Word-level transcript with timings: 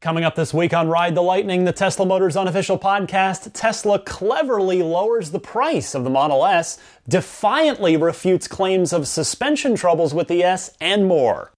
Coming 0.00 0.22
up 0.22 0.36
this 0.36 0.54
week 0.54 0.72
on 0.72 0.86
Ride 0.86 1.16
the 1.16 1.22
Lightning, 1.22 1.64
the 1.64 1.72
Tesla 1.72 2.06
Motors 2.06 2.36
unofficial 2.36 2.78
podcast, 2.78 3.50
Tesla 3.52 3.98
cleverly 3.98 4.80
lowers 4.80 5.32
the 5.32 5.40
price 5.40 5.92
of 5.92 6.04
the 6.04 6.10
Model 6.10 6.46
S, 6.46 6.78
defiantly 7.08 7.96
refutes 7.96 8.46
claims 8.46 8.92
of 8.92 9.08
suspension 9.08 9.74
troubles 9.74 10.14
with 10.14 10.28
the 10.28 10.44
S, 10.44 10.70
and 10.80 11.04
more. 11.08 11.50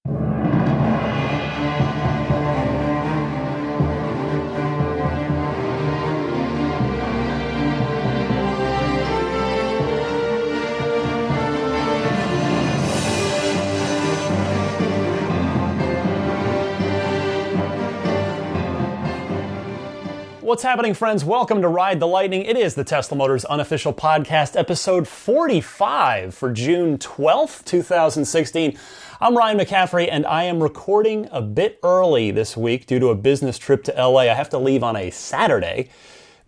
What's 20.50 20.64
happening, 20.64 20.95
friends? 20.95 21.25
Welcome 21.25 21.63
to 21.63 21.68
Ride 21.68 22.00
the 22.00 22.09
Lightning. 22.09 22.43
It 22.43 22.57
is 22.57 22.75
the 22.75 22.82
Tesla 22.82 23.17
Motors 23.17 23.45
unofficial 23.45 23.93
podcast, 23.93 24.58
episode 24.58 25.07
45 25.07 26.35
for 26.35 26.53
June 26.53 26.99
12th, 26.99 27.64
2016. 27.64 28.77
I'm 29.21 29.36
Ryan 29.36 29.58
McCaffrey, 29.58 30.08
and 30.11 30.27
I 30.27 30.43
am 30.43 30.61
recording 30.61 31.29
a 31.31 31.41
bit 31.41 31.79
early 31.85 32.33
this 32.33 32.56
week 32.56 32.86
due 32.86 32.98
to 32.98 33.11
a 33.11 33.14
business 33.14 33.58
trip 33.58 33.84
to 33.84 33.92
LA. 33.92 34.22
I 34.22 34.34
have 34.34 34.48
to 34.48 34.58
leave 34.58 34.83
on 34.83 34.97
a 34.97 35.11
Saturday 35.11 35.89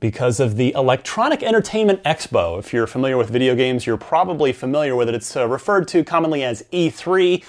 because 0.00 0.40
of 0.40 0.56
the 0.56 0.72
Electronic 0.72 1.44
Entertainment 1.44 2.02
Expo. 2.02 2.58
If 2.58 2.72
you're 2.72 2.88
familiar 2.88 3.16
with 3.16 3.30
video 3.30 3.54
games, 3.54 3.86
you're 3.86 3.96
probably 3.96 4.52
familiar 4.52 4.96
with 4.96 5.10
it. 5.10 5.14
It's 5.14 5.36
uh, 5.36 5.46
referred 5.46 5.86
to 5.86 6.02
commonly 6.02 6.42
as 6.42 6.64
E3. 6.72 7.44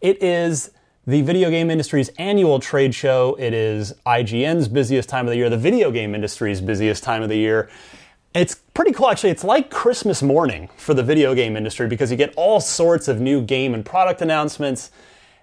It 0.00 0.22
is 0.22 0.70
the 1.08 1.22
video 1.22 1.48
game 1.48 1.70
industry's 1.70 2.10
annual 2.18 2.60
trade 2.60 2.94
show. 2.94 3.34
It 3.38 3.54
is 3.54 3.94
IGN's 4.04 4.68
busiest 4.68 5.08
time 5.08 5.26
of 5.26 5.30
the 5.30 5.38
year, 5.38 5.48
the 5.48 5.56
video 5.56 5.90
game 5.90 6.14
industry's 6.14 6.60
busiest 6.60 7.02
time 7.02 7.22
of 7.22 7.30
the 7.30 7.38
year. 7.38 7.70
It's 8.34 8.56
pretty 8.74 8.92
cool, 8.92 9.08
actually. 9.08 9.30
It's 9.30 9.42
like 9.42 9.70
Christmas 9.70 10.22
morning 10.22 10.68
for 10.76 10.92
the 10.92 11.02
video 11.02 11.34
game 11.34 11.56
industry 11.56 11.88
because 11.88 12.10
you 12.10 12.18
get 12.18 12.34
all 12.36 12.60
sorts 12.60 13.08
of 13.08 13.22
new 13.22 13.40
game 13.40 13.72
and 13.72 13.86
product 13.86 14.20
announcements. 14.20 14.90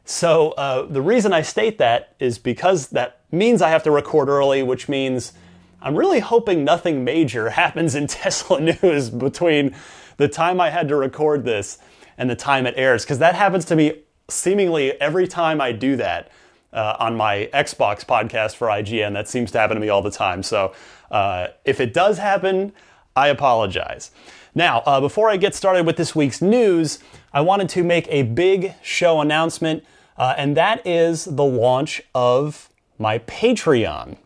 So, 0.03 0.51
uh, 0.51 0.83
the 0.85 1.01
reason 1.01 1.33
I 1.33 1.41
state 1.41 1.79
that 1.79 2.13
is 2.19 2.37
because 2.37 2.89
that 2.89 3.21
means 3.31 3.63
I 3.63 3.69
have 3.69 3.81
to 3.83 3.91
record 3.91 4.29
early, 4.29 4.61
which 4.61 4.87
means 4.87 5.33
I'm 5.81 5.95
really 5.95 6.19
hoping 6.19 6.63
nothing 6.63 7.03
major 7.03 7.49
happens 7.61 7.95
in 7.95 8.05
Tesla 8.05 8.61
news 8.83 9.09
between 9.09 9.75
the 10.17 10.27
time 10.27 10.61
I 10.61 10.69
had 10.69 10.87
to 10.89 10.95
record 10.95 11.43
this 11.43 11.79
and 12.19 12.29
the 12.29 12.35
time 12.35 12.67
it 12.67 12.75
airs, 12.77 13.03
because 13.03 13.17
that 13.17 13.33
happens 13.33 13.65
to 13.65 13.75
me 13.75 14.04
seemingly 14.27 14.99
every 14.99 15.27
time 15.27 15.61
I 15.61 15.71
do 15.71 15.95
that 15.97 16.31
uh, 16.73 16.95
on 16.99 17.15
my 17.15 17.49
Xbox 17.53 18.05
podcast 18.05 18.55
for 18.55 18.67
IGN, 18.67 19.13
that 19.13 19.27
seems 19.27 19.51
to 19.51 19.59
happen 19.59 19.75
to 19.75 19.81
me 19.81 19.89
all 19.89 20.01
the 20.01 20.11
time. 20.11 20.43
So 20.43 20.73
uh, 21.11 21.47
if 21.63 21.79
it 21.79 21.93
does 21.93 22.17
happen, 22.17 22.73
I 23.15 23.29
apologize. 23.29 24.11
Now, 24.53 24.79
uh, 24.85 25.01
before 25.01 25.29
I 25.29 25.37
get 25.37 25.53
started 25.53 25.85
with 25.85 25.97
this 25.97 26.15
week's 26.15 26.41
news, 26.41 26.99
I 27.33 27.41
wanted 27.41 27.69
to 27.69 27.83
make 27.83 28.07
a 28.09 28.23
big 28.23 28.73
show 28.81 29.21
announcement, 29.21 29.83
uh, 30.17 30.33
and 30.37 30.55
that 30.57 30.85
is 30.87 31.25
the 31.25 31.43
launch 31.43 32.01
of 32.13 32.69
my 32.97 33.19
Patreon. 33.19 34.17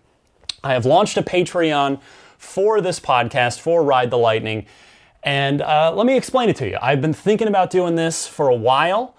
I 0.64 0.74
have 0.74 0.86
launched 0.86 1.18
a 1.18 1.24
Patreon 1.24 2.00
for 2.38 2.80
this 2.80 3.00
podcast, 3.00 3.60
for 3.60 3.84
Ride 3.84 4.12
the 4.12 4.18
Lightning, 4.18 4.66
and 5.24 5.62
uh, 5.62 5.92
let 5.94 6.06
me 6.06 6.16
explain 6.16 6.50
it 6.50 6.56
to 6.58 6.70
you. 6.70 6.78
I've 6.82 7.02
been 7.02 7.14
thinking 7.14 7.48
about 7.48 7.70
doing 7.70 7.96
this 7.96 8.28
for 8.28 8.50
a 8.50 8.56
while. 8.56 9.16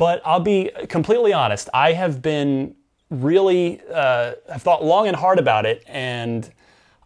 But 0.00 0.22
I'll 0.24 0.40
be 0.40 0.70
completely 0.88 1.34
honest. 1.34 1.68
I 1.74 1.92
have 1.92 2.22
been 2.22 2.74
really, 3.10 3.82
uh, 3.92 4.32
I've 4.50 4.62
thought 4.62 4.82
long 4.82 5.06
and 5.06 5.14
hard 5.14 5.38
about 5.38 5.66
it, 5.66 5.84
and 5.86 6.50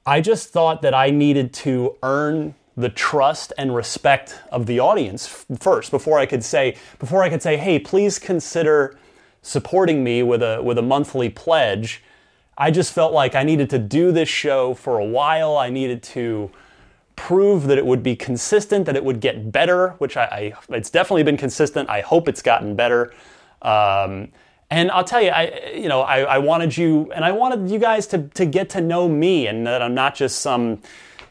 I 0.06 0.20
just 0.20 0.50
thought 0.50 0.80
that 0.82 0.94
I 0.94 1.10
needed 1.10 1.52
to 1.54 1.96
earn 2.04 2.54
the 2.76 2.88
trust 2.88 3.52
and 3.58 3.74
respect 3.74 4.38
of 4.52 4.66
the 4.66 4.78
audience 4.78 5.44
first 5.58 5.90
before 5.90 6.20
I 6.20 6.26
could 6.26 6.44
say 6.44 6.76
before 7.00 7.24
I 7.24 7.30
could 7.30 7.42
say, 7.42 7.56
hey, 7.56 7.80
please 7.80 8.20
consider 8.20 8.96
supporting 9.42 10.04
me 10.04 10.22
with 10.22 10.40
a 10.40 10.62
with 10.62 10.78
a 10.78 10.82
monthly 10.82 11.28
pledge. 11.28 12.00
I 12.56 12.70
just 12.70 12.92
felt 12.92 13.12
like 13.12 13.34
I 13.34 13.42
needed 13.42 13.70
to 13.70 13.78
do 13.80 14.12
this 14.12 14.28
show 14.28 14.72
for 14.72 15.00
a 15.00 15.04
while. 15.04 15.56
I 15.56 15.68
needed 15.68 16.00
to 16.14 16.48
prove 17.16 17.64
that 17.68 17.78
it 17.78 17.86
would 17.86 18.02
be 18.02 18.16
consistent, 18.16 18.86
that 18.86 18.96
it 18.96 19.04
would 19.04 19.20
get 19.20 19.52
better, 19.52 19.90
which 19.98 20.16
I, 20.16 20.54
I 20.68 20.74
it's 20.76 20.90
definitely 20.90 21.22
been 21.22 21.36
consistent. 21.36 21.88
I 21.88 22.00
hope 22.00 22.28
it's 22.28 22.42
gotten 22.42 22.74
better. 22.74 23.12
Um, 23.62 24.28
and 24.70 24.90
I'll 24.90 25.04
tell 25.04 25.22
you, 25.22 25.30
I 25.30 25.72
you 25.74 25.88
know 25.88 26.00
I, 26.00 26.20
I 26.22 26.38
wanted 26.38 26.76
you 26.76 27.12
and 27.12 27.24
I 27.24 27.32
wanted 27.32 27.70
you 27.70 27.78
guys 27.78 28.06
to 28.08 28.28
to 28.28 28.44
get 28.44 28.70
to 28.70 28.80
know 28.80 29.08
me 29.08 29.46
and 29.46 29.66
that 29.66 29.82
I'm 29.82 29.94
not 29.94 30.14
just 30.14 30.40
some 30.40 30.80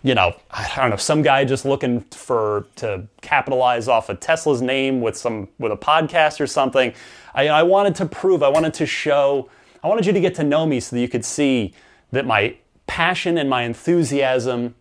you 0.02 0.16
know 0.16 0.36
I 0.52 0.72
don't 0.76 0.92
know 0.92 0.96
some 0.96 1.22
guy 1.22 1.44
just 1.46 1.66
looking 1.66 2.02
for 2.02 2.68
to 2.78 3.08
capitalize 3.22 3.88
off 3.88 4.10
of 4.10 4.20
Tesla's 4.20 4.62
name 4.62 5.02
with 5.02 5.18
some 5.18 5.50
with 5.60 5.72
a 5.72 5.78
podcast 5.78 6.40
or 6.40 6.48
something. 6.48 6.94
I, 7.34 7.48
I 7.50 7.64
wanted 7.64 7.96
to 7.96 8.06
prove, 8.06 8.44
I 8.44 8.50
wanted 8.50 8.74
to 8.76 8.86
show, 8.86 9.50
I 9.84 9.88
wanted 9.88 10.06
you 10.06 10.14
to 10.14 10.22
get 10.22 10.36
to 10.36 10.44
know 10.44 10.66
me 10.66 10.80
so 10.80 10.96
that 10.96 11.02
you 11.02 11.10
could 11.10 11.26
see 11.26 11.74
that 12.12 12.26
my 12.26 12.56
passion 12.86 13.38
and 13.38 13.50
my 13.50 13.64
enthusiasm 13.64 14.76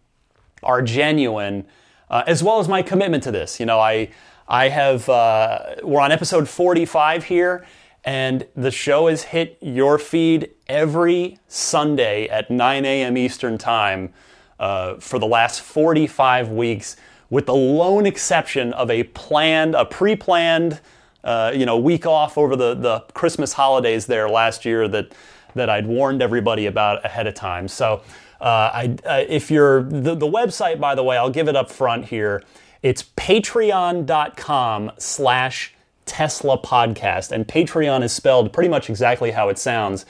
are 0.63 0.83
genuine, 0.83 1.67
uh, 2.11 2.23
as 2.27 2.43
well 2.43 2.61
as 2.61 2.69
my 2.69 2.83
commitment 2.83 3.23
to 3.25 3.31
this. 3.31 3.59
You 3.61 3.67
know, 3.67 3.81
I 3.81 4.11
I 4.49 4.69
have 4.69 5.09
uh, 5.09 5.77
we're 5.83 6.01
on 6.01 6.13
episode 6.13 6.49
45 6.49 7.25
here, 7.25 7.67
and 8.05 8.47
the 8.55 8.71
show 8.71 9.09
has 9.09 9.23
hit 9.25 9.57
your 9.61 9.99
feed 9.99 10.51
every 10.69 11.39
Sunday 11.49 12.29
at 12.29 12.51
9 12.51 12.85
a.m. 12.85 13.17
Eastern 13.17 13.57
time 13.57 14.13
uh, 14.59 14.95
for 14.97 15.19
the 15.19 15.27
last 15.27 15.61
45 15.63 16.51
weeks, 16.51 16.97
with 17.31 17.47
the 17.47 17.55
lone 17.55 18.05
exception 18.05 18.73
of 18.75 18.91
a 18.91 19.05
planned, 19.05 19.75
a 19.75 19.85
pre-planned, 19.85 20.81
uh, 21.25 21.53
you 21.55 21.65
know, 21.65 21.79
week 21.79 22.05
off 22.05 22.37
over 22.37 22.57
the 22.57 22.75
the 22.75 23.01
Christmas 23.15 23.53
holidays 23.55 24.07
there 24.07 24.29
last 24.29 24.65
year 24.65 24.89
that 24.89 25.13
that 25.55 25.71
I'd 25.71 25.87
warned 25.87 26.23
everybody 26.23 26.67
about 26.67 27.05
ahead 27.05 27.27
of 27.27 27.35
time. 27.35 27.69
So. 27.69 28.03
Uh, 28.43 28.71
I, 28.75 28.97
uh, 29.07 29.25
if 29.29 29.53
you're 29.53 29.85
the, 29.85 30.17
the 30.17 30.27
website, 30.27 30.81
by 30.81 30.97
the 30.97 31.05
way, 31.05 31.17
I'll 31.17 31.31
give 31.31 31.49
it 31.49 31.55
up 31.55 31.71
front 31.71 32.07
here. 32.07 32.43
It's 32.83 33.05
patreon.com 33.17 34.91
slash 34.99 35.75
Tesla 36.07 36.59
podcast. 36.59 37.31
And 37.31 37.47
Patreon 37.47 38.03
is 38.03 38.13
spelled 38.13 38.53
pretty 38.53 38.69
much 38.69 38.91
exactly 38.91 39.31
how 39.31 39.49
it 39.49 39.59
sounds. 39.59 40.05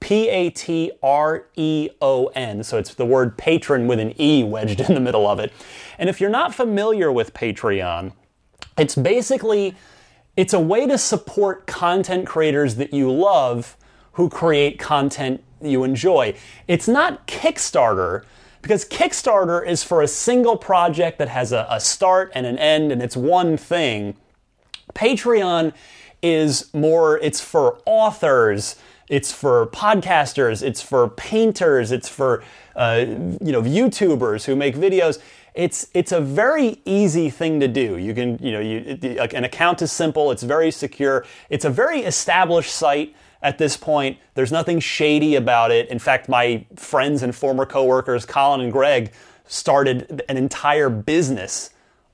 P 0.00 0.28
A 0.30 0.50
T 0.50 0.92
R 1.02 1.46
E 1.56 1.90
O 2.00 2.26
N. 2.28 2.64
So 2.64 2.78
it's 2.78 2.94
the 2.94 3.04
word 3.04 3.36
patron 3.36 3.86
with 3.86 4.00
an 4.00 4.18
E 4.18 4.44
wedged 4.44 4.80
in 4.80 4.94
the 4.94 5.00
middle 5.00 5.26
of 5.26 5.38
it. 5.38 5.52
And 5.98 6.08
if 6.08 6.20
you're 6.20 6.30
not 6.30 6.54
familiar 6.54 7.12
with 7.12 7.34
Patreon, 7.34 8.12
it's 8.78 8.94
basically 8.94 9.74
it's 10.36 10.52
a 10.52 10.60
way 10.60 10.86
to 10.86 10.98
support 10.98 11.66
content 11.66 12.26
creators 12.26 12.76
that 12.76 12.92
you 12.92 13.12
love 13.12 13.76
who 14.12 14.28
create 14.28 14.78
content 14.78 15.42
you 15.64 15.84
enjoy. 15.84 16.34
It's 16.68 16.88
not 16.88 17.26
Kickstarter 17.26 18.24
because 18.62 18.84
Kickstarter 18.84 19.66
is 19.66 19.84
for 19.84 20.00
a 20.00 20.08
single 20.08 20.56
project 20.56 21.18
that 21.18 21.28
has 21.28 21.52
a, 21.52 21.66
a 21.70 21.78
start 21.78 22.32
and 22.34 22.46
an 22.46 22.58
end 22.58 22.92
and 22.92 23.02
it's 23.02 23.16
one 23.16 23.56
thing. 23.56 24.16
Patreon 24.94 25.74
is 26.22 26.72
more, 26.72 27.18
it's 27.18 27.40
for 27.40 27.78
authors, 27.84 28.76
it's 29.08 29.32
for 29.32 29.66
podcasters, 29.66 30.62
it's 30.62 30.80
for 30.80 31.10
painters, 31.10 31.92
it's 31.92 32.08
for 32.08 32.42
uh, 32.74 33.04
you 33.06 33.52
know 33.52 33.62
YouTubers 33.62 34.46
who 34.46 34.56
make 34.56 34.74
videos. 34.76 35.20
It's 35.54 35.88
it's 35.94 36.10
a 36.10 36.20
very 36.20 36.80
easy 36.84 37.30
thing 37.30 37.60
to 37.60 37.68
do. 37.68 37.98
You 37.98 38.14
can 38.14 38.38
you 38.38 38.52
know 38.52 38.60
you, 38.60 38.98
an 39.34 39.44
account 39.44 39.82
is 39.82 39.92
simple. 39.92 40.30
It's 40.30 40.42
very 40.42 40.70
secure. 40.70 41.26
It's 41.50 41.64
a 41.64 41.70
very 41.70 42.00
established 42.00 42.74
site 42.74 43.14
at 43.44 43.58
this 43.58 43.76
point. 43.76 44.18
There's 44.34 44.50
nothing 44.50 44.80
shady 44.80 45.36
about 45.36 45.70
it. 45.70 45.88
In 45.90 46.00
fact, 46.00 46.28
my 46.28 46.64
friends 46.74 47.22
and 47.22 47.36
former 47.36 47.66
coworkers, 47.66 48.24
Colin 48.24 48.62
and 48.62 48.72
Greg, 48.72 49.12
started 49.44 50.22
an 50.28 50.38
entire 50.38 50.88
business 50.88 51.70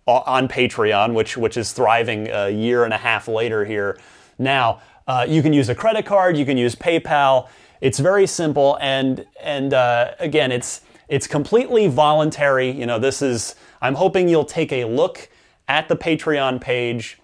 on 0.06 0.48
Patreon, 0.48 1.14
which 1.14 1.36
which 1.36 1.56
is 1.56 1.72
thriving 1.72 2.28
a 2.28 2.50
year 2.50 2.84
and 2.84 2.92
a 2.92 2.98
half 2.98 3.28
later 3.28 3.64
here. 3.64 3.98
Now 4.38 4.80
uh, 5.06 5.24
you 5.28 5.40
can 5.40 5.52
use 5.52 5.68
a 5.68 5.74
credit 5.74 6.04
card, 6.04 6.36
you 6.36 6.44
can 6.44 6.58
use 6.58 6.74
PayPal. 6.74 7.48
It's 7.80 8.00
very 8.00 8.26
simple, 8.26 8.76
and 8.80 9.24
and 9.40 9.72
uh, 9.72 10.14
again, 10.18 10.50
it's 10.50 10.80
it's 11.08 11.28
completely 11.28 11.86
voluntary. 11.86 12.70
You 12.70 12.86
know, 12.86 12.98
this 12.98 13.22
is. 13.22 13.54
I'm 13.80 13.94
hoping 13.94 14.28
you'll 14.28 14.44
take 14.44 14.72
a 14.72 14.84
look 14.84 15.30
at 15.68 15.88
the 15.88 15.96
Patreon 15.96 16.60
page, 16.60 17.18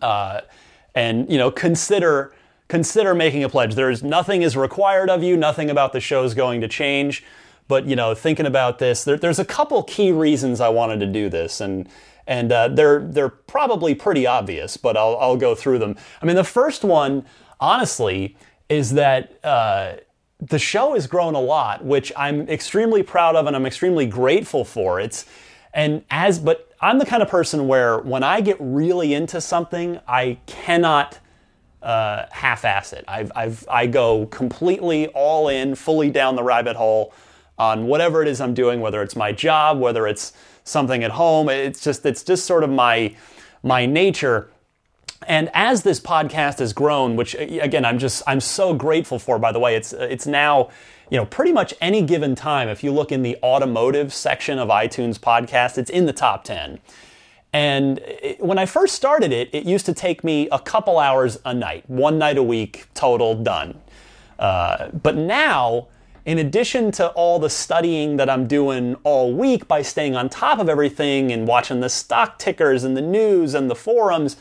uh, 0.00 0.40
and 0.94 1.30
you 1.30 1.36
know 1.36 1.50
consider 1.50 2.32
consider 2.68 3.14
making 3.14 3.42
a 3.42 3.48
pledge. 3.48 3.74
There's 3.74 4.02
nothing 4.02 4.42
is 4.42 4.56
required 4.56 5.10
of 5.10 5.22
you, 5.22 5.36
nothing 5.36 5.70
about 5.70 5.92
the 5.92 6.00
show 6.00 6.24
is 6.24 6.34
going 6.34 6.60
to 6.60 6.68
change. 6.68 7.24
But 7.66 7.86
you 7.86 7.96
know, 7.96 8.14
thinking 8.14 8.46
about 8.46 8.78
this, 8.78 9.04
there, 9.04 9.16
there's 9.16 9.38
a 9.38 9.44
couple 9.44 9.82
key 9.82 10.12
reasons 10.12 10.60
I 10.60 10.68
wanted 10.70 11.00
to 11.00 11.06
do 11.06 11.28
this, 11.28 11.60
and 11.60 11.88
and 12.26 12.50
uh, 12.50 12.68
they're 12.68 13.00
they're 13.00 13.28
probably 13.28 13.94
pretty 13.94 14.26
obvious, 14.26 14.76
but 14.76 14.96
I'll 14.96 15.16
I'll 15.18 15.36
go 15.36 15.54
through 15.54 15.78
them. 15.78 15.96
I 16.22 16.26
mean, 16.26 16.36
the 16.36 16.44
first 16.44 16.84
one, 16.84 17.26
honestly, 17.60 18.36
is 18.70 18.92
that 18.94 19.44
uh, 19.44 19.96
the 20.40 20.58
show 20.58 20.94
has 20.94 21.06
grown 21.06 21.34
a 21.34 21.40
lot, 21.40 21.84
which 21.84 22.12
I'm 22.16 22.48
extremely 22.48 23.02
proud 23.02 23.36
of 23.36 23.46
and 23.46 23.54
I'm 23.54 23.66
extremely 23.66 24.06
grateful 24.06 24.64
for. 24.64 24.98
It's 25.00 25.26
and 25.74 26.04
as 26.10 26.38
but 26.38 26.72
I'm 26.80 26.98
the 26.98 27.06
kind 27.06 27.22
of 27.22 27.28
person 27.28 27.68
where 27.68 27.98
when 27.98 28.22
I 28.22 28.40
get 28.40 28.56
really 28.60 29.12
into 29.12 29.40
something, 29.40 30.00
I 30.06 30.38
cannot 30.46 31.18
uh, 31.82 32.26
half-ass 32.30 32.92
it. 32.92 33.04
I've, 33.06 33.30
I've 33.34 33.66
I 33.68 33.86
go 33.86 34.26
completely 34.26 35.08
all 35.08 35.48
in, 35.48 35.74
fully 35.74 36.10
down 36.10 36.36
the 36.36 36.42
rabbit 36.42 36.76
hole 36.76 37.12
on 37.58 37.86
whatever 37.86 38.22
it 38.22 38.28
is 38.28 38.40
I'm 38.40 38.54
doing, 38.54 38.80
whether 38.80 39.02
it's 39.02 39.16
my 39.16 39.32
job, 39.32 39.78
whether 39.78 40.06
it's 40.06 40.32
something 40.64 41.02
at 41.02 41.12
home. 41.12 41.48
It's 41.48 41.82
just 41.82 42.04
it's 42.06 42.22
just 42.22 42.44
sort 42.44 42.64
of 42.64 42.70
my 42.70 43.14
my 43.62 43.86
nature. 43.86 44.50
And 45.26 45.50
as 45.52 45.82
this 45.82 45.98
podcast 46.00 46.60
has 46.60 46.72
grown, 46.72 47.16
which 47.16 47.34
again 47.34 47.84
I'm 47.84 47.98
just 47.98 48.22
I'm 48.26 48.40
so 48.40 48.74
grateful 48.74 49.18
for. 49.18 49.38
By 49.38 49.52
the 49.52 49.58
way, 49.58 49.74
it's 49.74 49.92
it's 49.92 50.26
now 50.26 50.70
you 51.10 51.16
know 51.16 51.26
pretty 51.26 51.52
much 51.52 51.74
any 51.80 52.02
given 52.02 52.34
time. 52.34 52.68
If 52.68 52.84
you 52.84 52.92
look 52.92 53.10
in 53.10 53.22
the 53.22 53.36
automotive 53.42 54.12
section 54.12 54.58
of 54.58 54.68
iTunes 54.68 55.18
podcast, 55.18 55.78
it's 55.78 55.90
in 55.90 56.06
the 56.06 56.12
top 56.12 56.44
ten. 56.44 56.78
And 57.52 57.98
it, 57.98 58.40
when 58.40 58.58
I 58.58 58.66
first 58.66 58.94
started 58.94 59.32
it, 59.32 59.48
it 59.52 59.64
used 59.64 59.86
to 59.86 59.94
take 59.94 60.22
me 60.22 60.48
a 60.50 60.58
couple 60.58 60.98
hours 60.98 61.38
a 61.44 61.54
night, 61.54 61.88
one 61.88 62.18
night 62.18 62.36
a 62.36 62.42
week, 62.42 62.86
total 62.94 63.34
done. 63.34 63.80
Uh, 64.38 64.88
but 64.88 65.16
now 65.16 65.88
in 66.28 66.38
addition 66.38 66.92
to 66.92 67.08
all 67.12 67.38
the 67.38 67.48
studying 67.48 68.18
that 68.18 68.28
I'm 68.28 68.46
doing 68.46 68.96
all 69.02 69.32
week 69.32 69.66
by 69.66 69.80
staying 69.80 70.14
on 70.14 70.28
top 70.28 70.58
of 70.58 70.68
everything 70.68 71.32
and 71.32 71.48
watching 71.48 71.80
the 71.80 71.88
stock 71.88 72.38
tickers 72.38 72.84
and 72.84 72.94
the 72.94 73.00
news 73.00 73.54
and 73.54 73.70
the 73.70 73.74
forums, 73.74 74.36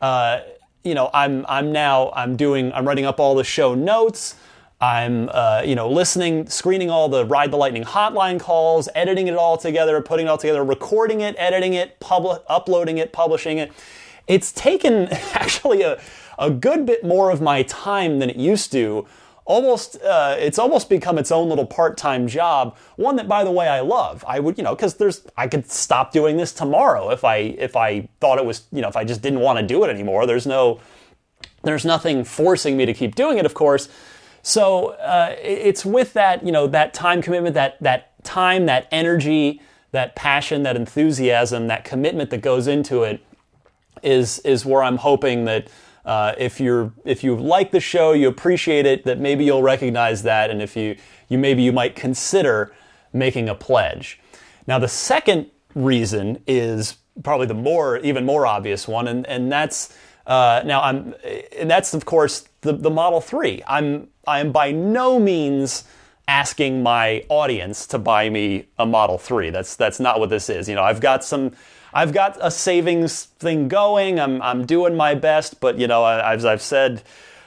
uh, 0.00 0.40
you 0.84 0.94
know, 0.94 1.10
I'm 1.12 1.44
I'm 1.46 1.70
now 1.70 2.12
I'm 2.16 2.34
doing 2.34 2.72
I'm 2.72 2.88
writing 2.88 3.04
up 3.04 3.20
all 3.20 3.34
the 3.34 3.44
show 3.44 3.74
notes. 3.74 4.36
I'm 4.80 5.28
uh, 5.32 5.62
you 5.64 5.74
know 5.74 5.90
listening, 5.90 6.48
screening 6.48 6.88
all 6.88 7.08
the 7.08 7.24
Ride 7.24 7.50
the 7.50 7.56
Lightning 7.56 7.82
hotline 7.82 8.38
calls, 8.38 8.88
editing 8.94 9.26
it 9.26 9.34
all 9.34 9.56
together, 9.56 10.00
putting 10.00 10.26
it 10.26 10.28
all 10.28 10.38
together, 10.38 10.62
recording 10.62 11.20
it, 11.20 11.34
editing 11.36 11.74
it, 11.74 11.98
publi- 11.98 12.42
uploading 12.46 12.98
it, 12.98 13.12
publishing 13.12 13.58
it. 13.58 13.72
It's 14.28 14.52
taken 14.52 15.08
actually 15.32 15.82
a, 15.82 16.00
a 16.38 16.50
good 16.50 16.86
bit 16.86 17.04
more 17.04 17.30
of 17.30 17.40
my 17.40 17.64
time 17.64 18.20
than 18.20 18.30
it 18.30 18.36
used 18.36 18.70
to. 18.72 19.06
Almost 19.46 20.00
uh, 20.02 20.36
it's 20.38 20.58
almost 20.60 20.88
become 20.88 21.18
its 21.18 21.32
own 21.32 21.48
little 21.48 21.66
part-time 21.66 22.28
job 22.28 22.76
one 22.96 23.16
that 23.16 23.26
by 23.26 23.44
the 23.44 23.50
way 23.50 23.66
i 23.66 23.80
love. 23.80 24.22
I 24.28 24.40
would 24.40 24.58
you 24.58 24.62
know 24.62 24.76
because 24.76 24.96
there's 24.96 25.26
i 25.38 25.48
could 25.48 25.70
stop 25.70 26.12
doing 26.12 26.36
this 26.36 26.52
tomorrow 26.52 27.08
if 27.08 27.24
i 27.24 27.36
if 27.36 27.74
i 27.74 28.06
thought 28.20 28.36
it 28.38 28.44
was 28.44 28.64
you 28.70 28.82
know 28.82 28.88
if 28.88 28.96
i 28.96 29.04
just 29.04 29.22
didn't 29.22 29.40
want 29.40 29.58
to 29.58 29.66
do 29.66 29.82
it 29.84 29.88
anymore. 29.88 30.26
There's 30.26 30.46
no 30.46 30.80
there's 31.62 31.86
nothing 31.86 32.24
forcing 32.24 32.76
me 32.76 32.84
to 32.84 32.92
keep 32.92 33.14
doing 33.14 33.38
it 33.38 33.46
of 33.46 33.54
course 33.54 33.88
so 34.42 34.88
uh, 34.88 35.34
it's 35.40 35.84
with 35.84 36.12
that 36.12 36.44
you 36.44 36.52
know 36.52 36.66
that 36.66 36.94
time 36.94 37.22
commitment 37.22 37.54
that 37.54 37.80
that 37.82 38.22
time 38.24 38.66
that 38.66 38.86
energy 38.90 39.60
that 39.92 40.14
passion 40.14 40.62
that 40.62 40.76
enthusiasm 40.76 41.66
that 41.66 41.84
commitment 41.84 42.30
that 42.30 42.42
goes 42.42 42.66
into 42.66 43.02
it 43.02 43.24
is 44.02 44.38
is 44.40 44.64
where 44.64 44.82
i'm 44.82 44.98
hoping 44.98 45.44
that 45.44 45.68
uh, 46.08 46.34
if 46.38 46.58
you're 46.58 46.90
if 47.04 47.22
you 47.22 47.36
like 47.36 47.70
the 47.70 47.80
show, 47.80 48.12
you 48.12 48.28
appreciate 48.28 48.86
it, 48.86 49.04
that 49.04 49.20
maybe 49.20 49.44
you'll 49.44 49.62
recognize 49.62 50.22
that, 50.22 50.50
and 50.50 50.62
if 50.62 50.74
you 50.74 50.96
you 51.28 51.36
maybe 51.36 51.62
you 51.62 51.70
might 51.70 51.94
consider 51.94 52.74
making 53.12 53.46
a 53.46 53.54
pledge. 53.54 54.18
Now, 54.66 54.78
the 54.78 54.88
second 54.88 55.50
reason 55.74 56.42
is 56.46 56.96
probably 57.22 57.46
the 57.46 57.52
more 57.52 57.98
even 57.98 58.24
more 58.24 58.46
obvious 58.46 58.88
one, 58.88 59.06
and 59.06 59.26
and 59.26 59.52
that's 59.52 59.94
uh, 60.28 60.62
now 60.64 60.80
I'm 60.82 61.14
and 61.58 61.68
that's 61.68 61.94
of 61.94 62.04
course 62.04 62.48
the 62.60 62.72
the 62.72 62.90
Model 62.90 63.20
Three. 63.20 63.62
I'm 63.66 64.08
I 64.26 64.40
am 64.40 64.52
by 64.52 64.70
no 64.70 65.18
means 65.18 65.84
asking 66.28 66.82
my 66.82 67.24
audience 67.30 67.86
to 67.86 67.98
buy 67.98 68.28
me 68.28 68.66
a 68.78 68.84
Model 68.84 69.16
3. 69.16 69.48
That's 69.48 69.74
that's 69.74 69.98
not 69.98 70.20
what 70.20 70.28
this 70.28 70.50
is. 70.50 70.68
You 70.68 70.74
know, 70.74 70.82
I've 70.82 71.00
got 71.00 71.24
some 71.24 71.52
I've 71.92 72.12
got 72.12 72.36
a 72.40 72.50
savings 72.50 73.24
thing 73.24 73.66
going. 73.66 74.20
I'm, 74.20 74.42
I'm 74.42 74.66
doing 74.66 74.94
my 74.94 75.14
best, 75.14 75.58
but 75.58 75.78
you 75.78 75.86
know, 75.86 76.04
as 76.04 76.44
I've 76.44 76.60
said 76.60 77.02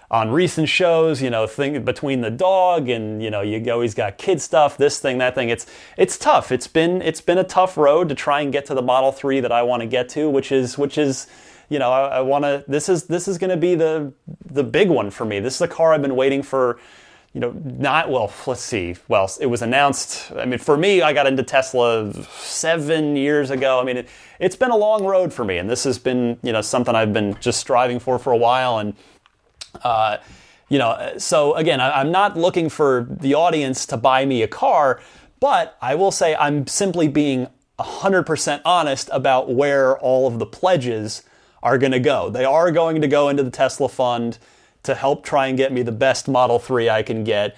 on 0.10 0.32
recent 0.32 0.68
shows, 0.68 1.22
you 1.22 1.30
know, 1.30 1.48
thing 1.48 1.86
between 1.86 2.22
the 2.22 2.32
dog 2.32 2.90
and 2.90 3.22
you 3.24 3.30
know, 3.30 3.42
you 3.42 3.72
always 3.72 3.94
got 3.94 4.18
kid 4.18 4.42
stuff, 4.42 4.76
this 4.78 5.00
thing, 5.00 5.20
that 5.20 5.36
thing. 5.36 5.50
It's 5.50 5.68
it's 5.96 6.18
tough. 6.18 6.52
It's 6.52 6.68
been 6.68 7.02
it's 7.04 7.22
been 7.22 7.38
a 7.38 7.44
tough 7.44 7.78
road 7.78 8.10
to 8.10 8.16
try 8.16 8.42
and 8.42 8.52
get 8.52 8.66
to 8.66 8.74
the 8.74 8.82
Model 8.82 9.12
Three 9.12 9.40
that 9.40 9.52
I 9.52 9.62
want 9.62 9.82
to 9.82 9.88
get 9.88 10.10
to, 10.10 10.28
which 10.30 10.52
is 10.52 10.78
which 10.78 10.98
is 10.98 11.28
you 11.72 11.80
know, 11.80 11.90
I, 11.90 12.18
I 12.18 12.20
want 12.20 12.44
to. 12.44 12.66
This 12.68 12.90
is 12.90 13.06
this 13.06 13.30
is 13.30 13.38
going 13.38 13.50
to 13.50 13.58
be 13.58 13.76
the 13.76 14.12
the 14.46 14.64
big 14.64 14.90
one 14.90 15.10
for 15.10 15.24
me. 15.24 15.40
This 15.40 15.54
is 15.54 15.60
the 15.60 15.70
car 15.70 15.94
I've 15.94 16.02
been 16.02 16.18
waiting 16.18 16.44
for 16.44 16.80
you 17.34 17.40
know, 17.40 17.52
not 17.64 18.10
well. 18.10 18.32
Let's 18.46 18.62
see. 18.62 18.98
Well, 19.08 19.32
it 19.40 19.46
was 19.46 19.62
announced. 19.62 20.34
I 20.36 20.44
mean, 20.44 20.60
for 20.60 20.76
me, 20.76 21.02
I 21.02 21.14
got 21.14 21.28
into 21.28 21.44
Tesla 21.44 22.14
seven 22.26 23.16
years 23.16 23.52
ago. 23.52 23.80
I 23.80 23.86
mean, 23.86 23.96
it, 23.96 24.10
has 24.42 24.58
been 24.58 24.72
a 24.72 24.76
long 24.76 25.06
road 25.06 25.32
for 25.32 25.46
me, 25.46 25.58
and 25.58 25.70
this 25.70 25.86
has 25.86 25.98
been, 25.98 26.38
you 26.44 26.52
know, 26.52 26.62
something 26.62 26.94
I've 26.94 27.14
been 27.14 27.38
just 27.40 27.62
striving 27.62 28.00
for 28.00 28.20
for 28.20 28.34
a 28.34 28.38
while. 28.38 28.80
And, 28.80 28.94
uh, 29.82 30.18
you 30.68 30.78
know, 30.78 31.14
so 31.18 31.56
again, 31.56 31.80
I, 31.80 32.02
I'm 32.02 32.12
not 32.12 32.36
looking 32.36 32.68
for 32.68 33.08
the 33.10 33.34
audience 33.34 33.86
to 33.86 33.96
buy 33.96 34.26
me 34.26 34.42
a 34.42 34.48
car, 34.50 35.00
but 35.40 35.78
I 35.82 35.96
will 35.96 36.12
say 36.12 36.36
I'm 36.36 36.68
simply 36.68 37.08
being 37.08 37.48
100% 37.80 38.62
honest 38.66 39.10
about 39.14 39.50
where 39.50 39.98
all 40.00 40.28
of 40.28 40.38
the 40.38 40.46
pledges 40.46 41.24
are 41.64 41.78
going 41.78 41.92
to 41.92 42.00
go. 42.00 42.30
They 42.30 42.46
are 42.46 42.72
going 42.72 43.02
to 43.02 43.08
go 43.08 43.30
into 43.30 43.44
the 43.44 43.52
Tesla 43.52 43.90
fund 43.90 44.38
to 44.84 44.96
help 44.96 45.24
try 45.24 45.48
and 45.48 45.58
get 45.58 45.72
me 45.72 45.84
the 45.84 45.92
best 45.92 46.28
Model 46.28 46.60
3 46.60 46.90
I 46.90 47.04
can 47.04 47.24
get. 47.24 47.56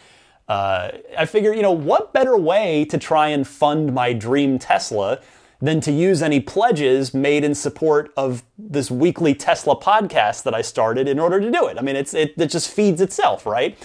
Uh, 0.47 0.91
I 1.17 1.25
figure, 1.25 1.53
you 1.53 1.61
know, 1.61 1.71
what 1.71 2.11
better 2.11 2.37
way 2.37 2.85
to 2.85 2.97
try 2.97 3.29
and 3.29 3.47
fund 3.47 3.93
my 3.93 4.11
dream 4.11 4.59
Tesla 4.59 5.21
than 5.61 5.79
to 5.79 5.91
use 5.93 6.21
any 6.21 6.41
pledges 6.41 7.13
made 7.13 7.45
in 7.45 7.55
support 7.55 8.11
of 8.17 8.43
this 8.57 8.91
weekly 8.91 9.33
Tesla 9.33 9.79
podcast 9.79 10.43
that 10.43 10.53
I 10.53 10.61
started 10.61 11.07
in 11.07 11.19
order 11.19 11.39
to 11.39 11.49
do 11.49 11.67
it. 11.67 11.77
I 11.79 11.81
mean, 11.81 11.95
it's, 11.95 12.13
it, 12.13 12.33
it 12.37 12.47
just 12.47 12.69
feeds 12.69 12.99
itself, 12.99 13.45
right? 13.45 13.77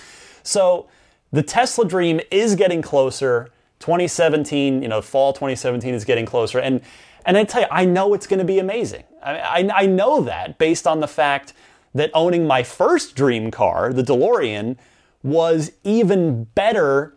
So 0.43 0.89
the 1.31 1.45
Tesla 1.45 1.87
dream 1.87 2.21
is 2.33 2.57
getting 2.57 2.83
closer. 2.83 3.51
2017, 3.79 4.83
you 4.83 4.89
know, 4.89 5.01
fall 5.01 5.33
2017 5.33 5.95
is 5.95 6.05
getting 6.05 6.27
closer. 6.27 6.59
And, 6.59 6.81
and 7.25 7.37
I 7.37 7.45
tell 7.45 7.63
you, 7.63 7.69
I 7.71 7.85
know 7.85 8.15
it's 8.15 8.27
going 8.27 8.39
to 8.39 8.45
be 8.45 8.59
amazing. 8.59 9.05
I, 9.23 9.39
I, 9.39 9.71
I 9.83 9.87
know 9.87 10.23
that 10.23 10.59
based 10.59 10.87
on 10.87 11.01
the 11.01 11.09
fact 11.09 11.53
that 11.95 12.11
owning 12.15 12.47
my 12.47 12.63
first 12.63 13.15
dream 13.15 13.51
car, 13.51 13.93
the 13.93 14.03
DeLorean, 14.03 14.77
was 15.23 15.73
even 15.85 16.45
better 16.45 17.15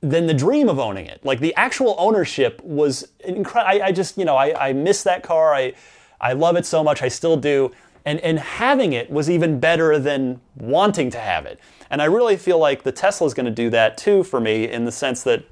than 0.00 0.26
the 0.26 0.34
dream 0.34 0.68
of 0.68 0.78
owning 0.78 1.06
it. 1.06 1.24
Like 1.24 1.40
the 1.40 1.54
actual 1.56 1.96
ownership 1.98 2.62
was 2.62 3.08
incredible. 3.24 3.82
I, 3.82 3.86
I, 3.86 3.92
just, 3.92 4.18
you 4.18 4.24
know, 4.24 4.36
I, 4.36 4.68
I 4.68 4.72
miss 4.72 5.02
that 5.04 5.22
car. 5.22 5.54
I, 5.54 5.74
I 6.20 6.32
love 6.34 6.56
it 6.56 6.66
so 6.66 6.84
much. 6.84 7.02
I 7.02 7.08
still 7.08 7.36
do. 7.36 7.72
And, 8.04 8.20
and 8.20 8.38
having 8.38 8.92
it 8.92 9.10
was 9.10 9.30
even 9.30 9.58
better 9.58 9.98
than 9.98 10.40
wanting 10.56 11.10
to 11.10 11.18
have 11.18 11.46
it. 11.46 11.58
And 11.90 12.02
I 12.02 12.04
really 12.04 12.36
feel 12.36 12.58
like 12.58 12.82
the 12.82 12.92
Tesla 12.92 13.26
is 13.26 13.34
going 13.34 13.46
to 13.46 13.52
do 13.52 13.70
that 13.70 13.96
too 13.96 14.22
for 14.22 14.40
me 14.40 14.68
in 14.68 14.84
the 14.84 14.92
sense 14.92 15.22
that 15.22 15.44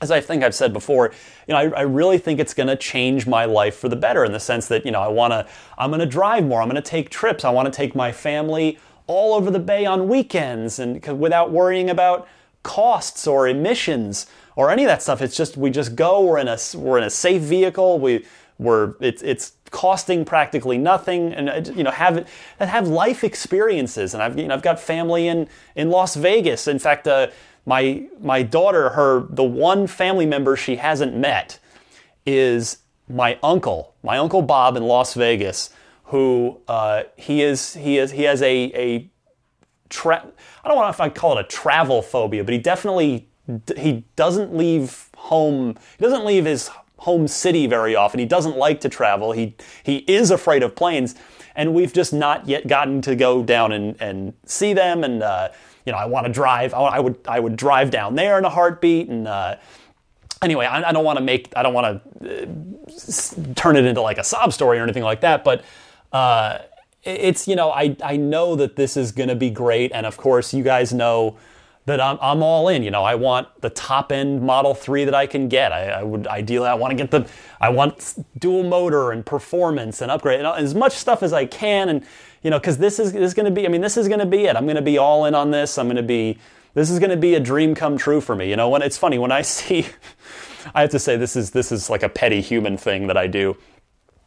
as 0.00 0.10
I 0.10 0.20
think 0.20 0.42
I've 0.42 0.54
said 0.54 0.72
before, 0.72 1.12
you 1.46 1.54
know, 1.54 1.58
I, 1.58 1.80
I 1.80 1.82
really 1.82 2.18
think 2.18 2.40
it's 2.40 2.54
going 2.54 2.68
to 2.68 2.76
change 2.76 3.26
my 3.26 3.44
life 3.44 3.76
for 3.76 3.88
the 3.88 3.96
better 3.96 4.24
in 4.24 4.32
the 4.32 4.40
sense 4.40 4.68
that, 4.68 4.84
you 4.84 4.90
know, 4.90 5.00
I 5.00 5.08
want 5.08 5.32
to, 5.32 5.46
I'm 5.76 5.90
going 5.90 6.00
to 6.00 6.06
drive 6.06 6.44
more. 6.44 6.62
I'm 6.62 6.68
going 6.68 6.82
to 6.82 6.90
take 6.90 7.10
trips. 7.10 7.44
I 7.44 7.50
want 7.50 7.66
to 7.66 7.76
take 7.76 7.94
my 7.94 8.10
family 8.10 8.78
all 9.06 9.34
over 9.34 9.50
the 9.50 9.58
bay 9.58 9.84
on 9.84 10.08
weekends 10.08 10.78
and 10.78 11.04
without 11.18 11.50
worrying 11.50 11.90
about 11.90 12.28
costs 12.62 13.26
or 13.26 13.48
emissions 13.48 14.26
or 14.56 14.70
any 14.70 14.84
of 14.84 14.88
that 14.88 15.02
stuff. 15.02 15.20
It's 15.20 15.36
just, 15.36 15.56
we 15.56 15.70
just 15.70 15.96
go, 15.96 16.24
we're 16.24 16.38
in 16.38 16.48
a, 16.48 16.58
we're 16.74 16.98
in 16.98 17.04
a 17.04 17.10
safe 17.10 17.42
vehicle. 17.42 17.98
We, 17.98 18.24
we're, 18.58 18.94
it's, 19.00 19.22
it's 19.22 19.52
costing 19.70 20.24
practically 20.24 20.76
nothing 20.76 21.32
and, 21.32 21.48
uh, 21.48 21.72
you 21.74 21.82
know, 21.82 21.90
have, 21.90 22.28
have 22.58 22.88
life 22.88 23.24
experiences. 23.24 24.14
And 24.14 24.22
I've, 24.22 24.38
you 24.38 24.48
know, 24.48 24.54
I've 24.54 24.62
got 24.62 24.78
family 24.78 25.28
in, 25.28 25.48
in 25.74 25.90
Las 25.90 26.14
Vegas. 26.14 26.68
In 26.68 26.78
fact, 26.78 27.06
uh, 27.06 27.28
my 27.66 28.04
my 28.20 28.42
daughter, 28.42 28.90
her 28.90 29.26
the 29.30 29.44
one 29.44 29.86
family 29.86 30.26
member 30.26 30.56
she 30.56 30.76
hasn't 30.76 31.16
met 31.16 31.58
is 32.26 32.78
my 33.08 33.38
uncle, 33.42 33.94
my 34.02 34.18
uncle 34.18 34.42
Bob 34.42 34.76
in 34.76 34.84
Las 34.84 35.14
Vegas, 35.14 35.70
who 36.04 36.60
uh, 36.68 37.04
he 37.16 37.42
is 37.42 37.74
he 37.74 37.98
is 37.98 38.12
he 38.12 38.22
has 38.24 38.42
a 38.42 38.72
a 38.74 39.10
tra- 39.88 40.26
I 40.64 40.68
don't 40.68 40.78
know 40.78 40.88
if 40.88 41.00
I 41.00 41.08
call 41.08 41.38
it 41.38 41.44
a 41.44 41.48
travel 41.48 42.02
phobia, 42.02 42.44
but 42.44 42.52
he 42.52 42.58
definitely 42.58 43.28
he 43.76 44.04
doesn't 44.16 44.54
leave 44.54 45.08
home. 45.16 45.76
He 45.98 46.04
doesn't 46.04 46.24
leave 46.24 46.44
his 46.44 46.70
home 46.98 47.26
city 47.28 47.66
very 47.66 47.96
often. 47.96 48.20
He 48.20 48.26
doesn't 48.26 48.56
like 48.56 48.80
to 48.82 48.88
travel. 48.88 49.32
He 49.32 49.54
he 49.82 49.98
is 49.98 50.30
afraid 50.30 50.62
of 50.62 50.74
planes, 50.74 51.14
and 51.60 51.74
we've 51.74 51.92
just 51.92 52.12
not 52.12 52.48
yet 52.48 52.66
gotten 52.66 53.00
to 53.02 53.14
go 53.14 53.42
down 53.42 53.72
and 53.72 53.96
and 54.00 54.34
see 54.46 54.72
them 54.72 55.04
and. 55.04 55.22
Uh, 55.22 55.48
you 55.86 55.92
know, 55.92 55.98
I 55.98 56.04
want 56.04 56.26
to 56.26 56.32
drive. 56.32 56.74
I, 56.74 57.00
would 57.00 57.18
I 57.26 57.40
would 57.40 57.56
drive 57.56 57.90
down 57.90 58.14
there 58.14 58.38
in 58.38 58.44
a 58.44 58.50
heartbeat. 58.50 59.08
And 59.08 59.26
uh, 59.26 59.56
anyway, 60.42 60.66
I, 60.66 60.90
I 60.90 60.92
don't 60.92 61.04
want 61.04 61.18
to 61.18 61.24
make 61.24 61.52
I 61.56 61.62
don't 61.62 61.74
want 61.74 62.02
to 62.20 62.42
uh, 62.42 63.54
turn 63.54 63.76
it 63.76 63.84
into 63.84 64.00
like 64.00 64.18
a 64.18 64.24
sob 64.24 64.52
story 64.52 64.78
or 64.78 64.82
anything 64.82 65.02
like 65.02 65.22
that. 65.22 65.42
But 65.42 65.64
uh, 66.12 66.58
it's 67.02 67.48
you 67.48 67.56
know 67.56 67.70
I 67.70 67.96
I 68.02 68.16
know 68.16 68.56
that 68.56 68.76
this 68.76 68.96
is 68.96 69.12
going 69.12 69.30
to 69.30 69.34
be 69.34 69.50
great, 69.50 69.90
and 69.92 70.06
of 70.06 70.16
course 70.16 70.52
you 70.54 70.62
guys 70.62 70.92
know. 70.92 71.36
That 71.86 72.00
I'm, 72.00 72.18
I'm 72.20 72.42
all 72.42 72.68
in. 72.68 72.82
You 72.82 72.90
know, 72.90 73.02
I 73.02 73.14
want 73.14 73.48
the 73.60 73.70
top 73.70 74.12
end 74.12 74.42
Model 74.42 74.74
3 74.74 75.04
that 75.06 75.14
I 75.14 75.26
can 75.26 75.48
get. 75.48 75.72
I, 75.72 75.90
I 75.90 76.02
would 76.02 76.26
ideally, 76.26 76.68
I 76.68 76.74
want 76.74 76.92
to 76.92 76.96
get 76.96 77.10
the, 77.10 77.28
I 77.60 77.70
want 77.70 78.16
dual 78.38 78.62
motor 78.62 79.12
and 79.12 79.24
performance 79.24 80.00
and 80.00 80.10
upgrade 80.10 80.40
and 80.40 80.46
as 80.46 80.74
much 80.74 80.92
stuff 80.92 81.22
as 81.22 81.32
I 81.32 81.46
can. 81.46 81.88
And, 81.88 82.04
you 82.42 82.50
know, 82.50 82.58
because 82.58 82.78
this 82.78 82.98
is, 82.98 83.12
this 83.12 83.22
is 83.22 83.34
going 83.34 83.46
to 83.46 83.50
be, 83.50 83.66
I 83.66 83.68
mean, 83.68 83.80
this 83.80 83.96
is 83.96 84.08
going 84.08 84.20
to 84.20 84.26
be 84.26 84.44
it. 84.44 84.56
I'm 84.56 84.64
going 84.64 84.76
to 84.76 84.82
be 84.82 84.98
all 84.98 85.24
in 85.24 85.34
on 85.34 85.50
this. 85.50 85.78
I'm 85.78 85.86
going 85.86 85.96
to 85.96 86.02
be, 86.02 86.38
this 86.74 86.90
is 86.90 86.98
going 86.98 87.10
to 87.10 87.16
be 87.16 87.34
a 87.34 87.40
dream 87.40 87.74
come 87.74 87.96
true 87.96 88.20
for 88.20 88.36
me. 88.36 88.48
You 88.48 88.56
know, 88.56 88.68
when 88.68 88.82
it's 88.82 88.98
funny, 88.98 89.18
when 89.18 89.32
I 89.32 89.42
see, 89.42 89.86
I 90.74 90.82
have 90.82 90.90
to 90.90 90.98
say 90.98 91.16
this 91.16 91.36
is, 91.36 91.50
this 91.50 91.72
is 91.72 91.90
like 91.90 92.02
a 92.02 92.08
petty 92.08 92.40
human 92.40 92.76
thing 92.76 93.06
that 93.06 93.16
I 93.16 93.26
do. 93.26 93.56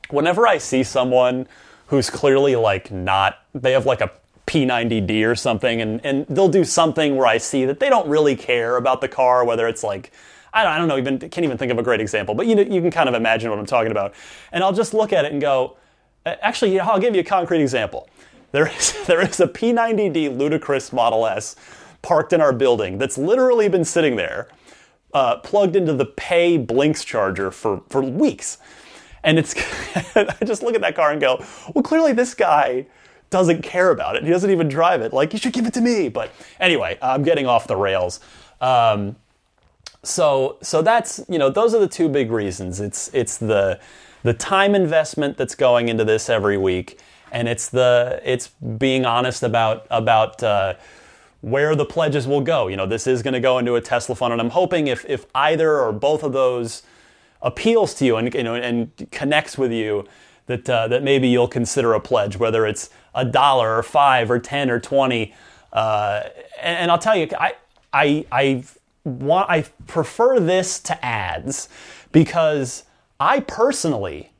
Whenever 0.10 0.48
I 0.48 0.58
see 0.58 0.84
someone 0.84 1.48
who's 1.88 2.10
clearly 2.10 2.56
like 2.56 2.92
not, 2.92 3.40
they 3.54 3.72
have 3.72 3.86
like 3.86 4.02
a 4.02 4.12
P90D 4.48 5.26
or 5.26 5.36
something, 5.36 5.82
and, 5.82 6.06
and 6.06 6.26
they'll 6.28 6.50
do 6.50 6.64
something 6.64 7.16
where 7.16 7.28
I 7.28 7.38
see 7.38 7.66
that 7.66 7.80
they 7.80 7.90
don't 7.90 8.08
really 8.08 8.36
care 8.36 8.78
about 8.78 9.02
the 9.02 9.08
car, 9.08 9.46
whether 9.46 9.68
it's 9.68 9.84
like, 9.84 10.12
I 10.54 10.64
don't, 10.64 10.72
I 10.74 10.78
don't 10.78 10.88
know, 10.88 10.98
even 10.98 11.18
can't 11.18 11.44
even 11.44 11.58
think 11.58 11.72
of 11.72 11.80
a 11.80 11.84
great 11.84 12.02
example, 12.02 12.36
but 12.36 12.46
you 12.46 12.56
know, 12.56 12.62
you 12.62 12.82
can 12.82 12.92
kind 12.92 13.10
of 13.10 13.16
imagine 13.16 13.50
what 13.50 13.60
I'm 13.60 13.66
talking 13.66 13.92
about. 13.92 14.14
And 14.52 14.64
I'll 14.64 14.74
just 14.74 14.94
look 14.94 15.14
at 15.14 15.26
it 15.26 15.32
and 15.32 15.42
go, 15.42 15.78
actually, 16.26 16.80
I'll 16.80 17.00
give 17.00 17.16
you 17.16 17.22
a 17.22 17.26
concrete 17.26 17.62
example. 17.62 18.10
There 18.52 18.68
is, 18.68 18.94
there 19.08 19.22
is 19.22 19.40
a 19.40 19.48
P90D 19.48 20.38
Ludicrous 20.38 20.94
Model 20.94 21.26
S 21.26 21.56
parked 22.02 22.34
in 22.34 22.42
our 22.42 22.54
building 22.54 22.98
that's 22.98 23.18
literally 23.18 23.70
been 23.70 23.86
sitting 23.86 24.16
there, 24.18 24.50
uh, 25.14 25.38
plugged 25.38 25.76
into 25.76 25.94
the 25.94 26.06
pay 26.06 26.58
Blinks 26.58 27.04
charger 27.04 27.50
for, 27.50 27.82
for 27.90 28.02
weeks. 28.02 28.58
And 29.24 29.40
it's, 29.40 29.56
I 30.16 30.36
just 30.46 30.64
look 30.64 30.76
at 30.76 30.82
that 30.82 30.96
car 30.96 31.12
and 31.12 31.22
go, 31.22 31.44
well, 31.74 31.84
clearly 31.84 32.14
this 32.14 32.34
guy 32.34 32.86
doesn't 33.34 33.62
care 33.64 33.92
about 33.92 34.16
it. 34.16 34.24
He 34.24 34.30
doesn't 34.30 34.50
even 34.50 34.70
drive 34.70 35.02
it. 35.02 35.12
Like, 35.12 35.34
you 35.34 35.40
should 35.40 35.52
give 35.52 35.66
it 35.66 35.74
to 35.74 35.82
me. 35.82 36.08
But 36.08 36.32
anyway, 36.60 36.98
I'm 37.02 37.24
getting 37.24 37.46
off 37.46 37.68
the 37.68 37.76
rails. 37.76 38.22
Um, 38.62 39.18
so, 40.04 40.58
so 40.62 40.82
that's, 40.82 41.22
you 41.28 41.38
know, 41.38 41.50
those 41.50 41.74
are 41.74 41.80
the 41.80 41.88
two 41.88 42.08
big 42.08 42.32
reasons. 42.32 42.80
It's, 42.80 43.10
it's 43.14 43.38
the, 43.38 43.80
the 44.24 44.34
time 44.34 44.76
investment 44.76 45.36
that's 45.36 45.56
going 45.56 45.90
into 45.90 46.06
this 46.06 46.30
every 46.30 46.58
week. 46.58 47.00
And 47.32 47.48
it's 47.50 47.68
the, 47.68 48.22
it's 48.24 48.48
being 48.78 49.06
honest 49.06 49.44
about, 49.44 49.88
about, 49.90 50.42
uh, 50.42 50.76
where 51.42 51.76
the 51.76 51.86
pledges 51.86 52.26
will 52.26 52.42
go. 52.42 52.68
You 52.68 52.78
know, 52.78 52.86
this 52.86 53.06
is 53.06 53.22
going 53.22 53.34
to 53.34 53.40
go 53.42 53.58
into 53.58 53.76
a 53.76 53.82
Tesla 53.82 54.16
fund, 54.16 54.32
and 54.32 54.42
I'm 54.42 54.52
hoping 54.52 54.88
if 54.88 55.04
if 55.10 55.26
either 55.36 55.78
or 55.78 55.92
both 55.92 56.24
of 56.24 56.32
those 56.32 56.84
appeals 57.42 57.94
to 57.96 58.06
you 58.06 58.16
and 58.16 58.34
you 58.34 58.44
know 58.44 58.56
and 58.56 58.90
connects 59.12 59.58
with 59.58 59.74
you, 59.74 60.06
that 60.46 60.70
uh, 60.70 60.88
that 60.88 61.04
maybe 61.04 61.28
you'll 61.28 61.50
consider 61.50 61.94
a 61.94 62.00
pledge, 62.00 62.38
whether 62.38 62.66
it's 62.66 62.90
a 63.16 63.26
dollar 63.26 63.78
or 63.78 63.84
five 63.84 64.30
or 64.30 64.40
ten 64.40 64.70
or 64.70 64.80
twenty. 64.80 65.34
Uh, 65.72 66.24
and, 66.62 66.80
and, 66.80 66.92
I'll 66.92 67.00
tell 67.00 67.16
you, 67.16 67.28
I 67.40 67.56
I 67.92 68.26
I 68.32 68.64
want 69.04 69.50
I 69.50 69.66
prefer 69.88 70.40
this 70.40 70.80
to 70.82 71.06
ads 71.06 71.68
because 72.12 72.84
I 73.20 73.40
personally 73.40 74.32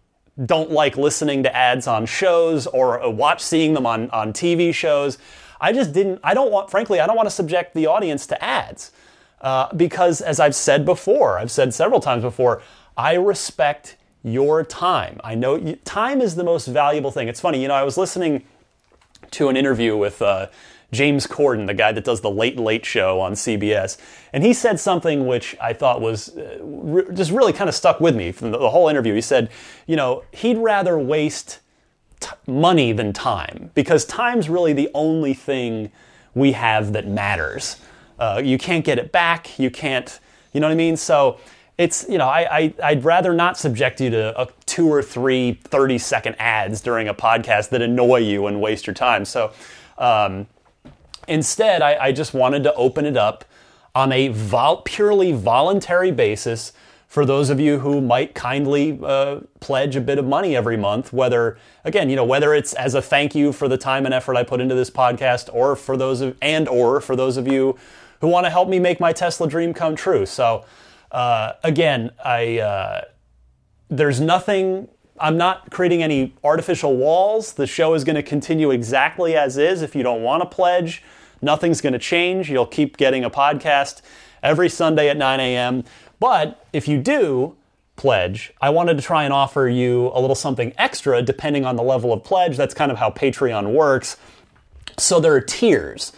don't 0.46 0.72
like 0.72 0.98
listening 0.98 1.44
to 1.44 1.56
ads 1.56 1.88
on 1.88 2.06
shows 2.06 2.68
or 2.68 3.10
watch 3.12 3.42
seeing 3.42 3.74
them 3.74 3.86
on 3.86 4.10
on 4.12 4.34
TV 4.34 4.74
shows. 4.74 5.18
I 5.60 5.72
just 5.72 5.94
didn't. 5.94 6.20
I 6.24 6.34
don't 6.34 6.52
want, 6.52 6.70
frankly, 6.70 7.00
I 7.00 7.08
don't 7.08 7.16
want 7.16 7.28
to 7.28 7.34
subject 7.34 7.74
the 7.74 7.88
audience 7.88 8.28
to 8.28 8.44
ads 8.44 8.92
uh, 9.40 9.74
because, 9.74 10.22
as 10.22 10.40
I've 10.40 10.56
said 10.56 10.86
before, 10.86 11.38
I've 11.38 11.52
said 11.52 11.74
several 11.74 12.00
times 12.00 12.24
before, 12.24 12.62
I 12.98 13.14
respect 13.14 13.98
your 14.24 14.64
time. 14.64 15.20
I 15.24 15.36
know 15.36 15.56
you, 15.56 15.76
time 15.78 16.22
is 16.22 16.36
the 16.36 16.44
most 16.44 16.68
valuable 16.68 17.12
thing. 17.12 17.28
It's 17.28 17.42
funny, 17.42 17.62
you 17.62 17.68
know, 17.68 17.74
I 17.76 17.84
was 17.84 17.98
listening 17.98 18.46
to 19.32 19.50
an 19.50 19.58
interview 19.58 19.98
with 19.98 20.22
uh, 20.22 20.48
James 20.92 21.28
Corden, 21.28 21.66
the 21.68 21.74
guy 21.74 21.92
that 21.92 22.04
does 22.04 22.22
the 22.22 22.30
Late 22.30 22.58
Late 22.58 22.86
Show 22.86 23.20
on 23.20 23.34
CBS, 23.34 23.98
and 24.32 24.44
he 24.44 24.54
said 24.54 24.80
something 24.80 25.26
which 25.26 25.58
I 25.60 25.74
thought 25.74 26.02
was 26.02 26.38
uh, 26.38 26.60
re- 26.62 27.06
just 27.14 27.32
really 27.32 27.52
kind 27.52 27.68
of 27.68 27.76
stuck 27.76 28.00
with 28.00 28.16
me 28.16 28.32
from 28.32 28.52
the, 28.52 28.60
the, 28.60 28.70
whole 28.70 28.88
interview. 28.88 29.14
He 29.14 29.22
said, 29.22 29.50
you 29.88 29.96
know, 29.96 30.24
he'd 30.32 30.58
rather 30.58 30.98
waste 30.98 31.60
t- 32.20 32.30
money 32.48 32.94
than 32.94 33.12
time 33.12 33.72
because 33.74 34.06
time's 34.06 34.50
really 34.50 34.74
the 34.74 34.90
only 34.94 35.34
thing 35.34 35.92
we 36.36 36.52
have 36.54 36.94
that 36.94 37.08
matters. 37.08 37.78
Uh, 38.20 38.42
you 38.44 38.58
can't 38.58 38.86
get 38.86 39.00
it 39.00 39.12
back. 39.12 39.60
You 39.60 39.72
can't, 39.72 40.20
you 40.54 40.62
know 40.62 40.68
what 40.68 40.74
I 40.74 40.76
mean? 40.76 40.96
So 40.96 41.40
it's 41.78 42.06
you 42.08 42.18
know 42.18 42.28
I, 42.28 42.74
I 42.82 42.94
would 42.94 43.04
rather 43.04 43.34
not 43.34 43.58
subject 43.58 44.00
you 44.00 44.10
to 44.12 44.40
a 44.40 44.48
two 44.74 44.92
or 44.92 45.04
three 45.04 45.54
30 45.54 46.00
second 46.00 46.36
ads 46.40 46.82
during 46.82 47.08
a 47.08 47.14
podcast 47.14 47.70
that 47.70 47.84
annoy 47.84 48.18
you 48.18 48.48
and 48.48 48.60
waste 48.60 48.88
your 48.88 48.96
time. 48.96 49.24
So 49.24 49.54
um, 50.00 50.48
instead 51.28 51.84
I, 51.84 52.06
I, 52.06 52.12
just 52.12 52.34
wanted 52.34 52.64
to 52.64 52.74
open 52.74 53.06
it 53.06 53.16
up 53.16 53.46
on 53.94 54.12
a 54.12 54.30
vol- 54.30 54.82
purely 54.82 55.32
voluntary 55.32 56.10
basis 56.10 56.74
for 57.08 57.24
those 57.24 57.52
of 57.52 57.60
you 57.60 57.78
who 57.78 58.02
might 58.02 58.34
kindly 58.34 59.00
uh, 59.04 59.42
pledge 59.60 59.96
a 59.96 60.02
bit 60.02 60.18
of 60.18 60.26
money 60.26 60.56
every 60.56 60.76
month 60.76 61.14
whether 61.14 61.60
again 61.86 62.10
you 62.10 62.16
know 62.16 62.26
whether 62.26 62.56
it's 62.56 62.74
as 62.74 62.96
a 62.96 63.02
thank 63.02 63.36
you 63.36 63.54
for 63.54 63.68
the 63.68 63.78
time 63.78 64.06
and 64.06 64.14
effort 64.16 64.36
i 64.36 64.42
put 64.42 64.60
into 64.60 64.74
this 64.74 64.90
podcast 64.90 65.48
or 65.54 65.76
for 65.76 65.96
those 65.96 66.20
of 66.22 66.36
and 66.42 66.68
or 66.68 67.00
for 67.00 67.16
those 67.16 67.38
of 67.38 67.48
you 67.48 67.78
who 68.22 68.28
want 68.28 68.48
to 68.48 68.50
help 68.50 68.68
me 68.68 68.80
make 68.80 69.00
my 69.00 69.14
tesla 69.14 69.48
dream 69.48 69.72
come 69.72 69.96
true. 69.96 70.26
So 70.26 70.66
uh, 71.12 71.54
again, 71.64 72.10
I 72.26 72.58
uh, 72.58 73.02
there's 73.98 74.20
nothing. 74.20 74.88
I'm 75.20 75.38
not 75.38 75.70
creating 75.70 76.02
any 76.02 76.34
artificial 76.44 76.98
walls. 76.98 77.54
The 77.54 77.68
show 77.68 77.94
is 77.94 78.04
going 78.04 78.16
to 78.16 78.24
continue 78.24 78.72
exactly 78.72 79.36
as 79.36 79.58
is. 79.58 79.82
If 79.82 79.96
you 79.96 80.02
don't 80.02 80.24
want 80.24 80.42
to 80.42 80.50
pledge, 80.50 81.04
nothing's 81.42 81.82
going 81.82 81.94
to 81.94 82.00
change. 82.00 82.50
You'll 82.50 82.66
keep 82.66 82.98
getting 82.98 83.24
a 83.24 83.30
podcast 83.30 84.02
every 84.42 84.70
Sunday 84.70 85.10
at 85.10 85.18
9 85.18 85.40
a.m. 85.40 85.84
But 86.20 86.66
if 86.74 86.88
you 86.88 87.00
do 87.00 87.56
pledge, 87.96 88.52
I 88.60 88.72
wanted 88.72 88.98
to 88.98 89.04
try 89.04 89.24
and 89.24 89.32
offer 89.32 89.68
you 89.68 90.12
a 90.14 90.20
little 90.20 90.36
something 90.36 90.74
extra 90.78 91.22
depending 91.22 91.64
on 91.64 91.76
the 91.76 91.84
level 91.84 92.12
of 92.12 92.24
pledge. 92.24 92.58
That's 92.58 92.74
kind 92.74 92.92
of 92.92 92.98
how 92.98 93.12
Patreon 93.12 93.74
works. 93.74 94.18
So 94.98 95.20
there 95.20 95.34
are 95.34 95.42
tiers. 95.42 96.12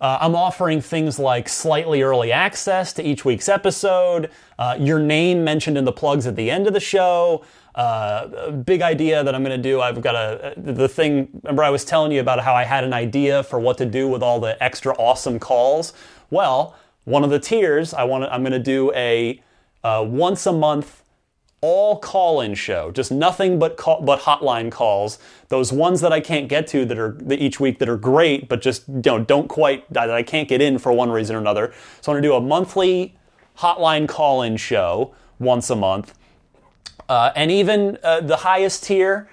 Uh, 0.00 0.18
I'm 0.20 0.34
offering 0.34 0.80
things 0.80 1.18
like 1.18 1.48
slightly 1.48 2.02
early 2.02 2.32
access 2.32 2.92
to 2.94 3.02
each 3.02 3.24
week's 3.24 3.48
episode, 3.48 4.30
uh, 4.58 4.76
your 4.78 4.98
name 4.98 5.44
mentioned 5.44 5.76
in 5.76 5.84
the 5.84 5.92
plugs 5.92 6.26
at 6.26 6.36
the 6.36 6.50
end 6.50 6.66
of 6.66 6.72
the 6.72 6.80
show. 6.80 7.44
Uh, 7.74 8.50
big 8.50 8.82
idea 8.82 9.22
that 9.22 9.34
I'm 9.34 9.44
going 9.44 9.56
to 9.56 9.62
do. 9.62 9.80
I've 9.80 10.00
got 10.00 10.14
a 10.14 10.54
the 10.56 10.88
thing. 10.88 11.28
Remember, 11.42 11.62
I 11.62 11.70
was 11.70 11.84
telling 11.84 12.12
you 12.12 12.20
about 12.20 12.40
how 12.40 12.54
I 12.54 12.64
had 12.64 12.82
an 12.82 12.92
idea 12.92 13.42
for 13.42 13.60
what 13.60 13.78
to 13.78 13.86
do 13.86 14.08
with 14.08 14.22
all 14.22 14.40
the 14.40 14.60
extra 14.62 14.92
awesome 14.94 15.38
calls. 15.38 15.92
Well, 16.30 16.74
one 17.04 17.22
of 17.22 17.30
the 17.30 17.38
tiers 17.38 17.94
I 17.94 18.04
want. 18.04 18.24
I'm 18.24 18.42
going 18.42 18.52
to 18.52 18.58
do 18.58 18.92
a 18.94 19.40
uh, 19.84 20.04
once 20.06 20.46
a 20.46 20.52
month 20.52 21.02
all 21.62 21.98
call-in 21.98 22.54
show, 22.54 22.90
just 22.90 23.12
nothing 23.12 23.58
but 23.58 23.76
call, 23.76 24.00
but 24.00 24.20
hotline 24.20 24.72
calls. 24.72 25.18
Those 25.48 25.72
ones 25.72 26.00
that 26.00 26.12
I 26.12 26.20
can't 26.20 26.48
get 26.48 26.66
to 26.68 26.86
that 26.86 26.98
are 26.98 27.12
that 27.20 27.38
each 27.40 27.60
week 27.60 27.78
that 27.80 27.88
are 27.88 27.98
great, 27.98 28.48
but 28.48 28.62
just 28.62 28.88
know 28.88 29.18
don't 29.18 29.48
quite 29.48 29.90
that 29.92 30.10
I 30.10 30.22
can't 30.22 30.48
get 30.48 30.62
in 30.62 30.78
for 30.78 30.92
one 30.92 31.10
reason 31.10 31.36
or 31.36 31.38
another. 31.38 31.72
So 32.00 32.12
I'm 32.12 32.16
gonna 32.16 32.26
do 32.26 32.34
a 32.34 32.40
monthly 32.40 33.14
hotline 33.58 34.08
call-in 34.08 34.56
show 34.56 35.14
once 35.38 35.68
a 35.68 35.76
month, 35.76 36.14
uh, 37.08 37.32
and 37.36 37.50
even 37.50 37.98
uh, 38.02 38.20
the 38.20 38.36
highest 38.36 38.84
tier. 38.84 39.28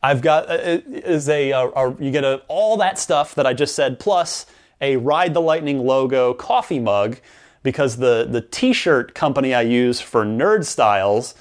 I've 0.00 0.20
got 0.20 0.48
uh, 0.50 0.80
is 0.86 1.28
a, 1.28 1.50
a, 1.50 1.68
a 1.70 1.96
you 1.98 2.12
get 2.12 2.24
a, 2.24 2.42
all 2.46 2.76
that 2.76 2.98
stuff 2.98 3.34
that 3.34 3.46
I 3.46 3.54
just 3.54 3.74
said 3.74 3.98
plus 3.98 4.46
a 4.80 4.96
Ride 4.96 5.34
the 5.34 5.40
Lightning 5.40 5.84
logo 5.84 6.34
coffee 6.34 6.78
mug 6.78 7.18
because 7.64 7.96
the 7.96 8.28
the 8.30 8.42
t-shirt 8.42 9.14
company 9.14 9.54
I 9.54 9.62
use 9.62 10.00
for 10.00 10.24
Nerd 10.24 10.66
Styles 10.66 11.34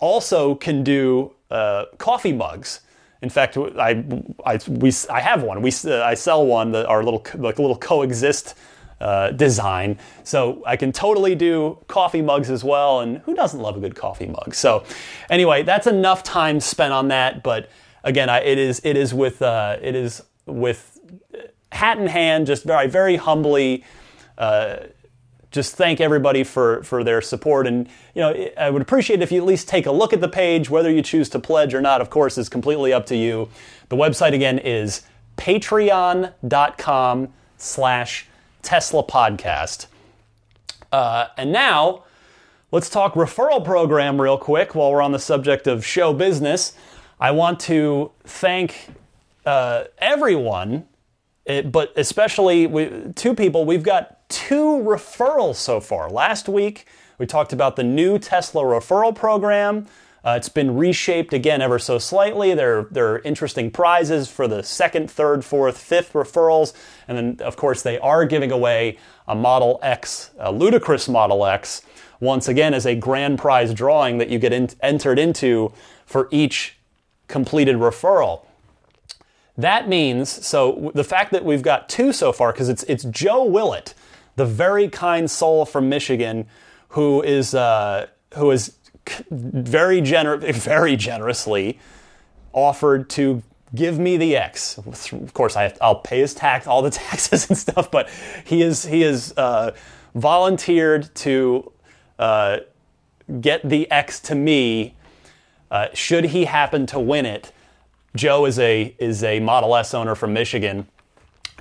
also 0.00 0.54
can 0.54 0.82
do 0.82 1.32
uh, 1.50 1.86
coffee 1.98 2.32
mugs. 2.32 2.80
In 3.22 3.30
fact, 3.30 3.56
I, 3.56 4.04
I, 4.44 4.58
we, 4.68 4.92
I 5.08 5.20
have 5.20 5.42
one. 5.42 5.62
We, 5.62 5.72
uh, 5.86 6.02
I 6.02 6.14
sell 6.14 6.44
one, 6.44 6.72
that 6.72 6.86
our 6.86 7.02
little, 7.02 7.24
like 7.36 7.58
little 7.58 7.76
coexist 7.76 8.54
uh, 9.00 9.30
design. 9.30 9.98
So 10.24 10.62
I 10.66 10.76
can 10.76 10.92
totally 10.92 11.34
do 11.34 11.78
coffee 11.88 12.22
mugs 12.22 12.50
as 12.50 12.62
well. 12.64 13.00
And 13.00 13.18
who 13.18 13.34
doesn't 13.34 13.60
love 13.60 13.76
a 13.76 13.80
good 13.80 13.94
coffee 13.94 14.26
mug? 14.26 14.54
So 14.54 14.84
anyway, 15.30 15.62
that's 15.62 15.86
enough 15.86 16.22
time 16.22 16.60
spent 16.60 16.92
on 16.92 17.08
that. 17.08 17.42
But 17.42 17.70
again, 18.02 18.28
I, 18.28 18.40
it 18.40 18.58
is 18.58 18.80
it 18.84 18.96
is 18.96 19.12
with 19.12 19.42
uh, 19.42 19.78
it 19.82 19.94
is 19.94 20.22
with 20.46 20.98
hat 21.72 21.98
in 21.98 22.06
hand, 22.06 22.46
just 22.46 22.64
very 22.64 22.86
very 22.86 23.16
humbly 23.16 23.84
uh, 24.38 24.76
just 25.54 25.76
thank 25.76 26.00
everybody 26.00 26.42
for, 26.42 26.82
for 26.82 27.04
their 27.04 27.22
support. 27.22 27.68
And, 27.68 27.88
you 28.12 28.20
know, 28.20 28.48
I 28.58 28.70
would 28.70 28.82
appreciate 28.82 29.22
if 29.22 29.30
you 29.30 29.40
at 29.40 29.46
least 29.46 29.68
take 29.68 29.86
a 29.86 29.92
look 29.92 30.12
at 30.12 30.20
the 30.20 30.28
page. 30.28 30.68
Whether 30.68 30.90
you 30.90 31.00
choose 31.00 31.28
to 31.30 31.38
pledge 31.38 31.72
or 31.72 31.80
not, 31.80 32.00
of 32.00 32.10
course, 32.10 32.36
is 32.36 32.48
completely 32.48 32.92
up 32.92 33.06
to 33.06 33.16
you. 33.16 33.48
The 33.88 33.94
website 33.96 34.34
again 34.34 34.58
is 34.58 35.02
patreon.com 35.36 37.28
slash 37.56 38.26
Tesla 38.62 39.04
podcast. 39.04 39.86
Uh, 40.90 41.28
and 41.36 41.52
now, 41.52 42.02
let's 42.72 42.90
talk 42.90 43.14
referral 43.14 43.64
program 43.64 44.20
real 44.20 44.38
quick 44.38 44.74
while 44.74 44.90
we're 44.90 45.02
on 45.02 45.12
the 45.12 45.20
subject 45.20 45.68
of 45.68 45.86
show 45.86 46.12
business. 46.12 46.72
I 47.20 47.30
want 47.30 47.60
to 47.60 48.10
thank 48.24 48.88
uh, 49.46 49.84
everyone, 49.98 50.88
but 51.46 51.92
especially 51.94 52.66
we, 52.66 53.12
two 53.14 53.34
people. 53.34 53.64
We've 53.64 53.84
got 53.84 54.13
two 54.28 54.82
referrals 54.84 55.56
so 55.56 55.80
far. 55.80 56.10
Last 56.10 56.48
week, 56.48 56.86
we 57.18 57.26
talked 57.26 57.52
about 57.52 57.76
the 57.76 57.84
new 57.84 58.18
Tesla 58.18 58.62
referral 58.62 59.14
program. 59.14 59.86
Uh, 60.24 60.34
it's 60.38 60.48
been 60.48 60.76
reshaped 60.76 61.34
again 61.34 61.60
ever 61.60 61.78
so 61.78 61.98
slightly. 61.98 62.54
There, 62.54 62.84
there 62.90 63.12
are 63.12 63.18
interesting 63.20 63.70
prizes 63.70 64.26
for 64.28 64.48
the 64.48 64.62
second, 64.62 65.10
third, 65.10 65.44
fourth, 65.44 65.76
fifth 65.76 66.14
referrals. 66.14 66.72
And 67.06 67.18
then, 67.18 67.46
of 67.46 67.56
course, 67.56 67.82
they 67.82 67.98
are 67.98 68.24
giving 68.24 68.50
away 68.50 68.96
a 69.28 69.34
Model 69.34 69.78
X, 69.82 70.30
a 70.38 70.50
ludicrous 70.50 71.08
Model 71.08 71.44
X, 71.44 71.82
once 72.20 72.48
again 72.48 72.72
as 72.72 72.86
a 72.86 72.94
grand 72.94 73.38
prize 73.38 73.74
drawing 73.74 74.16
that 74.16 74.30
you 74.30 74.38
get 74.38 74.52
in, 74.52 74.70
entered 74.82 75.18
into 75.18 75.72
for 76.06 76.28
each 76.30 76.78
completed 77.28 77.76
referral. 77.76 78.46
That 79.58 79.88
means, 79.88 80.30
so 80.44 80.90
the 80.94 81.04
fact 81.04 81.32
that 81.32 81.44
we've 81.44 81.62
got 81.62 81.88
two 81.88 82.12
so 82.12 82.32
far, 82.32 82.52
because 82.52 82.68
it's, 82.68 82.82
it's 82.84 83.04
Joe 83.04 83.44
Willett, 83.44 83.94
the 84.36 84.46
very 84.46 84.88
kind 84.88 85.30
soul 85.30 85.64
from 85.64 85.88
Michigan, 85.88 86.46
who 86.88 87.22
is, 87.22 87.54
uh, 87.54 88.06
who 88.34 88.50
is 88.50 88.76
very, 89.30 90.00
gener- 90.00 90.54
very 90.54 90.96
generously 90.96 91.78
offered 92.52 93.10
to 93.10 93.42
give 93.74 93.98
me 93.98 94.16
the 94.16 94.36
X. 94.36 94.78
Of 94.78 95.34
course, 95.34 95.56
I 95.56 95.74
will 95.80 95.96
pay 95.96 96.20
his 96.20 96.34
tax, 96.34 96.66
all 96.66 96.82
the 96.82 96.90
taxes 97.04 97.48
and 97.48 97.58
stuff, 97.58 97.90
but 97.90 98.08
he 98.44 98.62
is 98.62 98.84
he 98.84 99.02
is 99.02 99.34
uh, 99.36 99.74
volunteered 100.14 101.14
to 101.16 101.72
uh, 102.18 102.58
get 103.40 103.68
the 103.68 103.90
X 103.90 104.20
to 104.20 104.34
me. 104.34 104.94
Uh, 105.70 105.88
should 105.92 106.26
he 106.26 106.44
happen 106.44 106.86
to 106.86 107.00
win 107.00 107.26
it, 107.26 107.52
Joe 108.14 108.44
is 108.46 108.58
a 108.58 108.94
is 108.98 109.24
a 109.24 109.40
Model 109.40 109.74
S 109.74 109.92
owner 109.92 110.14
from 110.14 110.32
Michigan, 110.32 110.86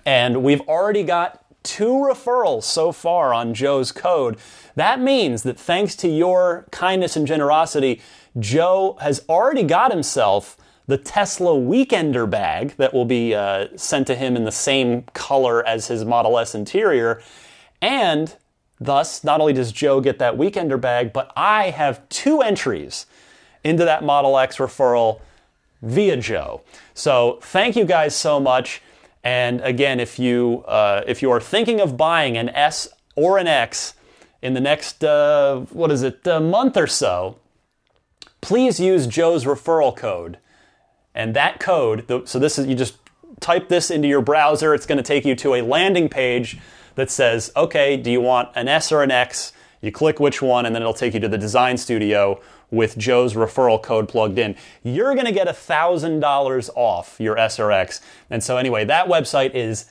and 0.06 0.44
we've 0.44 0.62
already 0.62 1.04
got 1.04 1.43
two 1.64 1.94
referrals 1.94 2.64
so 2.64 2.92
far 2.92 3.34
on 3.34 3.54
Joe's 3.54 3.92
code. 3.92 4.38
That 4.76 5.00
means 5.00 5.44
that 5.44 5.58
thanks 5.58 5.96
to 5.98 6.08
your 6.08 6.66
kindness 6.72 7.16
and 7.16 7.26
generosity, 7.26 8.02
Joe 8.40 8.98
has 9.02 9.24
already 9.30 9.64
got 9.64 9.92
himself 9.92 10.58
the 10.86 10.98
Tesla 10.98 11.52
Weekender 11.52 12.30
bag 12.30 12.76
that 12.78 12.94
will 12.94 13.06
be 13.06 13.34
uh, 13.34 13.68
sent 13.76 14.08
to 14.08 14.16
him 14.16 14.36
in 14.36 14.44
the 14.44 14.52
same 14.52 15.04
color 15.14 15.66
as 15.66 15.88
his 15.88 16.04
Model 16.04 16.38
S 16.38 16.54
interior. 16.54 17.22
And 17.82 18.36
thus, 18.80 19.24
not 19.24 19.40
only 19.40 19.54
does 19.54 19.72
Joe 19.72 20.02
get 20.02 20.20
that 20.20 20.36
Weekender 20.36 20.80
bag, 20.80 21.14
but 21.14 21.32
I 21.38 21.70
have 21.70 22.08
two 22.10 22.42
entries 22.42 23.06
into 23.64 23.86
that 23.86 24.04
Model 24.04 24.38
X 24.38 24.58
referral 24.58 25.22
via 25.82 26.18
Joe. 26.18 26.62
So 26.94 27.40
thank 27.42 27.76
you 27.76 27.86
guys 27.86 28.16
so 28.16 28.40
much. 28.40 28.82
And 29.24 29.62
again, 29.62 30.00
if 30.00 30.20
you 30.20 30.64
uh, 30.68 31.04
if 31.08 31.22
you 31.22 31.32
are 31.32 31.40
thinking 31.40 31.80
of 31.80 31.96
buying 31.96 32.38
an 32.38 32.50
S 32.50 32.90
or 33.16 33.38
an 33.38 33.48
X 33.48 33.94
in 34.42 34.54
the 34.54 34.60
next 34.60 35.04
uh, 35.04 35.60
what 35.72 35.92
is 35.92 36.04
it 36.04 36.26
month 36.26 36.76
or 36.76 36.88
so, 36.88 37.38
please 38.42 38.80
use 38.80 39.08
Joe's 39.08 39.46
referral 39.46 39.96
code. 39.96 40.40
And 41.16 41.36
that 41.36 41.60
code, 41.60 42.06
so 42.26 42.40
this 42.40 42.58
is 42.60 42.68
you 42.68 42.76
just 42.76 42.98
type 43.40 43.70
this 43.70 43.90
into 43.90 44.08
your 44.08 44.22
browser. 44.22 44.74
It's 44.74 44.86
going 44.86 44.98
to 44.98 45.04
take 45.04 45.26
you 45.26 45.36
to 45.36 45.56
a 45.56 45.62
landing 45.62 46.10
page 46.10 46.58
that 46.96 47.10
says, 47.10 47.52
"Okay, 47.56 47.96
do 47.96 48.12
you 48.12 48.20
want 48.20 48.50
an 48.56 48.68
S 48.68 48.92
or 48.92 49.04
an 49.04 49.12
X?" 49.12 49.54
You 49.80 49.92
click 49.92 50.20
which 50.20 50.42
one, 50.42 50.66
and 50.66 50.74
then 50.74 50.82
it'll 50.82 50.94
take 50.94 51.14
you 51.14 51.20
to 51.20 51.28
the 51.28 51.38
design 51.38 51.78
studio 51.78 52.42
with 52.74 52.98
Joe's 52.98 53.36
referral 53.36 53.82
code 53.82 54.10
plugged 54.10 54.38
in, 54.40 54.58
you're 54.82 55.14
going 55.14 55.28
to 55.28 55.32
get 55.32 55.48
$1,000 55.48 56.70
off 56.76 57.16
your 57.20 57.38
S 57.38 57.60
or 57.60 57.72
X. 57.72 58.02
And 58.30 58.44
so, 58.44 58.58
anyway, 58.58 58.84
that 58.86 59.08
website 59.08 59.54
is 59.54 59.86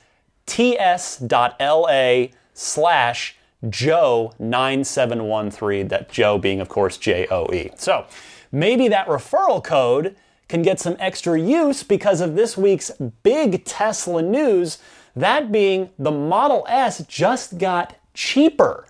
ts.la 0.46 2.26
slash 2.52 3.36
Joe9713. 3.64 5.88
That 5.88 6.10
Joe 6.10 6.38
being, 6.38 6.60
of 6.60 6.68
course, 6.68 6.98
J 6.98 7.28
O 7.30 7.46
E. 7.52 7.70
So, 7.76 8.06
maybe 8.50 8.88
that 8.88 9.06
referral 9.06 9.62
code 9.62 10.16
can 10.48 10.62
get 10.62 10.80
some 10.80 10.96
extra 10.98 11.40
use 11.40 11.84
because 11.84 12.20
of 12.20 12.34
this 12.34 12.58
week's 12.58 12.90
big 13.22 13.64
Tesla 13.64 14.20
news. 14.20 14.78
That 15.14 15.52
being 15.52 15.90
the 15.98 16.10
Model 16.10 16.66
S 16.68 17.04
just 17.06 17.58
got 17.58 17.94
cheaper. 18.14 18.86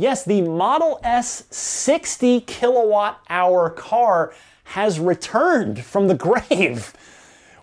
Yes, 0.00 0.24
the 0.24 0.40
Model 0.40 0.98
S 1.02 1.44
60 1.50 2.40
kilowatt 2.40 3.20
hour 3.28 3.68
car 3.68 4.32
has 4.64 4.98
returned 4.98 5.84
from 5.84 6.08
the 6.08 6.14
grave. 6.48 6.94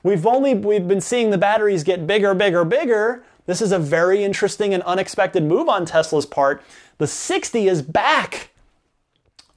We've 0.04 0.24
only 0.24 0.54
we've 0.54 0.88
been 0.88 1.02
seeing 1.02 1.32
the 1.32 1.40
batteries 1.40 1.84
get 1.84 2.06
bigger, 2.06 2.36
bigger, 2.36 2.64
bigger. 2.64 3.24
This 3.48 3.60
is 3.60 3.72
a 3.72 3.80
very 3.80 4.24
interesting 4.24 4.76
and 4.76 4.84
unexpected 4.84 5.46
move 5.46 5.68
on 5.68 5.88
Tesla's 5.88 6.28
part. 6.28 6.62
The 7.00 7.08
60 7.08 7.68
is 7.68 7.82
back. 7.82 8.52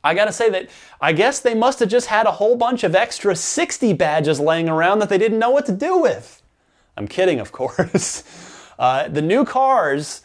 I 0.03 0.15
gotta 0.15 0.33
say 0.33 0.49
that 0.49 0.71
I 1.03 1.13
guess 1.13 1.39
they 1.39 1.53
must 1.53 1.81
have 1.81 1.91
just 1.91 2.07
had 2.07 2.25
a 2.25 2.33
whole 2.33 2.57
bunch 2.57 2.83
of 2.83 2.95
extra 2.95 3.37
60 3.37 3.93
badges 3.93 4.41
laying 4.41 4.71
around 4.71 5.01
that 5.01 5.11
they 5.11 5.19
didn't 5.19 5.39
know 5.39 5.51
what 5.51 5.67
to 5.67 5.73
do 5.73 5.99
with. 5.99 6.41
I'm 6.97 7.09
kidding, 7.09 7.41
of 7.41 7.53
course. 7.61 8.25
Uh, 8.79 9.07
the 9.07 9.21
new 9.21 9.45
cars, 9.45 10.23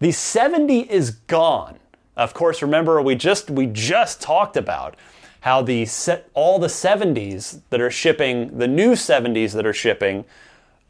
the 0.00 0.10
70 0.10 0.90
is 0.90 1.10
gone. 1.10 1.78
Of 2.18 2.34
course, 2.34 2.62
remember 2.62 3.00
we 3.00 3.14
just 3.14 3.48
we 3.48 3.66
just 3.66 4.20
talked 4.20 4.56
about 4.56 4.96
how 5.42 5.62
the 5.62 5.86
all 6.34 6.58
the 6.58 6.66
70s 6.66 7.60
that 7.70 7.80
are 7.80 7.92
shipping, 7.92 8.58
the 8.58 8.66
new 8.66 8.92
70s 8.92 9.52
that 9.52 9.64
are 9.64 9.72
shipping, 9.72 10.24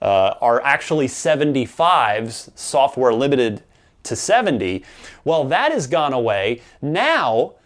uh, 0.01 0.35
are 0.41 0.63
actually 0.63 1.07
75s, 1.07 2.51
software 2.59 3.13
limited 3.13 3.63
to 4.05 4.17
70. 4.17 4.83
Well, 5.23 5.45
that 5.45 5.71
has 5.71 5.87
gone 5.87 6.15
away. 6.15 6.63
Now 6.81 7.57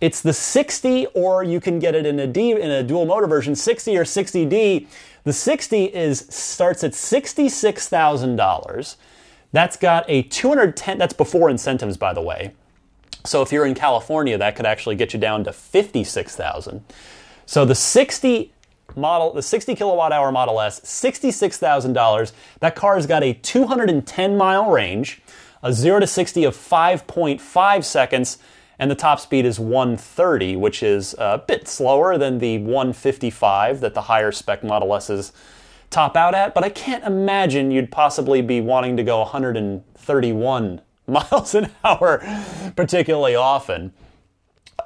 it's 0.00 0.20
the 0.20 0.32
60, 0.32 1.06
or 1.06 1.42
you 1.42 1.60
can 1.60 1.80
get 1.80 1.96
it 1.96 2.06
in 2.06 2.20
a 2.20 2.28
D 2.28 2.52
in 2.52 2.70
a 2.70 2.84
dual 2.84 3.06
motor 3.06 3.26
version, 3.26 3.56
60 3.56 3.96
or 3.96 4.04
60D. 4.04 4.86
The 5.24 5.32
60 5.32 5.84
is 5.86 6.26
starts 6.30 6.84
at 6.84 6.94
sixty-six 6.94 7.88
thousand 7.88 8.36
dollars. 8.36 8.98
That's 9.50 9.76
got 9.76 10.04
a 10.08 10.22
210. 10.22 10.96
That's 10.96 11.12
before 11.12 11.50
incentives, 11.50 11.96
by 11.96 12.14
the 12.14 12.22
way. 12.22 12.52
So 13.28 13.42
if 13.42 13.52
you're 13.52 13.66
in 13.66 13.74
California, 13.74 14.38
that 14.38 14.56
could 14.56 14.66
actually 14.66 14.96
get 14.96 15.12
you 15.12 15.20
down 15.20 15.44
to 15.44 15.52
56,000. 15.52 16.82
So 17.46 17.64
the 17.64 17.74
60 17.74 18.52
model, 18.96 19.32
the 19.32 19.42
60 19.42 19.74
kilowatt 19.74 20.12
hour 20.12 20.32
Model 20.32 20.60
S, 20.60 20.80
$66,000. 20.80 22.32
That 22.60 22.74
car 22.74 22.94
has 22.94 23.06
got 23.06 23.22
a 23.22 23.34
210 23.34 24.36
mile 24.36 24.70
range, 24.70 25.20
a 25.62 25.72
0 25.72 26.00
to 26.00 26.06
60 26.06 26.44
of 26.44 26.56
5.5 26.56 27.84
seconds, 27.84 28.38
and 28.78 28.90
the 28.90 28.94
top 28.94 29.20
speed 29.20 29.44
is 29.44 29.60
130, 29.60 30.56
which 30.56 30.82
is 30.82 31.14
a 31.18 31.42
bit 31.46 31.68
slower 31.68 32.16
than 32.16 32.38
the 32.38 32.58
155 32.58 33.80
that 33.80 33.94
the 33.94 34.02
higher 34.02 34.32
spec 34.32 34.64
Model 34.64 34.94
S's 34.94 35.32
top 35.90 36.16
out 36.16 36.34
at, 36.34 36.54
but 36.54 36.64
I 36.64 36.68
can't 36.68 37.04
imagine 37.04 37.70
you'd 37.70 37.90
possibly 37.90 38.42
be 38.42 38.60
wanting 38.60 38.96
to 38.98 39.02
go 39.02 39.20
131 39.20 40.80
miles 41.30 41.54
an 41.54 41.70
hour 41.84 42.22
particularly 42.76 43.34
often. 43.34 43.92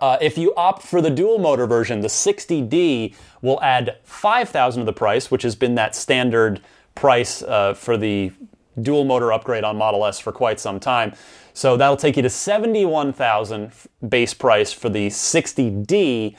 Uh, 0.01 0.19
if 0.21 0.39
you 0.39 0.55
opt 0.57 0.83
for 0.83 1.01
the 1.01 1.11
dual 1.11 1.39
motor 1.39 1.67
version, 1.67 2.01
the 2.01 2.09
60D 2.09 3.15
will 3.41 3.63
add 3.63 3.99
5,000 4.05 4.81
to 4.81 4.85
the 4.85 4.93
price, 4.93 5.31
which 5.31 5.43
has 5.43 5.55
been 5.55 5.75
that 5.75 5.95
standard 5.95 6.61
price 6.95 7.43
uh, 7.43 7.75
for 7.75 7.97
the 7.97 8.33
dual 8.81 9.05
motor 9.05 9.33
upgrade 9.33 9.65
on 9.65 9.77
Model 9.77 10.05
S 10.07 10.19
for 10.19 10.33
quite 10.33 10.59
some 10.59 10.81
time. 10.81 11.13
So 11.55 11.77
that'll 11.77 11.97
take 11.97 12.17
you 12.17 12.23
to 12.23 12.31
71,000 12.31 13.73
base 14.09 14.35
price 14.35 14.73
for 14.73 14.89
the 14.89 15.09
60D. 15.09 16.37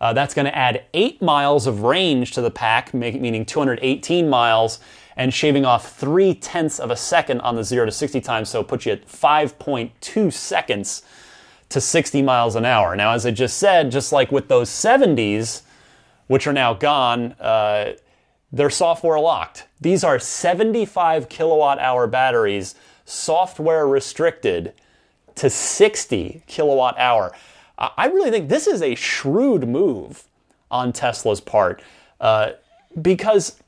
Uh, 0.00 0.12
that's 0.12 0.34
going 0.34 0.46
to 0.46 0.56
add 0.56 0.84
8 0.94 1.20
miles 1.20 1.66
of 1.66 1.82
range 1.82 2.32
to 2.32 2.40
the 2.40 2.50
pack, 2.50 2.94
make, 2.94 3.20
meaning 3.20 3.44
218 3.44 4.28
miles 4.28 4.78
and 5.16 5.32
shaving 5.32 5.64
off 5.64 5.96
three 5.96 6.34
tenths 6.34 6.78
of 6.78 6.90
a 6.90 6.96
second 6.96 7.40
on 7.40 7.56
the 7.56 7.64
0 7.64 7.86
to 7.86 7.92
60 7.92 8.20
time, 8.20 8.44
so 8.44 8.60
it 8.60 8.68
puts 8.68 8.86
you 8.86 8.92
at 8.92 9.06
5.2 9.06 10.32
seconds 10.32 11.02
to 11.68 11.80
60 11.80 12.22
miles 12.22 12.54
an 12.54 12.64
hour. 12.64 12.94
Now, 12.96 13.12
as 13.12 13.24
I 13.24 13.30
just 13.30 13.58
said, 13.58 13.90
just 13.90 14.12
like 14.12 14.30
with 14.30 14.48
those 14.48 14.68
70s, 14.68 15.62
which 16.26 16.46
are 16.46 16.52
now 16.52 16.74
gone, 16.74 17.32
uh, 17.32 17.94
they're 18.52 18.70
software 18.70 19.18
locked. 19.18 19.66
These 19.80 20.04
are 20.04 20.18
75 20.18 21.28
kilowatt 21.28 21.78
hour 21.78 22.06
batteries, 22.06 22.74
software 23.04 23.86
restricted 23.86 24.74
to 25.36 25.48
60 25.48 26.42
kilowatt 26.46 26.98
hour. 26.98 27.34
I 27.78 28.06
really 28.06 28.30
think 28.30 28.48
this 28.48 28.66
is 28.66 28.82
a 28.82 28.94
shrewd 28.94 29.66
move 29.66 30.24
on 30.70 30.92
Tesla's 30.92 31.40
part 31.40 31.82
uh, 32.20 32.52
because 33.00 33.61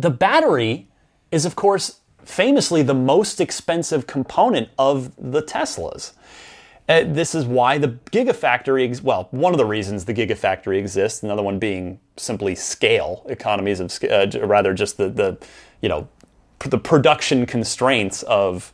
the 0.00 0.10
battery 0.10 0.88
is, 1.30 1.44
of 1.44 1.56
course, 1.56 2.00
famously 2.24 2.82
the 2.82 2.94
most 2.94 3.40
expensive 3.40 4.06
component 4.06 4.68
of 4.78 5.12
the 5.16 5.42
Teslas. 5.42 6.12
Uh, 6.88 7.04
this 7.06 7.34
is 7.34 7.44
why 7.44 7.78
the 7.78 7.88
Gigafactory, 8.10 8.88
ex- 8.88 9.02
well, 9.02 9.28
one 9.30 9.52
of 9.52 9.58
the 9.58 9.64
reasons 9.64 10.04
the 10.04 10.14
Gigafactory 10.14 10.78
exists, 10.78 11.22
another 11.22 11.42
one 11.42 11.58
being 11.58 12.00
simply 12.16 12.54
scale, 12.54 13.24
economies 13.28 13.78
of 13.78 13.96
uh, 14.04 14.26
rather 14.46 14.74
just 14.74 14.96
the, 14.96 15.08
the, 15.08 15.38
you 15.82 15.88
know, 15.88 16.08
the 16.60 16.78
production 16.78 17.46
constraints 17.46 18.22
of, 18.24 18.72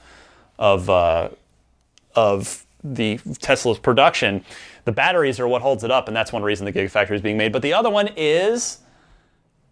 of 0.58 0.88
uh, 0.88 1.28
of 2.14 2.64
the 2.82 3.18
Tesla's 3.40 3.78
production. 3.78 4.44
The 4.86 4.92
batteries 4.92 5.38
are 5.38 5.46
what 5.46 5.60
holds 5.60 5.84
it 5.84 5.90
up, 5.90 6.08
and 6.08 6.16
that's 6.16 6.32
one 6.32 6.42
reason 6.42 6.64
the 6.64 6.72
Gigafactory 6.72 7.16
is 7.16 7.20
being 7.20 7.36
made. 7.36 7.52
But 7.52 7.62
the 7.62 7.74
other 7.74 7.90
one 7.90 8.08
is 8.16 8.78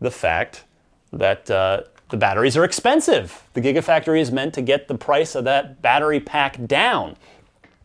the 0.01 0.11
fact 0.11 0.65
that 1.19 1.51
uh, 1.51 1.83
the 2.11 2.17
batteries 2.17 2.57
are 2.57 2.65
expensive. 2.65 3.43
The 3.55 3.61
Gigafactory 3.61 4.21
is 4.21 4.31
meant 4.31 4.55
to 4.55 4.63
get 4.63 4.89
the 4.89 4.95
price 4.95 5.35
of 5.35 5.45
that 5.45 5.83
battery 5.83 6.21
pack 6.21 6.65
down. 6.67 7.17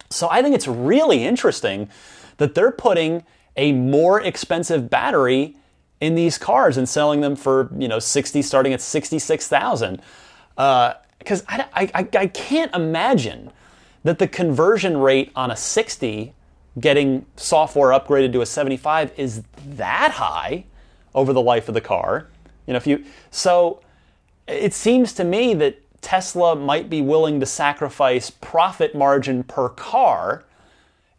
So 0.09 0.27
I 0.29 0.41
think 0.41 0.55
it's 0.55 0.67
really 0.67 1.23
interesting 1.23 1.89
that 2.37 2.55
they're 2.55 2.71
putting 2.71 3.23
a 3.55 3.71
more 3.71 4.21
expensive 4.21 4.89
battery 4.89 5.55
in 6.01 6.15
these 6.15 6.37
cars 6.37 6.77
and 6.77 6.87
selling 6.87 7.21
them 7.21 7.35
for 7.35 7.69
you 7.77 7.87
know 7.87 7.99
60 7.99 8.41
starting 8.41 8.73
at 8.73 8.81
66000 8.81 10.01
because 10.55 11.41
uh, 11.41 11.63
I, 11.73 11.91
I, 11.93 12.07
I 12.17 12.27
can't 12.27 12.73
imagine 12.73 13.51
that 14.03 14.19
the 14.19 14.27
conversion 14.27 14.97
rate 14.97 15.31
on 15.35 15.51
a 15.51 15.55
60 15.55 16.33
getting 16.79 17.25
software 17.35 17.89
upgraded 17.89 18.31
to 18.33 18.41
a 18.41 18.45
75 18.45 19.11
is 19.17 19.43
that 19.65 20.11
high 20.11 20.65
over 21.13 21.33
the 21.33 21.41
life 21.41 21.67
of 21.67 21.73
the 21.73 21.81
car 21.81 22.27
you 22.69 22.73
know 22.73 22.77
if 22.77 22.87
you 22.87 23.03
so 23.31 23.81
it 24.47 24.73
seems 24.73 25.11
to 25.11 25.23
me 25.23 25.53
that 25.55 25.81
tesla 26.01 26.55
might 26.55 26.89
be 26.89 27.01
willing 27.01 27.39
to 27.39 27.45
sacrifice 27.45 28.29
profit 28.29 28.95
margin 28.95 29.43
per 29.43 29.67
car 29.69 30.45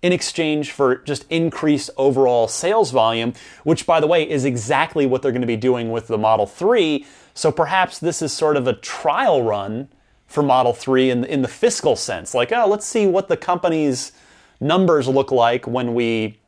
in 0.03 0.13
exchange 0.13 0.71
for 0.71 0.97
just 0.97 1.27
increased 1.31 1.91
overall 1.97 2.49
sales 2.49 2.91
volume, 2.91 3.35
which, 3.65 3.87
by 3.87 4.01
the 4.01 4.07
way, 4.07 4.29
is 4.29 4.45
exactly 4.45 5.05
what 5.05 5.21
they're 5.21 5.33
going 5.33 5.43
to 5.43 5.47
be 5.47 5.57
doing 5.57 5.91
with 5.91 6.07
the 6.07 6.17
Model 6.17 6.47
3. 6.47 7.05
So 7.35 7.53
perhaps 7.53 7.99
this 7.99 8.23
is 8.23 8.33
sort 8.33 8.57
of 8.57 8.67
a 8.67 8.73
trial 8.73 9.43
run 9.43 9.89
for 10.27 10.43
Model 10.43 10.73
3 10.73 11.11
in, 11.11 11.25
in 11.25 11.43
the 11.43 11.49
fiscal 11.49 11.97
sense. 11.97 12.35
Like, 12.35 12.51
oh, 12.53 12.67
let's 12.67 12.87
see 12.87 13.07
what 13.07 13.29
the 13.29 13.37
company's 13.37 14.13
numbers 14.59 15.07
look 15.07 15.31
like 15.31 15.67
when 15.67 15.95
we 15.95 16.39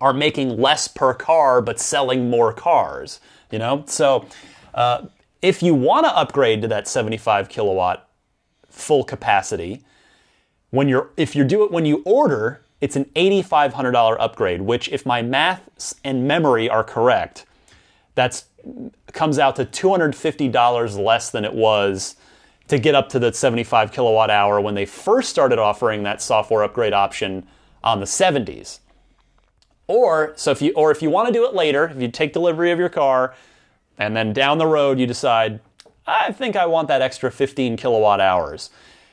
are 0.00 0.12
making 0.12 0.60
less 0.60 0.88
per 0.88 1.14
car 1.14 1.60
but 1.60 1.78
selling 1.78 2.30
more 2.30 2.52
cars. 2.52 3.20
You 3.52 3.58
know, 3.58 3.84
so 3.86 4.26
uh, 4.74 5.06
if 5.42 5.62
you 5.62 5.74
want 5.74 6.06
to 6.06 6.16
upgrade 6.16 6.62
to 6.62 6.68
that 6.68 6.88
75 6.88 7.48
kilowatt 7.48 8.08
full 8.68 9.04
capacity, 9.04 9.84
when 10.70 10.88
you're 10.88 11.10
if 11.16 11.36
you 11.36 11.44
do 11.44 11.62
it 11.62 11.70
when 11.70 11.84
you 11.84 12.02
order, 12.06 12.64
it's 12.80 12.96
an 12.96 13.04
$8,500 13.14 14.16
upgrade, 14.18 14.62
which, 14.62 14.88
if 14.88 15.06
my 15.06 15.22
math 15.22 15.94
and 16.02 16.26
memory 16.26 16.68
are 16.68 16.82
correct, 16.82 17.46
that's 18.14 18.46
comes 19.12 19.38
out 19.38 19.56
to 19.56 19.64
$250 19.64 21.04
less 21.04 21.30
than 21.30 21.44
it 21.44 21.52
was 21.52 22.16
to 22.68 22.78
get 22.78 22.94
up 22.94 23.08
to 23.10 23.18
the 23.18 23.32
75 23.32 23.92
kilowatt 23.92 24.30
hour 24.30 24.60
when 24.60 24.74
they 24.74 24.86
first 24.86 25.28
started 25.28 25.58
offering 25.58 26.04
that 26.04 26.22
software 26.22 26.62
upgrade 26.62 26.92
option 26.92 27.46
on 27.84 28.00
the 28.00 28.06
70s. 28.06 28.78
Or 29.86 30.32
so 30.36 30.50
if 30.50 30.62
you 30.62 30.72
or 30.74 30.90
if 30.90 31.02
you 31.02 31.10
want 31.10 31.28
to 31.28 31.32
do 31.32 31.44
it 31.44 31.54
later, 31.54 31.86
if 31.86 32.00
you 32.00 32.08
take 32.08 32.32
delivery 32.32 32.70
of 32.70 32.78
your 32.78 32.88
car 32.88 33.34
and 33.98 34.16
then 34.16 34.32
down 34.32 34.58
the 34.58 34.66
road 34.66 34.98
you 34.98 35.06
decide 35.06 35.60
I 36.06 36.32
think 36.32 36.56
I 36.56 36.66
want 36.66 36.88
that 36.88 37.00
extra 37.00 37.30
15 37.30 37.76
kilowatt 37.76 38.20
hours. 38.20 38.70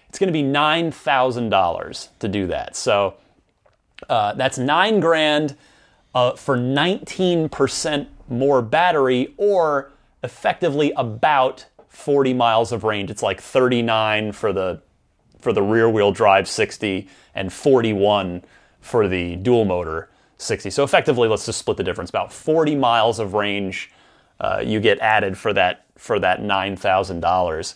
It's 0.07 0.17
going 0.17 0.27
to 0.27 0.33
be 0.33 0.41
$9,000 0.43 2.07
to 2.17 2.27
do 2.27 2.47
that. 2.47 2.75
So 2.75 3.15
uh, 4.09 4.33
that's 4.33 4.57
nine 4.57 4.99
grand 4.99 5.55
uh, 6.15 6.35
for 6.35 6.57
19% 6.57 8.07
more 8.27 8.61
battery, 8.61 9.33
or 9.37 9.91
effectively 10.23 10.91
about 10.95 11.65
40 11.89 12.33
miles 12.33 12.71
of 12.71 12.83
range. 12.83 13.11
It's 13.11 13.23
like 13.23 13.41
39 13.41 14.31
for 14.31 14.53
the 14.53 14.81
for 15.39 15.53
the 15.53 15.61
rear 15.61 15.89
wheel 15.89 16.11
drive 16.11 16.49
60 16.49 17.07
and 17.33 17.53
41 17.53 18.43
for 18.81 19.07
the 19.07 19.37
dual 19.37 19.63
motor 19.63 20.09
60. 20.39 20.69
So 20.71 20.83
effectively, 20.83 21.27
let's 21.27 21.45
just 21.45 21.59
split 21.59 21.77
the 21.77 21.83
difference. 21.83 22.09
About 22.09 22.33
40 22.33 22.75
miles 22.75 23.19
of 23.19 23.33
range 23.33 23.91
uh, 24.39 24.63
you 24.65 24.79
get 24.79 24.99
added 24.99 25.37
for 25.37 25.53
that 25.53 25.85
for 25.97 26.17
that 26.19 26.41
nine 26.41 26.77
thousand 26.77 27.17
uh, 27.23 27.27
dollars. 27.27 27.75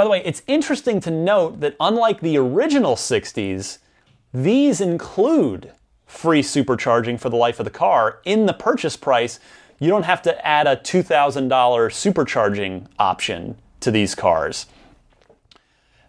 By 0.00 0.04
the 0.04 0.10
way, 0.10 0.22
it's 0.24 0.42
interesting 0.46 1.00
to 1.00 1.10
note 1.10 1.60
that 1.60 1.76
unlike 1.78 2.20
the 2.20 2.38
original 2.38 2.96
60s, 2.96 3.78
these 4.32 4.80
include 4.80 5.72
free 6.06 6.42
supercharging 6.42 7.20
for 7.20 7.28
the 7.28 7.36
life 7.36 7.60
of 7.60 7.64
the 7.64 7.70
car 7.70 8.20
in 8.24 8.46
the 8.46 8.54
purchase 8.54 8.96
price. 8.96 9.40
You 9.78 9.88
don't 9.88 10.04
have 10.04 10.22
to 10.22 10.46
add 10.46 10.66
a 10.66 10.76
$2,000 10.76 11.48
supercharging 11.48 12.86
option 12.98 13.58
to 13.80 13.90
these 13.90 14.14
cars. 14.14 14.66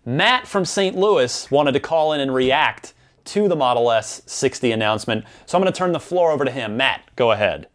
Matt 0.05 0.47
from 0.47 0.63
St. 0.63 0.95
Louis 0.95 1.51
wanted 1.51 1.73
to 1.73 1.81
call 1.81 2.13
in 2.13 2.21
and 2.21 2.33
react 2.33 2.93
to 3.25 3.47
the 3.47 3.55
Model 3.55 3.91
S 3.91 4.21
60 4.25 4.71
announcement, 4.71 5.25
so 5.45 5.57
I'm 5.57 5.63
going 5.63 5.71
to 5.71 5.77
turn 5.77 5.91
the 5.91 5.99
floor 5.99 6.31
over 6.31 6.45
to 6.45 6.51
him. 6.51 6.77
Matt, 6.77 7.01
go 7.15 7.31
ahead. 7.31 7.67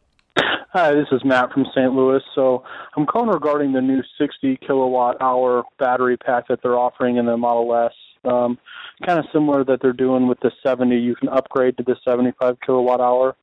Hi, 0.72 0.92
this 0.92 1.06
is 1.10 1.24
Matt 1.24 1.52
from 1.52 1.64
St. 1.74 1.92
Louis. 1.94 2.20
So 2.34 2.62
I'm 2.96 3.06
calling 3.06 3.30
regarding 3.30 3.72
the 3.72 3.80
new 3.80 4.02
60 4.18 4.58
kilowatt 4.58 5.16
hour 5.22 5.64
battery 5.78 6.18
pack 6.18 6.48
that 6.48 6.60
they're 6.62 6.78
offering 6.78 7.16
in 7.16 7.24
the 7.24 7.36
Model 7.36 7.74
S. 7.74 7.92
Um, 8.24 8.58
kind 9.06 9.18
of 9.18 9.24
similar 9.32 9.64
that 9.64 9.80
they're 9.80 9.94
doing 9.94 10.26
with 10.26 10.38
the 10.40 10.50
70. 10.62 10.94
You 10.94 11.14
can 11.14 11.30
upgrade 11.30 11.78
to 11.78 11.82
the 11.82 11.96
75 12.04 12.58
kilowatt 12.60 13.00
hour. 13.00 13.36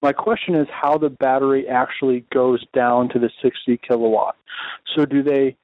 My 0.00 0.12
question 0.12 0.54
is 0.54 0.68
how 0.70 0.96
the 0.96 1.08
battery 1.08 1.66
actually 1.66 2.24
goes 2.32 2.64
down 2.72 3.08
to 3.08 3.18
the 3.18 3.30
60 3.42 3.78
kilowatt. 3.78 4.36
So 4.94 5.06
do 5.06 5.22
they 5.22 5.56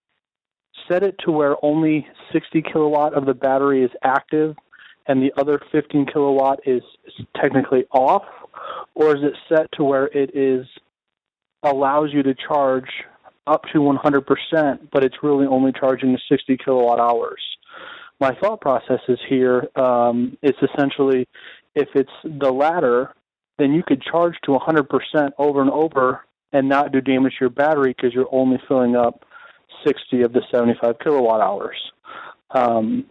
set 0.88 1.02
it 1.02 1.16
to 1.24 1.31
where 1.31 1.55
only 1.64 2.07
60 2.33 2.62
kilowatt 2.62 3.14
of 3.14 3.26
the 3.26 3.35
battery 3.35 3.85
is 3.85 3.90
active 4.02 4.57
and 5.06 5.22
the 5.22 5.32
other 5.38 5.60
15 5.70 6.06
kilowatt 6.12 6.60
is 6.66 6.82
technically 7.40 7.84
off? 7.90 8.24
Or 8.94 9.16
is 9.16 9.22
it 9.22 9.34
set 9.48 9.70
to 9.72 9.84
where 9.84 10.06
it 10.06 10.36
is 10.36 10.66
allows 11.62 12.12
you 12.12 12.22
to 12.22 12.34
charge 12.34 12.90
up 13.46 13.62
to 13.72 13.78
100%, 13.78 14.88
but 14.92 15.04
it's 15.04 15.16
really 15.22 15.46
only 15.46 15.72
charging 15.72 16.12
the 16.12 16.20
60 16.28 16.56
kilowatt 16.64 17.00
hours? 17.00 17.40
my 18.22 18.32
thought 18.40 18.60
process 18.60 19.00
is 19.08 19.18
here. 19.28 19.68
Um, 19.74 20.38
it's 20.42 20.58
essentially 20.62 21.26
if 21.74 21.88
it's 21.96 22.12
the 22.22 22.52
latter, 22.52 23.12
then 23.58 23.72
you 23.72 23.82
could 23.82 24.00
charge 24.00 24.36
to 24.44 24.52
100% 24.52 25.30
over 25.38 25.60
and 25.60 25.70
over 25.70 26.20
and 26.52 26.68
not 26.68 26.92
do 26.92 27.00
damage 27.00 27.32
to 27.32 27.38
your 27.42 27.50
battery 27.50 27.94
because 27.96 28.14
you're 28.14 28.28
only 28.30 28.58
filling 28.68 28.94
up 28.94 29.24
60 29.84 30.22
of 30.22 30.32
the 30.32 30.42
75 30.52 31.00
kilowatt 31.02 31.40
hours. 31.40 31.76
Um, 32.52 33.06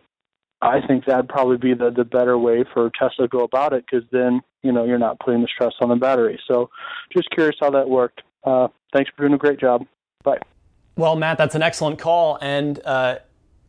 I 0.61 0.85
think 0.85 1.05
that'd 1.05 1.29
probably 1.29 1.57
be 1.57 1.73
the, 1.73 1.89
the 1.89 2.05
better 2.05 2.37
way 2.37 2.63
for 2.73 2.91
Tesla 2.91 3.25
to 3.25 3.27
go 3.27 3.39
about 3.39 3.73
it 3.73 3.85
because 3.89 4.07
then, 4.11 4.41
you 4.61 4.71
know, 4.71 4.83
you're 4.85 4.99
not 4.99 5.19
putting 5.19 5.41
the 5.41 5.47
stress 5.47 5.73
on 5.81 5.89
the 5.89 5.95
battery. 5.95 6.39
So 6.47 6.69
just 7.11 7.29
curious 7.31 7.55
how 7.59 7.71
that 7.71 7.89
worked. 7.89 8.21
Uh, 8.43 8.67
thanks 8.93 9.09
for 9.15 9.23
doing 9.23 9.33
a 9.33 9.37
great 9.37 9.59
job. 9.59 9.85
Bye. 10.23 10.39
Well, 10.95 11.15
Matt, 11.15 11.37
that's 11.37 11.55
an 11.55 11.63
excellent 11.63 11.99
call. 11.99 12.37
And, 12.41 12.79
uh, 12.85 13.19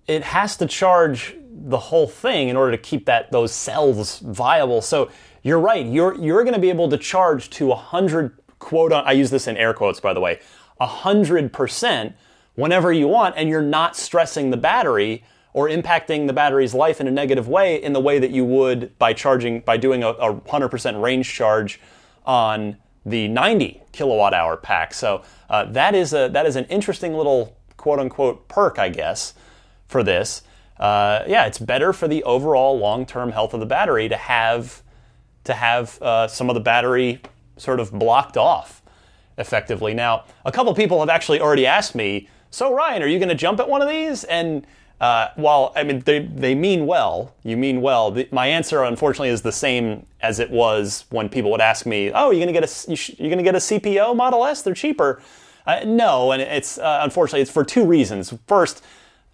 it 0.06 0.22
has 0.24 0.56
to 0.56 0.66
charge 0.66 1.36
the 1.50 1.78
whole 1.78 2.06
thing 2.06 2.48
in 2.48 2.56
order 2.56 2.72
to 2.72 2.78
keep 2.78 3.06
that 3.06 3.30
those 3.30 3.52
cells 3.52 4.18
viable. 4.18 4.82
So 4.82 5.10
you're 5.42 5.60
right. 5.60 5.84
You're 5.84 6.14
you're 6.16 6.42
going 6.42 6.54
to 6.54 6.60
be 6.60 6.70
able 6.70 6.88
to 6.88 6.98
charge 6.98 7.50
to 7.50 7.72
hundred 7.72 8.36
quote. 8.58 8.92
I 8.92 9.12
use 9.12 9.30
this 9.30 9.46
in 9.46 9.56
air 9.56 9.74
quotes 9.74 10.00
by 10.00 10.12
the 10.12 10.20
way. 10.20 10.40
hundred 10.80 11.52
percent 11.52 12.14
whenever 12.54 12.92
you 12.92 13.08
want, 13.08 13.36
and 13.38 13.48
you're 13.48 13.62
not 13.62 13.96
stressing 13.96 14.50
the 14.50 14.56
battery 14.56 15.24
or 15.54 15.68
impacting 15.68 16.26
the 16.26 16.32
battery's 16.32 16.74
life 16.74 17.00
in 17.00 17.06
a 17.06 17.10
negative 17.10 17.46
way 17.48 17.82
in 17.82 17.92
the 17.92 18.00
way 18.00 18.18
that 18.18 18.30
you 18.30 18.44
would 18.44 18.96
by 18.98 19.12
charging 19.12 19.60
by 19.60 19.76
doing 19.76 20.02
a, 20.02 20.08
a 20.08 20.34
100% 20.34 21.02
range 21.02 21.32
charge 21.32 21.80
on 22.24 22.76
the 23.04 23.28
90 23.28 23.82
kilowatt 23.92 24.32
hour 24.32 24.56
pack. 24.56 24.94
So 24.94 25.22
uh, 25.50 25.64
that 25.66 25.94
is 25.94 26.12
a 26.12 26.28
that 26.28 26.46
is 26.46 26.56
an 26.56 26.64
interesting 26.66 27.14
little 27.14 27.56
quote 27.76 27.98
unquote 27.98 28.48
perk, 28.48 28.78
I 28.78 28.88
guess 28.88 29.34
for 29.86 30.02
this. 30.02 30.42
Uh, 30.78 31.22
yeah, 31.26 31.46
it's 31.46 31.58
better 31.58 31.92
for 31.92 32.08
the 32.08 32.24
overall 32.24 32.78
long-term 32.78 33.32
health 33.32 33.54
of 33.54 33.60
the 33.60 33.66
battery 33.66 34.08
to 34.08 34.16
have 34.16 34.82
to 35.44 35.54
have 35.54 36.00
uh, 36.00 36.28
some 36.28 36.48
of 36.48 36.54
the 36.54 36.60
battery 36.60 37.20
sort 37.56 37.80
of 37.80 37.92
blocked 37.92 38.36
off 38.36 38.82
effectively. 39.38 39.92
Now, 39.94 40.24
a 40.44 40.52
couple 40.52 40.72
people 40.74 41.00
have 41.00 41.08
actually 41.08 41.40
already 41.40 41.66
asked 41.66 41.94
me, 41.94 42.28
"So 42.50 42.74
Ryan, 42.74 43.02
are 43.02 43.06
you 43.06 43.18
going 43.18 43.28
to 43.28 43.34
jump 43.34 43.60
at 43.60 43.68
one 43.68 43.82
of 43.82 43.88
these?" 43.88 44.24
And 44.24 44.66
uh, 45.02 45.28
while 45.36 45.72
I 45.76 45.82
mean 45.82 46.00
they 46.00 46.20
they 46.20 46.54
mean 46.54 46.86
well, 46.86 47.34
you 47.42 47.58
mean 47.58 47.82
well. 47.82 48.10
The, 48.10 48.26
my 48.32 48.46
answer, 48.46 48.82
unfortunately, 48.84 49.28
is 49.28 49.42
the 49.42 49.52
same 49.52 50.06
as 50.22 50.38
it 50.38 50.50
was 50.50 51.04
when 51.10 51.28
people 51.28 51.50
would 51.50 51.60
ask 51.60 51.84
me, 51.84 52.10
"Oh, 52.10 52.30
you're 52.30 52.46
to 52.46 52.52
get 52.52 52.64
a 52.64 52.90
you're 53.18 53.36
to 53.36 53.42
get 53.42 53.54
a 53.54 53.58
CPO 53.58 54.16
Model 54.16 54.46
S? 54.46 54.62
They're 54.62 54.72
cheaper." 54.72 55.20
Uh, 55.66 55.80
no, 55.84 56.32
and 56.32 56.40
it's 56.40 56.78
uh, 56.78 57.00
unfortunately 57.02 57.42
it's 57.42 57.50
for 57.50 57.64
two 57.64 57.84
reasons. 57.84 58.32
First 58.46 58.82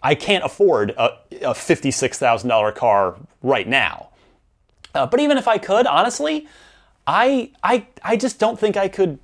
I 0.03 0.15
can't 0.15 0.45
afford 0.45 0.91
a, 0.91 1.19
a 1.43 1.55
$56,000 1.55 2.75
car 2.75 3.17
right 3.43 3.67
now. 3.67 4.11
Uh, 4.95 5.07
but 5.07 5.21
even 5.21 5.37
if 5.39 5.49
I 5.49 5.59
could, 5.59 5.87
honestly, 5.87 6.49
I, 7.07 7.51
I, 7.63 7.87
I 8.03 8.17
just 8.17 8.39
don't 8.39 8.59
think 8.59 8.77
I 8.77 8.89
could. 8.89 9.19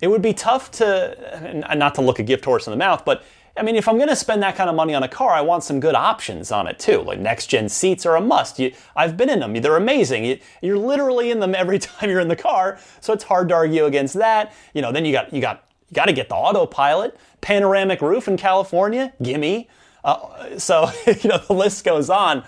It 0.00 0.08
would 0.08 0.22
be 0.22 0.32
tough 0.32 0.70
to, 0.72 1.74
not 1.74 1.96
to 1.96 2.02
look 2.02 2.20
a 2.20 2.22
gift 2.22 2.44
horse 2.44 2.66
in 2.66 2.70
the 2.70 2.76
mouth, 2.76 3.04
but 3.04 3.24
I 3.58 3.62
mean, 3.62 3.76
if 3.76 3.88
I'm 3.88 3.96
going 3.96 4.08
to 4.08 4.16
spend 4.16 4.42
that 4.42 4.56
kind 4.56 4.70
of 4.70 4.76
money 4.76 4.94
on 4.94 5.02
a 5.02 5.08
car, 5.08 5.32
I 5.32 5.40
want 5.40 5.64
some 5.64 5.80
good 5.80 5.94
options 5.94 6.52
on 6.52 6.66
it 6.66 6.78
too. 6.78 7.02
Like 7.02 7.18
next 7.18 7.48
gen 7.48 7.68
seats 7.68 8.06
are 8.06 8.16
a 8.16 8.20
must. 8.20 8.58
You, 8.58 8.72
I've 8.94 9.16
been 9.16 9.28
in 9.28 9.40
them; 9.40 9.54
they're 9.54 9.76
amazing. 9.76 10.24
You, 10.24 10.38
you're 10.62 10.78
literally 10.78 11.30
in 11.30 11.40
them 11.40 11.54
every 11.56 11.78
time 11.78 12.08
you're 12.10 12.20
in 12.20 12.28
the 12.28 12.36
car, 12.36 12.78
so 13.00 13.12
it's 13.12 13.24
hard 13.24 13.48
to 13.48 13.54
argue 13.54 13.84
against 13.84 14.14
that. 14.14 14.54
You 14.74 14.82
know, 14.82 14.92
then 14.92 15.04
you 15.04 15.12
got 15.12 15.32
you 15.32 15.40
got 15.40 15.64
you 15.88 15.94
got 15.94 16.06
to 16.06 16.12
get 16.12 16.28
the 16.28 16.34
autopilot, 16.34 17.18
panoramic 17.40 18.00
roof 18.00 18.28
in 18.28 18.36
California, 18.36 19.12
gimme. 19.22 19.68
Uh, 20.04 20.58
so 20.58 20.90
you 21.06 21.28
know 21.28 21.38
the 21.38 21.54
list 21.54 21.84
goes 21.84 22.08
on. 22.08 22.44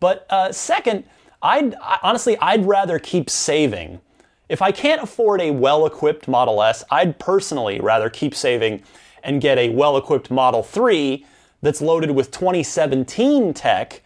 But 0.00 0.26
uh, 0.30 0.52
second, 0.52 1.04
I'd 1.42 1.74
I, 1.76 1.98
honestly 2.02 2.36
I'd 2.38 2.66
rather 2.66 2.98
keep 2.98 3.30
saving. 3.30 4.00
If 4.48 4.62
I 4.62 4.72
can't 4.72 5.00
afford 5.00 5.40
a 5.40 5.52
well-equipped 5.52 6.26
Model 6.26 6.60
S, 6.60 6.82
I'd 6.90 7.20
personally 7.20 7.80
rather 7.80 8.10
keep 8.10 8.34
saving 8.34 8.82
and 9.22 9.40
get 9.40 9.58
a 9.58 9.70
well 9.70 9.96
equipped 9.96 10.30
Model 10.30 10.62
3 10.62 11.24
that's 11.62 11.80
loaded 11.80 12.12
with 12.12 12.30
2017 12.30 13.54
tech 13.54 14.02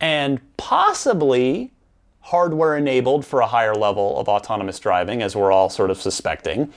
and 0.00 0.40
possibly 0.56 1.72
hardware 2.20 2.76
enabled 2.76 3.24
for 3.24 3.40
a 3.40 3.46
higher 3.46 3.74
level 3.74 4.18
of 4.18 4.28
autonomous 4.28 4.78
driving, 4.78 5.22
as 5.22 5.36
we're 5.36 5.52
all 5.52 5.68
sort 5.68 5.90
of 5.90 6.00
suspecting. 6.00 6.72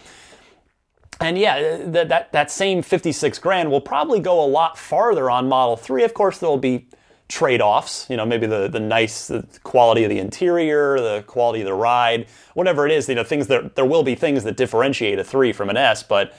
And 1.20 1.38
yeah, 1.38 1.78
that, 1.86 2.10
that, 2.10 2.32
that 2.32 2.52
same 2.52 2.82
56 2.82 3.40
grand 3.40 3.72
will 3.72 3.82
probably 3.82 4.20
go 4.20 4.44
a 4.44 4.46
lot 4.46 4.78
farther 4.78 5.32
on 5.32 5.48
Model 5.48 5.78
3. 5.78 6.04
Of 6.04 6.14
course, 6.14 6.38
there 6.40 6.50
will 6.50 6.58
be 6.58 6.88
trade 7.28 7.62
offs, 7.62 8.08
you 8.10 8.16
know, 8.16 8.26
maybe 8.26 8.46
the, 8.46 8.68
the 8.68 8.80
nice 8.80 9.28
the 9.28 9.46
quality 9.64 10.04
of 10.04 10.10
the 10.10 10.20
interior, 10.20 11.00
the 11.00 11.24
quality 11.28 11.62
of 11.62 11.66
the 11.66 11.74
ride, 11.74 12.28
whatever 12.54 12.86
it 12.86 12.92
is, 12.92 13.10
you 13.10 13.16
know, 13.16 13.24
things 13.24 13.48
that 13.48 13.76
there 13.76 13.86
will 13.86 14.04
be 14.04 14.16
things 14.16 14.44
that 14.44 14.56
differentiate 14.56 15.20
a 15.20 15.24
3 15.24 15.52
from 15.54 15.70
an 15.70 15.78
S, 15.78 16.04
but 16.04 16.34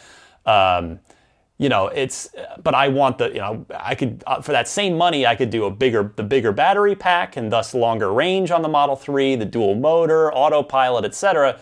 um, 0.47 1.01
you 1.59 1.69
know, 1.69 1.89
it's, 1.89 2.31
but 2.63 2.75
I 2.75 2.89
want 2.89 3.19
the, 3.19 3.29
you 3.29 3.39
know, 3.39 3.67
I 3.75 3.97
could, 3.97 4.23
uh, 4.27 4.41
for 4.41 4.53
that 4.53 4.69
same 4.69 4.97
money, 4.97 5.27
I 5.27 5.35
could 5.35 5.51
do 5.51 5.65
a 5.65 5.71
bigger, 5.71 6.13
the 6.15 6.23
bigger 6.23 6.53
battery 6.53 6.95
pack 6.95 7.37
and 7.37 7.51
thus 7.51 7.75
longer 7.75 8.13
range 8.13 8.53
on 8.53 8.63
the 8.63 8.69
Model 8.69 8.95
3, 8.95 9.35
the 9.35 9.45
dual 9.45 9.75
motor, 9.75 10.33
autopilot, 10.33 11.05
etc. 11.05 11.59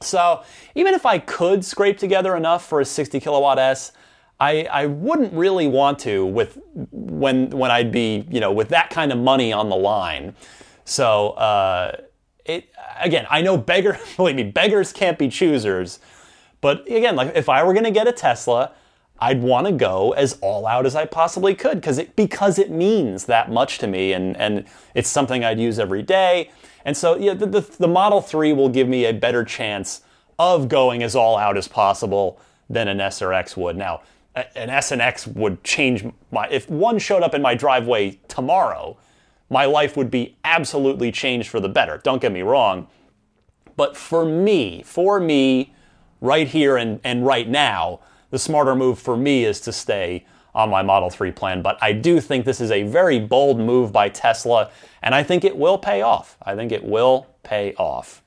So 0.00 0.42
even 0.76 0.94
if 0.94 1.04
I 1.04 1.18
could 1.18 1.64
scrape 1.64 1.98
together 1.98 2.36
enough 2.36 2.64
for 2.64 2.80
a 2.80 2.84
60 2.84 3.18
kilowatt 3.18 3.58
S, 3.58 3.92
I, 4.40 4.68
I 4.70 4.86
wouldn't 4.86 5.32
really 5.32 5.66
want 5.66 5.98
to 6.00 6.24
with 6.24 6.58
when 6.92 7.50
when 7.50 7.70
I'd 7.72 7.90
be 7.90 8.24
you 8.30 8.38
know 8.38 8.52
with 8.52 8.68
that 8.68 8.88
kind 8.90 9.10
of 9.10 9.18
money 9.18 9.52
on 9.52 9.68
the 9.68 9.76
line. 9.76 10.36
So 10.84 11.30
uh, 11.30 11.96
it 12.44 12.68
again, 13.00 13.26
I 13.30 13.42
know 13.42 13.56
beggar 13.56 13.98
believe 14.16 14.36
me, 14.36 14.44
beggars 14.44 14.92
can't 14.92 15.18
be 15.18 15.28
choosers. 15.28 15.98
But 16.60 16.82
again, 16.86 17.16
like 17.16 17.32
if 17.34 17.48
I 17.48 17.64
were 17.64 17.72
going 17.72 17.84
to 17.84 17.90
get 17.90 18.06
a 18.06 18.12
Tesla, 18.12 18.72
I'd 19.20 19.42
want 19.42 19.66
to 19.66 19.72
go 19.72 20.12
as 20.12 20.38
all 20.40 20.66
out 20.66 20.86
as 20.86 20.94
I 20.94 21.04
possibly 21.04 21.54
could 21.54 21.80
because 21.80 21.98
it 21.98 22.14
because 22.14 22.58
it 22.58 22.70
means 22.70 23.26
that 23.26 23.50
much 23.50 23.78
to 23.78 23.86
me 23.86 24.12
and 24.12 24.36
and 24.36 24.64
it's 24.94 25.08
something 25.08 25.44
I'd 25.44 25.58
use 25.58 25.78
every 25.78 26.02
day. 26.02 26.50
And 26.84 26.96
so 26.96 27.16
yeah, 27.16 27.34
the, 27.34 27.46
the, 27.46 27.60
the 27.60 27.88
Model 27.88 28.20
3 28.20 28.52
will 28.52 28.68
give 28.68 28.88
me 28.88 29.04
a 29.04 29.12
better 29.12 29.44
chance 29.44 30.02
of 30.38 30.68
going 30.68 31.02
as 31.02 31.16
all 31.16 31.36
out 31.36 31.56
as 31.56 31.66
possible 31.66 32.40
than 32.70 32.86
an 32.88 33.00
S 33.00 33.20
or 33.20 33.32
X 33.32 33.56
would. 33.56 33.76
Now, 33.76 34.02
an 34.34 34.70
S 34.70 34.92
and 34.92 35.02
X 35.02 35.26
would 35.26 35.64
change 35.64 36.04
my 36.30 36.46
if 36.48 36.68
one 36.70 36.98
showed 36.98 37.22
up 37.22 37.34
in 37.34 37.42
my 37.42 37.54
driveway 37.54 38.18
tomorrow, 38.28 38.96
my 39.50 39.64
life 39.64 39.96
would 39.96 40.10
be 40.10 40.36
absolutely 40.44 41.10
changed 41.10 41.48
for 41.48 41.60
the 41.60 41.68
better. 41.68 41.98
Don't 42.04 42.22
get 42.22 42.32
me 42.32 42.42
wrong. 42.42 42.86
But 43.76 43.96
for 43.96 44.24
me, 44.24 44.82
for 44.84 45.20
me, 45.20 45.72
right 46.20 46.48
here 46.48 46.76
and, 46.76 47.00
and 47.04 47.24
right 47.24 47.48
now, 47.48 48.00
the 48.30 48.38
smarter 48.38 48.74
move 48.74 48.98
for 48.98 49.16
me 49.16 49.44
is 49.44 49.60
to 49.62 49.72
stay 49.72 50.24
on 50.54 50.70
my 50.70 50.82
Model 50.82 51.10
3 51.10 51.30
plan. 51.32 51.62
But 51.62 51.78
I 51.80 51.92
do 51.92 52.20
think 52.20 52.44
this 52.44 52.60
is 52.60 52.70
a 52.70 52.82
very 52.82 53.18
bold 53.18 53.58
move 53.58 53.92
by 53.92 54.08
Tesla, 54.08 54.70
and 55.02 55.14
I 55.14 55.22
think 55.22 55.44
it 55.44 55.56
will 55.56 55.78
pay 55.78 56.02
off. 56.02 56.36
I 56.42 56.54
think 56.54 56.72
it 56.72 56.84
will 56.84 57.26
pay 57.42 57.74
off. 57.74 58.22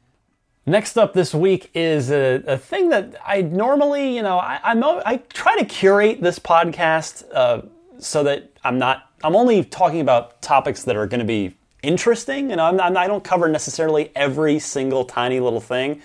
Next 0.66 0.98
up 0.98 1.14
this 1.14 1.34
week 1.34 1.72
is 1.74 2.12
a, 2.12 2.44
a 2.46 2.58
thing 2.58 2.90
that 2.90 3.16
I 3.26 3.42
normally, 3.42 4.16
you 4.16 4.22
know, 4.22 4.38
I, 4.38 4.60
I'm, 4.64 4.84
I 4.84 5.18
try 5.34 5.58
to 5.58 5.66
curate 5.66 6.22
this 6.22 6.38
podcast 6.38 7.24
uh, 7.34 7.64
so 7.98 8.24
that 8.24 8.52
I'm 8.64 8.78
not, 8.78 9.10
I'm 9.24 9.36
only 9.36 9.64
talking 9.64 10.02
about 10.02 10.42
topics 10.42 10.84
that 10.84 10.96
are 10.96 11.08
going 11.08 11.20
to 11.20 11.26
be 11.26 11.56
interesting. 11.82 12.52
You 12.52 12.58
know, 12.58 12.66
I'm 12.66 12.78
not, 12.78 12.96
I 12.96 13.08
don't 13.08 13.24
cover 13.24 13.48
necessarily 13.48 14.12
every 14.16 14.60
single 14.60 15.04
tiny 15.04 15.40
little 15.40 15.60
thing. 15.60 16.02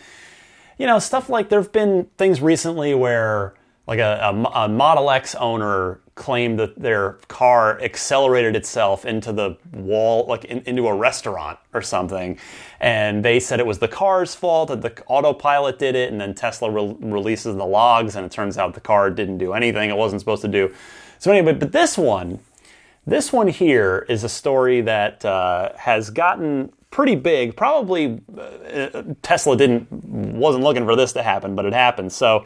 You 0.79 0.87
know, 0.87 0.99
stuff 0.99 1.29
like 1.29 1.51
there 1.51 1.61
have 1.61 1.73
been 1.73 2.09
things 2.17 2.41
recently 2.41 2.95
where 2.95 3.55
like 3.87 3.99
a, 4.01 4.21
a, 4.23 4.65
a, 4.65 4.69
Model 4.69 5.11
X 5.11 5.35
owner 5.37 6.01
claimed 6.17 6.59
that 6.59 6.77
their 6.81 7.13
car 7.29 7.81
accelerated 7.81 8.57
itself 8.57 9.05
into 9.05 9.33
the 9.33 9.57
wall, 9.73 10.27
like 10.27 10.45
in, 10.47 10.61
into 10.63 10.89
a 10.89 10.95
restaurant 10.95 11.59
or 11.73 11.83
something. 11.83 12.39
And 12.81 13.25
they 13.25 13.39
said 13.39 13.61
it 13.61 13.67
was 13.67 13.79
the 13.79 13.89
car's 13.89 14.35
fault, 14.35 14.69
that 14.71 14.83
the 14.83 15.05
autopilot 15.07 15.79
did 15.79 15.95
it, 15.95 16.11
and 16.11 16.21
then 16.21 16.35
Tesla 16.35 16.71
re- 16.71 16.97
releases 17.01 17.55
the 17.55 17.67
logs, 17.67 18.17
and 18.17 18.27
it 18.27 18.33
turns 18.33 18.59
out 18.59 18.75
the 18.75 18.81
car 18.81 19.11
didn't 19.11 19.39
do 19.39 19.53
anything 19.53 19.89
it 19.89 19.97
wasn't 19.97 20.21
supposed 20.21 20.43
to 20.43 20.49
do. 20.49 20.75
So, 21.19 21.31
anyway, 21.31 21.53
but 21.53 21.73
this 21.73 21.97
one, 21.97 22.41
this 23.07 23.33
one 23.33 23.49
here 23.49 24.05
is 24.09 24.25
a 24.25 24.29
story 24.29 24.81
that 24.81 25.25
uh, 25.25 25.73
has 25.77 26.11
gotten 26.11 26.73
pretty 26.91 27.15
big. 27.15 27.55
Probably 27.57 28.21
uh, 28.37 29.03
Tesla 29.23 29.57
didn't 29.57 29.93
wasn't 29.93 30.65
looking 30.65 30.85
for 30.85 30.97
this 30.97 31.13
to 31.13 31.23
happen, 31.23 31.55
but 31.55 31.65
it 31.65 31.73
happened. 31.73 32.13
So 32.13 32.45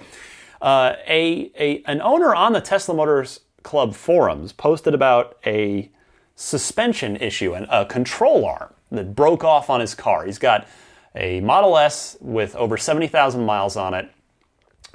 uh, 0.61 0.95
a, 1.07 1.51
a, 1.59 1.83
an 1.87 2.01
owner 2.03 2.35
on 2.35 2.53
the 2.53 2.61
Tesla 2.61 2.95
Motors 2.95 3.41
Club 3.63 3.95
forums 3.95 4.53
posted 4.53 4.95
about 4.95 5.37
a 5.45 5.91
suspension 6.35 7.17
issue 7.17 7.53
and 7.53 7.67
a 7.71 7.85
control 7.85 8.47
arm 8.47 8.73
that 8.91 9.15
broke 9.15 9.45
off 9.45 9.69
on 9.69 9.81
his 9.81 9.95
car. 9.95 10.25
He's 10.25 10.39
got 10.39 10.67
a 11.15 11.41
Model 11.41 11.77
S 11.77 12.17
with 12.21 12.57
over 12.57 12.77
70,000 12.77 13.45
miles 13.45 13.77
on 13.77 13.95
it. 13.95 14.11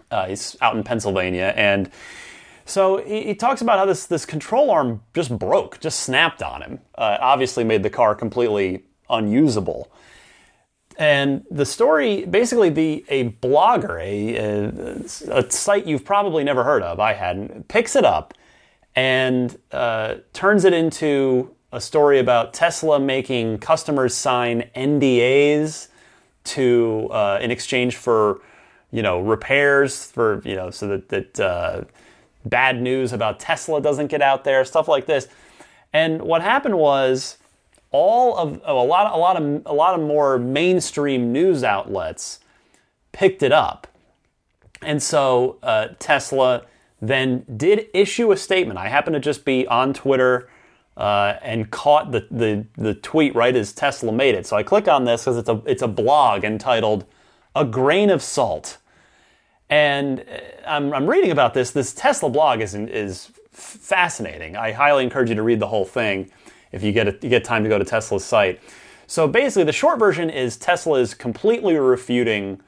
Uh, 0.10 0.28
he's 0.28 0.58
out 0.62 0.76
in 0.76 0.84
Pennsylvania. 0.84 1.54
And 1.56 1.92
so 2.66 2.98
he, 2.98 3.24
he, 3.24 3.36
talks 3.36 3.62
about 3.62 3.78
how 3.78 3.86
this, 3.86 4.06
this 4.06 4.26
control 4.26 4.72
arm 4.72 5.02
just 5.14 5.38
broke, 5.38 5.80
just 5.80 6.00
snapped 6.00 6.42
on 6.42 6.62
him. 6.62 6.80
Uh, 6.96 7.18
obviously 7.20 7.64
made 7.64 7.84
the 7.84 7.90
car 7.90 8.16
completely 8.16 8.84
unusable. 9.10 9.92
And 10.98 11.44
the 11.52 11.66
story, 11.66 12.26
basically, 12.26 12.70
the 12.70 13.04
a 13.10 13.30
blogger, 13.30 14.00
a, 14.00 14.36
a, 15.30 15.40
a, 15.40 15.52
site 15.52 15.86
you've 15.86 16.06
probably 16.06 16.44
never 16.44 16.64
heard 16.64 16.84
of, 16.84 17.00
I 17.02 17.14
hadn't, 17.14 17.68
picks 17.68 17.98
it 17.98 18.06
up 18.06 18.34
and 18.96 19.58
uh, 19.72 20.16
turns 20.32 20.64
it 20.64 20.74
into 20.74 21.54
a 21.74 21.82
story 21.82 22.20
about 22.20 22.54
Tesla 22.54 23.00
making 23.00 23.58
customers 23.58 24.16
sign 24.16 24.70
NDAs 24.76 25.90
to 26.46 27.10
uh, 27.12 27.40
in 27.42 27.52
exchange 27.52 27.98
for 27.98 28.40
you 28.92 29.02
know 29.02 29.20
repairs 29.20 30.06
for 30.06 30.42
you 30.46 30.56
know 30.56 30.70
so 30.70 30.88
that 30.88 31.10
that 31.10 31.40
uh, 31.40 31.82
bad 32.46 32.82
news 32.82 33.12
about 33.12 33.40
Tesla 33.40 33.82
doesn't 33.82 34.08
get 34.08 34.22
out 34.22 34.46
there, 34.46 34.64
stuff 34.64 34.88
like 34.88 35.06
this. 35.06 35.28
And 35.92 36.22
what 36.22 36.42
happened 36.42 36.78
was 36.78 37.38
all 37.92 38.38
of 38.38 38.62
oh, 38.66 38.82
a 38.82 38.86
lot 38.86 39.14
a 39.14 39.18
lot 39.18 39.42
of 39.42 39.62
a 39.66 39.74
lot 39.74 39.98
of 39.98 40.06
more 40.06 40.38
mainstream 40.38 41.32
news 41.32 41.64
outlets 41.64 42.40
picked 43.12 43.42
it 43.44 43.52
up, 43.52 43.88
and 44.82 45.02
so 45.02 45.58
uh, 45.64 45.88
Tesla 46.00 46.66
then 47.02 47.46
did 47.56 47.88
issue 47.94 48.32
a 48.32 48.38
statement. 48.38 48.80
I 48.80 48.90
happen 48.90 49.14
to 49.14 49.20
just 49.20 49.46
be 49.46 49.68
on 49.68 49.94
Twitter. 49.94 50.50
Uh, 50.98 51.38
and 51.42 51.72
caught 51.72 52.14
the, 52.14 52.26
the, 52.32 52.66
the 52.78 52.94
tweet 52.94 53.36
right 53.36 53.54
as 53.54 53.74
Tesla 53.74 54.14
made 54.14 54.34
it. 54.34 54.48
So 54.48 54.56
I 54.56 54.64
click 54.64 54.88
on 54.88 55.04
this 55.04 55.24
because 55.24 55.36
it's 55.36 55.50
a, 55.50 55.62
it's 55.66 55.82
a 55.82 55.90
blog 55.90 56.46
entitled 56.46 57.04
A 57.54 57.66
Grain 57.66 58.10
of 58.10 58.24
Salt. 58.24 58.78
And 59.70 60.22
uh, 60.22 60.24
I'm, 60.66 60.94
I'm 60.94 61.06
reading 61.06 61.32
about 61.32 61.54
this. 61.54 61.72
This 61.72 61.94
Tesla 61.94 62.30
blog 62.30 62.62
is, 62.62 62.74
is 62.76 63.30
fascinating. 63.52 64.56
I 64.56 64.72
highly 64.72 65.04
encourage 65.04 65.28
you 65.28 65.36
to 65.36 65.44
read 65.44 65.60
the 65.60 65.68
whole 65.68 65.84
thing 65.84 66.32
if 66.72 66.84
you 66.84 66.92
get, 66.92 67.08
a, 67.08 67.12
you 67.22 67.30
get 67.30 67.44
time 67.44 67.64
to 67.64 67.70
go 67.70 67.78
to 67.78 67.86
Tesla's 67.86 68.26
site. 68.26 68.60
So 69.08 69.28
basically, 69.28 69.66
the 69.66 69.74
short 69.74 70.00
version 70.00 70.30
is 70.30 70.58
Tesla 70.58 71.00
is 71.00 71.14
completely 71.14 71.76
refuting 71.76 72.62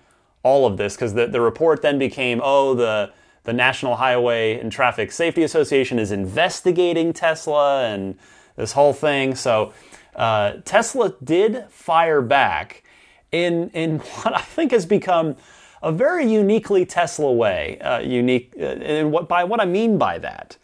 all 0.44 0.66
of 0.66 0.78
this 0.78 0.96
because 0.96 1.14
the, 1.14 1.28
the 1.28 1.42
report 1.42 1.82
then 1.82 1.98
became, 1.98 2.42
oh, 2.44 2.74
the 2.74 3.12
the 3.48 3.54
National 3.54 3.96
Highway 3.96 4.60
and 4.60 4.70
Traffic 4.70 5.10
Safety 5.10 5.42
Association 5.42 6.00
is 6.00 6.12
investigating 6.12 7.14
Tesla 7.14 7.86
and 7.86 8.18
this 8.58 8.74
whole 8.74 8.92
thing. 8.92 9.36
So 9.36 9.72
uh, 10.18 10.56
Tesla 10.66 11.16
did 11.24 11.64
fire 11.70 12.22
back 12.22 12.84
in 13.32 13.70
in 13.70 14.00
what 14.00 14.36
I 14.36 14.42
think 14.42 14.72
has 14.72 14.86
become 14.86 15.38
a 15.82 15.94
very 15.94 16.30
uniquely 16.30 16.86
Tesla 16.86 17.32
way. 17.32 17.80
Uh, 17.80 18.00
unique, 18.00 18.54
uh, 18.60 18.66
and 18.66 19.14
what 19.14 19.30
by 19.30 19.46
what 19.46 19.62
I 19.62 19.66
mean 19.66 19.98
by 19.98 20.20
that 20.20 20.58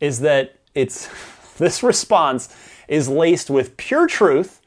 is 0.00 0.18
that 0.20 0.56
it's 0.74 1.06
this 1.64 1.82
response 1.82 2.54
is 2.88 3.08
laced 3.08 3.50
with 3.50 3.76
pure 3.76 4.06
truth. 4.06 4.60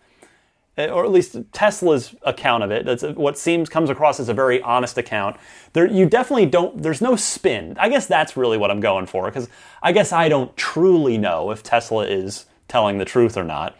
or 0.77 1.03
at 1.03 1.11
least 1.11 1.37
Tesla's 1.51 2.15
account 2.23 2.63
of 2.63 2.71
it. 2.71 2.85
That's 2.85 3.03
what 3.03 3.37
seems 3.37 3.69
comes 3.69 3.89
across 3.89 4.19
as 4.19 4.29
a 4.29 4.33
very 4.33 4.61
honest 4.61 4.97
account. 4.97 5.37
There, 5.73 5.87
you 5.87 6.05
definitely 6.05 6.45
don't. 6.45 6.81
There's 6.81 7.01
no 7.01 7.15
spin. 7.15 7.75
I 7.79 7.89
guess 7.89 8.07
that's 8.07 8.37
really 8.37 8.57
what 8.57 8.71
I'm 8.71 8.79
going 8.79 9.05
for 9.05 9.25
because 9.25 9.49
I 9.81 9.91
guess 9.91 10.11
I 10.11 10.29
don't 10.29 10.55
truly 10.55 11.17
know 11.17 11.51
if 11.51 11.63
Tesla 11.63 12.05
is 12.05 12.45
telling 12.67 12.97
the 12.97 13.05
truth 13.05 13.37
or 13.37 13.43
not. 13.43 13.75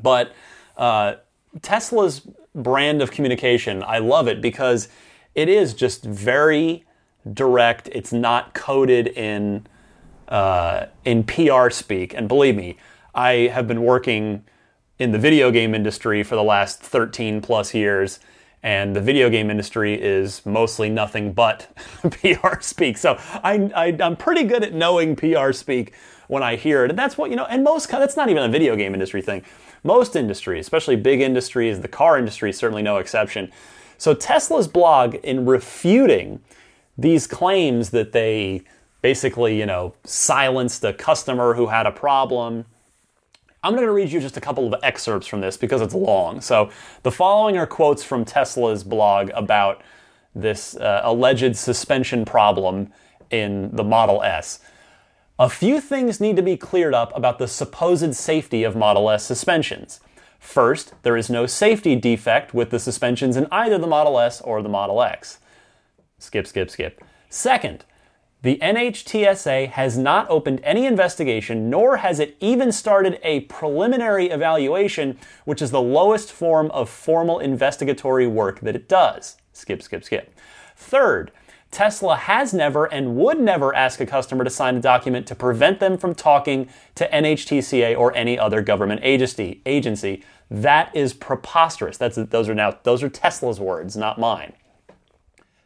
But 0.00 0.32
uh, 0.76 1.14
Tesla's 1.62 2.26
brand 2.54 3.02
of 3.02 3.10
communication, 3.10 3.82
I 3.82 3.98
love 3.98 4.28
it 4.28 4.40
because 4.40 4.88
it 5.34 5.48
is 5.48 5.74
just 5.74 6.04
very 6.04 6.84
direct. 7.32 7.88
It's 7.92 8.12
not 8.12 8.54
coded 8.54 9.08
in 9.08 9.66
uh, 10.28 10.86
in 11.04 11.24
PR 11.24 11.70
speak. 11.70 12.14
And 12.14 12.28
believe 12.28 12.56
me, 12.56 12.76
I 13.14 13.50
have 13.52 13.66
been 13.68 13.82
working 13.82 14.44
in 14.98 15.12
the 15.12 15.18
video 15.18 15.50
game 15.50 15.74
industry 15.74 16.22
for 16.22 16.36
the 16.36 16.42
last 16.42 16.80
13 16.80 17.40
plus 17.40 17.74
years. 17.74 18.20
And 18.62 18.94
the 18.94 19.00
video 19.00 19.28
game 19.28 19.50
industry 19.50 20.00
is 20.00 20.46
mostly 20.46 20.88
nothing 20.88 21.32
but 21.32 21.68
PR 22.10 22.60
speak. 22.60 22.96
So 22.96 23.18
I, 23.42 23.70
I, 23.74 23.96
I'm 24.00 24.16
pretty 24.16 24.44
good 24.44 24.62
at 24.62 24.72
knowing 24.72 25.16
PR 25.16 25.50
speak 25.52 25.94
when 26.28 26.42
I 26.42 26.54
hear 26.56 26.84
it. 26.84 26.90
And 26.90 26.98
that's 26.98 27.18
what, 27.18 27.30
you 27.30 27.36
know, 27.36 27.44
and 27.46 27.64
most, 27.64 27.90
that's 27.90 28.16
not 28.16 28.28
even 28.30 28.44
a 28.44 28.48
video 28.48 28.76
game 28.76 28.94
industry 28.94 29.20
thing. 29.20 29.42
Most 29.82 30.14
industries, 30.14 30.64
especially 30.64 30.94
big 30.94 31.20
industries, 31.20 31.80
the 31.80 31.88
car 31.88 32.16
industry 32.16 32.50
is 32.50 32.56
certainly 32.56 32.82
no 32.82 32.98
exception. 32.98 33.50
So 33.98 34.14
Tesla's 34.14 34.68
blog, 34.68 35.16
in 35.16 35.44
refuting 35.44 36.40
these 36.96 37.26
claims 37.26 37.90
that 37.90 38.12
they 38.12 38.62
basically, 39.02 39.58
you 39.58 39.66
know, 39.66 39.94
silenced 40.04 40.82
a 40.84 40.92
customer 40.92 41.54
who 41.54 41.66
had 41.66 41.86
a 41.86 41.92
problem. 41.92 42.64
I'm 43.62 43.74
going 43.74 43.86
to 43.86 43.92
read 43.92 44.10
you 44.10 44.20
just 44.20 44.36
a 44.36 44.40
couple 44.40 44.72
of 44.72 44.80
excerpts 44.82 45.26
from 45.26 45.40
this 45.40 45.56
because 45.56 45.82
it's 45.82 45.94
long. 45.94 46.40
So, 46.40 46.70
the 47.02 47.12
following 47.12 47.58
are 47.58 47.66
quotes 47.66 48.02
from 48.02 48.24
Tesla's 48.24 48.82
blog 48.82 49.30
about 49.34 49.82
this 50.34 50.76
uh, 50.76 51.02
alleged 51.04 51.56
suspension 51.56 52.24
problem 52.24 52.92
in 53.30 53.74
the 53.74 53.84
Model 53.84 54.22
S. 54.22 54.60
A 55.38 55.48
few 55.48 55.80
things 55.80 56.20
need 56.20 56.36
to 56.36 56.42
be 56.42 56.56
cleared 56.56 56.94
up 56.94 57.14
about 57.16 57.38
the 57.38 57.48
supposed 57.48 58.14
safety 58.14 58.62
of 58.64 58.76
Model 58.76 59.10
S 59.10 59.24
suspensions. 59.24 60.00
First, 60.38 60.94
there 61.02 61.16
is 61.16 61.30
no 61.30 61.46
safety 61.46 61.94
defect 61.96 62.52
with 62.52 62.70
the 62.70 62.78
suspensions 62.78 63.36
in 63.36 63.46
either 63.50 63.78
the 63.78 63.86
Model 63.86 64.18
S 64.18 64.40
or 64.40 64.62
the 64.62 64.68
Model 64.68 65.02
X. 65.02 65.38
Skip, 66.18 66.46
skip, 66.46 66.70
skip. 66.70 67.02
Second, 67.28 67.84
the 68.42 68.58
NHTSA 68.60 69.68
has 69.70 69.96
not 69.96 70.28
opened 70.28 70.60
any 70.64 70.84
investigation, 70.84 71.70
nor 71.70 71.98
has 71.98 72.18
it 72.18 72.36
even 72.40 72.72
started 72.72 73.20
a 73.22 73.40
preliminary 73.40 74.30
evaluation, 74.30 75.18
which 75.44 75.62
is 75.62 75.70
the 75.70 75.80
lowest 75.80 76.32
form 76.32 76.70
of 76.72 76.90
formal 76.90 77.38
investigatory 77.38 78.26
work 78.26 78.60
that 78.60 78.76
it 78.76 78.88
does. 78.88 79.36
Skip, 79.52 79.82
skip, 79.82 80.04
skip. 80.04 80.34
Third, 80.76 81.30
Tesla 81.70 82.16
has 82.16 82.52
never 82.52 82.84
and 82.84 83.16
would 83.16 83.40
never 83.40 83.74
ask 83.74 84.00
a 84.00 84.06
customer 84.06 84.44
to 84.44 84.50
sign 84.50 84.76
a 84.76 84.80
document 84.80 85.26
to 85.28 85.34
prevent 85.34 85.80
them 85.80 85.96
from 85.96 86.14
talking 86.14 86.68
to 86.96 87.08
NHTSA 87.08 87.96
or 87.96 88.14
any 88.14 88.38
other 88.38 88.60
government 88.60 89.00
agency. 89.02 89.62
Agency 89.64 90.22
that 90.52 90.94
is 90.94 91.14
preposterous. 91.14 91.96
That's 91.96 92.16
those 92.16 92.46
are 92.46 92.54
now 92.54 92.76
those 92.82 93.02
are 93.02 93.08
Tesla's 93.08 93.58
words, 93.58 93.96
not 93.96 94.20
mine. 94.20 94.52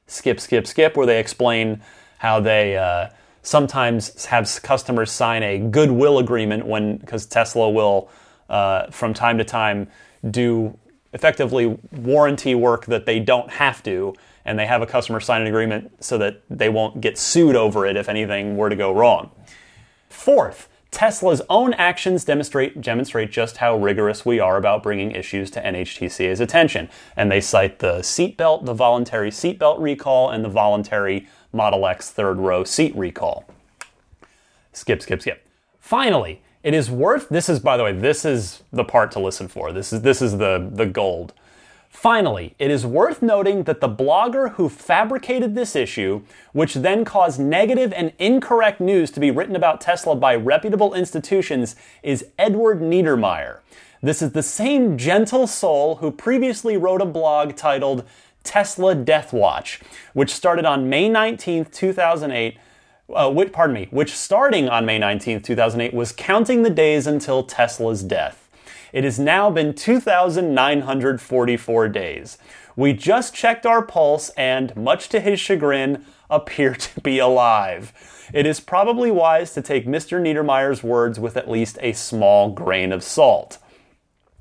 Skip, 0.06 0.38
skip, 0.38 0.64
skip, 0.64 0.96
where 0.96 1.06
they 1.06 1.18
explain 1.18 1.82
how 2.18 2.40
they 2.40 2.76
uh, 2.76 3.08
sometimes 3.42 4.24
have 4.26 4.50
customers 4.62 5.10
sign 5.10 5.42
a 5.42 5.58
goodwill 5.58 6.18
agreement 6.18 6.66
when 6.66 6.96
because 6.96 7.26
Tesla 7.26 7.70
will 7.70 8.08
uh, 8.48 8.90
from 8.90 9.14
time 9.14 9.38
to 9.38 9.44
time 9.44 9.88
do 10.30 10.76
effectively 11.12 11.78
warranty 11.92 12.54
work 12.54 12.86
that 12.86 13.06
they 13.06 13.18
don't 13.18 13.50
have 13.50 13.82
to 13.82 14.14
and 14.44 14.58
they 14.58 14.66
have 14.66 14.82
a 14.82 14.86
customer 14.86 15.20
sign 15.20 15.42
an 15.42 15.46
agreement 15.46 15.92
so 16.02 16.18
that 16.18 16.42
they 16.48 16.68
won't 16.68 17.00
get 17.00 17.18
sued 17.18 17.56
over 17.56 17.84
it 17.84 17.96
if 17.96 18.08
anything 18.08 18.56
were 18.56 18.70
to 18.70 18.76
go 18.76 18.92
wrong. 18.92 19.30
Fourth, 20.08 20.68
Tesla's 20.90 21.42
own 21.50 21.74
actions 21.74 22.24
demonstrate, 22.24 22.80
demonstrate 22.80 23.30
just 23.30 23.58
how 23.58 23.76
rigorous 23.76 24.24
we 24.24 24.40
are 24.40 24.56
about 24.56 24.82
bringing 24.82 25.10
issues 25.10 25.50
to 25.50 25.60
NHTSA's 25.60 26.40
attention. 26.40 26.88
And 27.16 27.30
they 27.30 27.40
cite 27.40 27.80
the 27.80 27.98
seatbelt, 27.98 28.64
the 28.64 28.72
voluntary 28.72 29.30
seatbelt 29.30 29.80
recall, 29.80 30.30
and 30.30 30.44
the 30.44 30.48
voluntary 30.48 31.26
Model 31.52 31.86
X 31.86 32.10
third 32.10 32.38
row 32.38 32.64
seat 32.64 32.94
recall. 32.96 33.44
Skip, 34.72 35.02
skip, 35.02 35.22
skip. 35.22 35.46
Finally, 35.80 36.42
it 36.62 36.74
is 36.74 36.90
worth 36.90 37.28
this 37.28 37.48
is 37.48 37.60
by 37.60 37.76
the 37.76 37.84
way, 37.84 37.92
this 37.92 38.24
is 38.24 38.62
the 38.72 38.84
part 38.84 39.10
to 39.12 39.20
listen 39.20 39.48
for. 39.48 39.72
This 39.72 39.92
is 39.92 40.02
this 40.02 40.20
is 40.20 40.38
the 40.38 40.68
the 40.72 40.86
gold. 40.86 41.32
Finally, 41.88 42.54
it 42.58 42.70
is 42.70 42.84
worth 42.84 43.22
noting 43.22 43.62
that 43.62 43.80
the 43.80 43.88
blogger 43.88 44.52
who 44.52 44.68
fabricated 44.68 45.54
this 45.54 45.74
issue, 45.74 46.20
which 46.52 46.74
then 46.74 47.06
caused 47.06 47.40
negative 47.40 47.90
and 47.94 48.12
incorrect 48.18 48.80
news 48.80 49.10
to 49.10 49.18
be 49.18 49.30
written 49.30 49.56
about 49.56 49.80
Tesla 49.80 50.14
by 50.14 50.34
reputable 50.34 50.92
institutions, 50.92 51.74
is 52.02 52.26
Edward 52.38 52.80
Niedermeyer. 52.80 53.60
This 54.02 54.20
is 54.20 54.32
the 54.32 54.42
same 54.42 54.98
gentle 54.98 55.46
soul 55.46 55.96
who 55.96 56.10
previously 56.10 56.76
wrote 56.76 57.00
a 57.00 57.06
blog 57.06 57.56
titled 57.56 58.04
Tesla 58.46 58.94
Death 58.94 59.32
Watch, 59.32 59.80
which 60.14 60.32
started 60.32 60.64
on 60.64 60.88
May 60.88 61.10
19th, 61.10 61.72
2008. 61.72 62.58
Uh, 63.14 63.30
which, 63.30 63.52
pardon 63.52 63.72
me, 63.72 63.86
which 63.92 64.12
starting 64.12 64.68
on 64.68 64.84
May 64.84 64.98
19th, 64.98 65.44
2008, 65.44 65.94
was 65.94 66.10
counting 66.10 66.64
the 66.64 66.70
days 66.70 67.06
until 67.06 67.44
Tesla's 67.44 68.02
death. 68.02 68.46
It 68.92 69.04
has 69.04 69.18
now 69.18 69.48
been 69.48 69.74
2,944 69.74 71.88
days. 71.88 72.38
We 72.74 72.92
just 72.92 73.34
checked 73.34 73.64
our 73.64 73.80
pulse 73.80 74.30
and, 74.30 74.74
much 74.74 75.08
to 75.10 75.20
his 75.20 75.38
chagrin, 75.38 76.04
appear 76.28 76.74
to 76.74 77.00
be 77.00 77.18
alive. 77.18 77.92
It 78.32 78.46
is 78.46 78.60
probably 78.60 79.10
wise 79.10 79.52
to 79.54 79.62
take 79.62 79.86
Mr. 79.86 80.20
Niedermeyer's 80.20 80.82
words 80.82 81.20
with 81.20 81.36
at 81.36 81.50
least 81.50 81.78
a 81.80 81.92
small 81.92 82.50
grain 82.50 82.92
of 82.92 83.04
salt. 83.04 83.58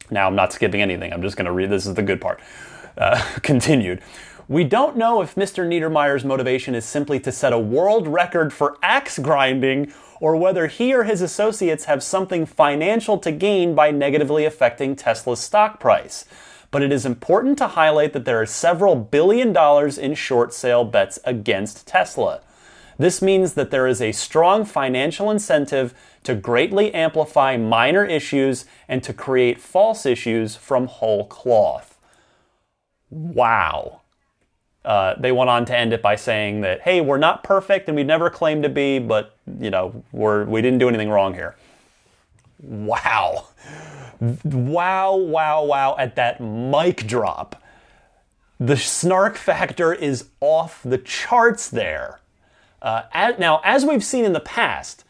Now, 0.09 0.27
I'm 0.27 0.35
not 0.35 0.53
skipping 0.53 0.81
anything, 0.81 1.13
I'm 1.13 1.21
just 1.21 1.37
going 1.37 1.45
to 1.45 1.51
read 1.51 1.69
this 1.69 1.85
is 1.85 1.93
the 1.95 2.01
good 2.01 2.21
part. 2.21 2.39
Uh, 2.97 3.21
continued. 3.41 4.01
We 4.47 4.63
don't 4.63 4.95
know 4.95 5.21
if 5.21 5.35
Mr. 5.35 5.67
Niedermeyer's 5.67 6.23
motivation 6.23 6.75
is 6.75 6.85
simply 6.85 7.19
to 7.21 7.31
set 7.31 7.51
a 7.51 7.59
world 7.59 8.07
record 8.07 8.53
for 8.53 8.77
axe 8.83 9.17
grinding 9.17 9.91
or 10.21 10.35
whether 10.35 10.67
he 10.67 10.93
or 10.93 11.03
his 11.03 11.21
associates 11.21 11.85
have 11.85 12.03
something 12.03 12.45
financial 12.45 13.17
to 13.17 13.31
gain 13.31 13.73
by 13.73 13.91
negatively 13.91 14.45
affecting 14.45 14.95
Tesla's 14.95 15.39
stock 15.39 15.79
price. 15.79 16.25
But 16.71 16.83
it 16.83 16.91
is 16.91 17.05
important 17.05 17.57
to 17.57 17.69
highlight 17.69 18.13
that 18.13 18.25
there 18.25 18.39
are 18.39 18.45
several 18.45 18.95
billion 18.95 19.51
dollars 19.51 19.97
in 19.97 20.13
short 20.13 20.53
sale 20.53 20.85
bets 20.85 21.19
against 21.25 21.87
Tesla. 21.87 22.41
This 22.97 23.21
means 23.21 23.53
that 23.53 23.71
there 23.71 23.87
is 23.87 24.01
a 24.01 24.11
strong 24.11 24.63
financial 24.63 25.29
incentive 25.31 25.93
to 26.23 26.35
greatly 26.35 26.93
amplify 26.93 27.57
minor 27.57 28.05
issues 28.05 28.65
and 28.87 29.03
to 29.03 29.13
create 29.13 29.59
false 29.59 30.05
issues 30.05 30.55
from 30.55 30.87
whole 30.87 31.25
cloth. 31.25 31.94
Wow. 33.15 34.01
Uh, 34.83 35.15
they 35.17 35.31
went 35.31 35.49
on 35.49 35.65
to 35.65 35.75
end 35.75 35.93
it 35.93 36.01
by 36.01 36.15
saying 36.15 36.61
that, 36.61 36.81
hey, 36.81 36.99
we're 36.99 37.17
not 37.17 37.43
perfect 37.43 37.87
and 37.87 37.95
we 37.95 38.03
never 38.03 38.29
claimed 38.29 38.63
to 38.63 38.69
be, 38.69 38.99
but, 38.99 39.37
you 39.59 39.69
know, 39.69 40.03
we're, 40.11 40.43
we 40.43 40.61
didn't 40.61 40.79
do 40.79 40.89
anything 40.89 41.09
wrong 41.09 41.33
here. 41.33 41.55
Wow. 42.61 43.47
Wow, 44.19 45.15
wow, 45.15 45.63
wow. 45.63 45.95
At 45.97 46.15
that 46.17 46.41
mic 46.41 47.07
drop, 47.07 47.61
the 48.59 48.77
snark 48.77 49.37
factor 49.37 49.93
is 49.93 50.25
off 50.41 50.81
the 50.83 50.97
charts 50.97 51.69
there. 51.69 52.19
Uh, 52.81 53.03
as, 53.13 53.39
now, 53.39 53.61
as 53.63 53.85
we've 53.85 54.03
seen 54.03 54.25
in 54.25 54.33
the 54.33 54.39
past, 54.39 55.05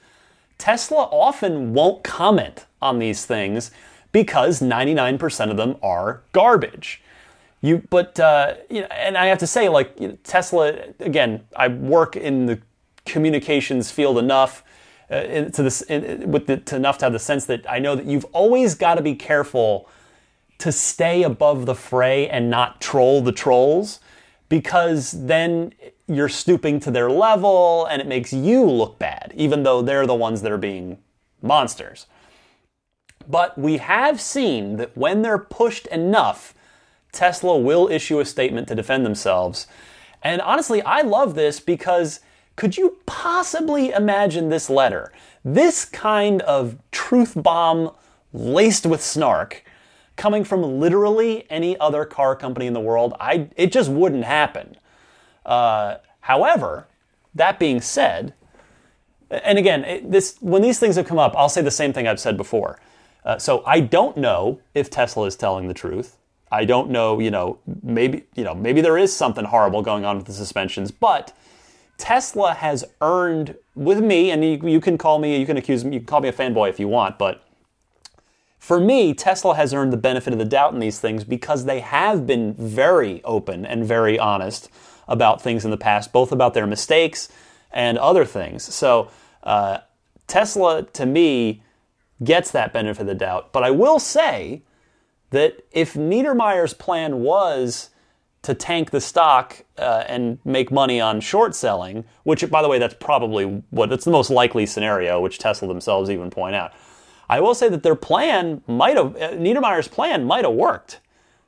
Tesla 0.58 1.04
often 1.12 1.74
won't 1.74 2.04
comment 2.04 2.66
on 2.82 3.00
these 3.00 3.26
things 3.26 3.72
because 4.12 4.62
99% 4.62 5.52
of 5.52 5.58
them 5.58 5.76
are 5.82 6.22
garbage. 6.32 7.02
You, 7.66 7.82
but 7.90 8.20
uh, 8.20 8.56
you 8.70 8.82
know, 8.82 8.88
and 8.88 9.18
I 9.18 9.26
have 9.26 9.40
to 9.40 9.48
say, 9.48 9.70
like 9.70 10.00
you 10.00 10.10
know, 10.10 10.18
Tesla, 10.24 10.74
again, 11.00 11.46
I 11.56 11.68
work 11.68 12.16
in 12.16 12.46
the 12.46 12.62
communications 13.06 13.90
field 13.90 14.20
enough 14.20 14.64
uh, 15.10 15.46
to 15.46 15.64
this 15.64 15.82
in, 15.84 16.32
with 16.32 16.46
the, 16.46 16.58
to 16.58 16.76
enough 16.76 17.00
to 17.00 17.06
have 17.06 17.14
the 17.14 17.20
sense 17.20 17.46
that 17.46 17.66
I 17.70 17.80
know 17.80 17.96
that 17.96 18.06
you've 18.06 18.26
always 18.26 18.76
got 18.76 18.96
to 18.96 19.02
be 19.02 19.16
careful 19.16 19.90
to 20.60 20.72
stay 20.72 21.24
above 21.24 21.66
the 21.66 21.74
fray 21.74 22.30
and 22.30 22.52
not 22.52 22.82
troll 22.82 23.22
the 23.22 23.32
trolls 23.32 24.00
because 24.48 25.12
then 25.26 25.74
you're 26.08 26.30
stooping 26.30 26.80
to 26.82 26.92
their 26.92 27.10
level 27.10 27.86
and 27.86 28.00
it 28.00 28.08
makes 28.08 28.32
you 28.32 28.64
look 28.64 29.00
bad, 29.00 29.34
even 29.36 29.64
though 29.64 29.82
they're 29.82 30.06
the 30.06 30.14
ones 30.14 30.44
that 30.44 30.52
are 30.52 30.58
being 30.58 31.00
monsters. 31.42 32.06
But 33.28 33.58
we 33.58 33.78
have 33.78 34.22
seen 34.22 34.78
that 34.78 34.96
when 34.96 35.24
they're 35.24 35.40
pushed 35.40 35.88
enough, 35.88 36.55
Tesla 37.16 37.58
will 37.58 37.88
issue 37.88 38.20
a 38.20 38.26
statement 38.26 38.68
to 38.68 38.76
defend 38.76 39.06
themselves. 39.06 39.68
And 40.22 40.42
honestly, 40.42 40.82
I 40.84 41.02
love 41.02 41.36
this 41.36 41.60
because 41.60 42.20
could 42.56 42.78
you 42.78 42.98
possibly 43.06 43.92
imagine 43.92 44.50
this 44.50 44.70
letter? 44.70 45.12
This 45.44 45.86
kind 45.86 46.42
of 46.44 46.78
truth 46.92 47.34
bomb 47.36 47.92
laced 48.34 48.86
with 48.86 49.02
snark 49.02 49.64
coming 50.16 50.44
from 50.44 50.80
literally 50.80 51.46
any 51.50 51.78
other 51.80 52.06
car 52.06 52.36
company 52.36 52.68
in 52.68 52.74
the 52.74 52.80
world, 52.80 53.14
I 53.20 53.50
it 53.56 53.72
just 53.72 53.90
wouldn't 53.90 54.24
happen. 54.24 54.78
Uh, 55.46 55.98
however, 56.22 56.88
that 57.34 57.60
being 57.60 57.82
said, 57.82 58.34
and 59.30 59.58
again, 59.58 59.84
it, 59.84 60.12
this 60.12 60.38
when 60.40 60.62
these 60.62 60.80
things 60.80 60.96
have 60.96 61.06
come 61.06 61.20
up, 61.20 61.34
I'll 61.36 61.50
say 61.50 61.62
the 61.62 61.72
same 61.72 61.94
thing 61.94 62.08
I've 62.08 62.20
said 62.20 62.38
before. 62.38 62.80
Uh, 63.24 63.38
so 63.40 63.64
I 63.66 63.80
don't 63.80 64.18
know 64.18 64.62
if 64.74 64.90
Tesla 64.90 65.26
is 65.26 65.36
telling 65.36 65.68
the 65.68 65.74
truth. 65.74 66.18
I 66.52 66.66
don't 66.66 66.90
know, 66.90 67.20
you 67.20 67.32
know, 67.32 67.60
maybe 67.84 68.26
you 68.36 68.44
know, 68.44 68.56
maybe 68.56 68.82
there 68.82 68.98
is 68.98 69.14
something 69.16 69.46
horrible 69.46 69.82
going 69.82 70.06
on 70.06 70.18
with 70.18 70.26
the 70.26 70.34
suspensions, 70.34 70.92
but 70.92 71.36
Tesla 71.98 72.54
has 72.54 72.84
earned 73.02 73.56
with 73.74 74.02
me, 74.02 74.32
and 74.32 74.44
you, 74.44 74.60
you 74.70 74.82
can 74.82 74.98
call 74.98 75.20
me, 75.20 75.38
you 75.40 75.46
can 75.46 75.58
accuse 75.58 75.84
me, 75.84 75.94
you 75.94 76.00
can 76.00 76.08
call 76.08 76.22
me 76.22 76.30
a 76.30 76.34
fanboy 76.34 76.70
if 76.70 76.80
you 76.80 76.88
want, 76.88 77.18
but 77.18 77.46
for 78.66 78.80
me, 78.80 79.14
Tesla 79.14 79.56
has 79.56 79.76
earned 79.76 79.94
the 79.94 79.98
benefit 79.98 80.34
of 80.34 80.40
the 80.40 80.46
doubt 80.46 80.74
in 80.74 80.80
these 80.80 81.00
things 81.00 81.24
because 81.24 81.66
they 81.66 81.82
have 81.82 82.26
been 82.26 82.56
very 82.56 83.24
open 83.24 83.64
and 83.64 83.86
very 83.86 84.18
honest 84.18 84.70
about 85.08 85.40
things 85.40 85.66
in 85.66 85.70
the 85.70 85.78
past, 85.78 86.12
both 86.12 86.32
about 86.32 86.56
their 86.56 86.66
mistakes 86.66 87.30
and 87.72 87.98
other 88.00 88.26
things. 88.26 88.64
So 88.64 89.12
uh, 89.44 89.80
Tesla, 90.26 90.82
to 90.82 91.06
me, 91.06 91.62
gets 92.24 92.50
that 92.52 92.74
benefit 92.74 93.02
of 93.02 93.08
the 93.08 93.14
doubt. 93.14 93.54
But 93.54 93.64
I 93.64 93.70
will 93.70 94.00
say 94.00 94.64
that 95.32 95.64
if 95.72 95.94
Niedermeyer's 95.94 96.74
plan 96.74 97.22
was 97.22 97.90
to 98.46 98.54
tank 98.54 98.92
the 98.92 99.02
stock 99.02 99.66
uh, 99.80 100.04
and 100.08 100.38
make 100.46 100.72
money 100.72 101.02
on 101.02 101.20
short 101.20 101.56
selling, 101.56 102.06
which, 102.24 102.48
by 102.52 102.62
the 102.62 102.68
way, 102.68 102.78
that's 102.78 102.94
probably 102.94 103.46
what 103.72 103.92
it's 103.92 104.06
the 104.06 104.12
most 104.12 104.30
likely 104.30 104.68
scenario, 104.68 105.20
which 105.20 105.40
Tesla 105.40 105.68
themselves 105.68 106.12
even 106.12 106.30
point 106.30 106.56
out. 106.56 106.72
I 107.28 107.40
will 107.40 107.56
say 107.56 107.70
that 107.70 107.82
their 107.82 107.96
plan 107.96 108.62
might 108.68 108.98
have 108.98 109.16
uh, 109.16 109.32
Niedermeyer's 109.32 109.88
plan 109.88 110.26
might 110.26 110.46
have 110.46 110.54
worked 110.54 111.00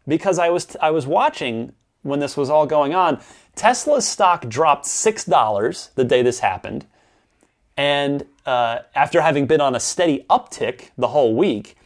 because 0.07 0.39
I 0.39 0.49
was 0.49 0.75
I 0.82 0.89
was 0.89 1.05
watching 1.05 1.73
when 2.01 2.19
this 2.19 2.36
was 2.36 2.49
all 2.49 2.65
going 2.65 2.95
on. 2.95 3.21
Tesla's 3.55 4.07
stock 4.07 4.47
dropped 4.47 4.88
six 4.88 5.23
dollars 5.23 5.91
the 5.93 6.03
day 6.03 6.23
this 6.23 6.39
happened, 6.39 6.88
and 7.75 8.25
uh, 8.47 8.80
after 8.95 9.21
having 9.21 9.45
been 9.45 9.61
on 9.61 9.75
a 9.75 9.80
steady 9.80 10.25
uptick 10.32 10.89
the 10.97 11.09
whole 11.09 11.36
week, 11.36 11.76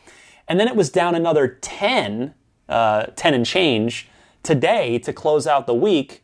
and 0.52 0.60
then 0.60 0.68
it 0.68 0.76
was 0.76 0.90
down 0.90 1.16
another 1.16 1.48
10, 1.62 2.34
uh, 2.68 3.04
10 3.16 3.34
and 3.34 3.46
change 3.46 4.10
today 4.44 5.00
to 5.00 5.14
close 5.14 5.48
out 5.48 5.66
the 5.66 5.74
week, 5.74 6.24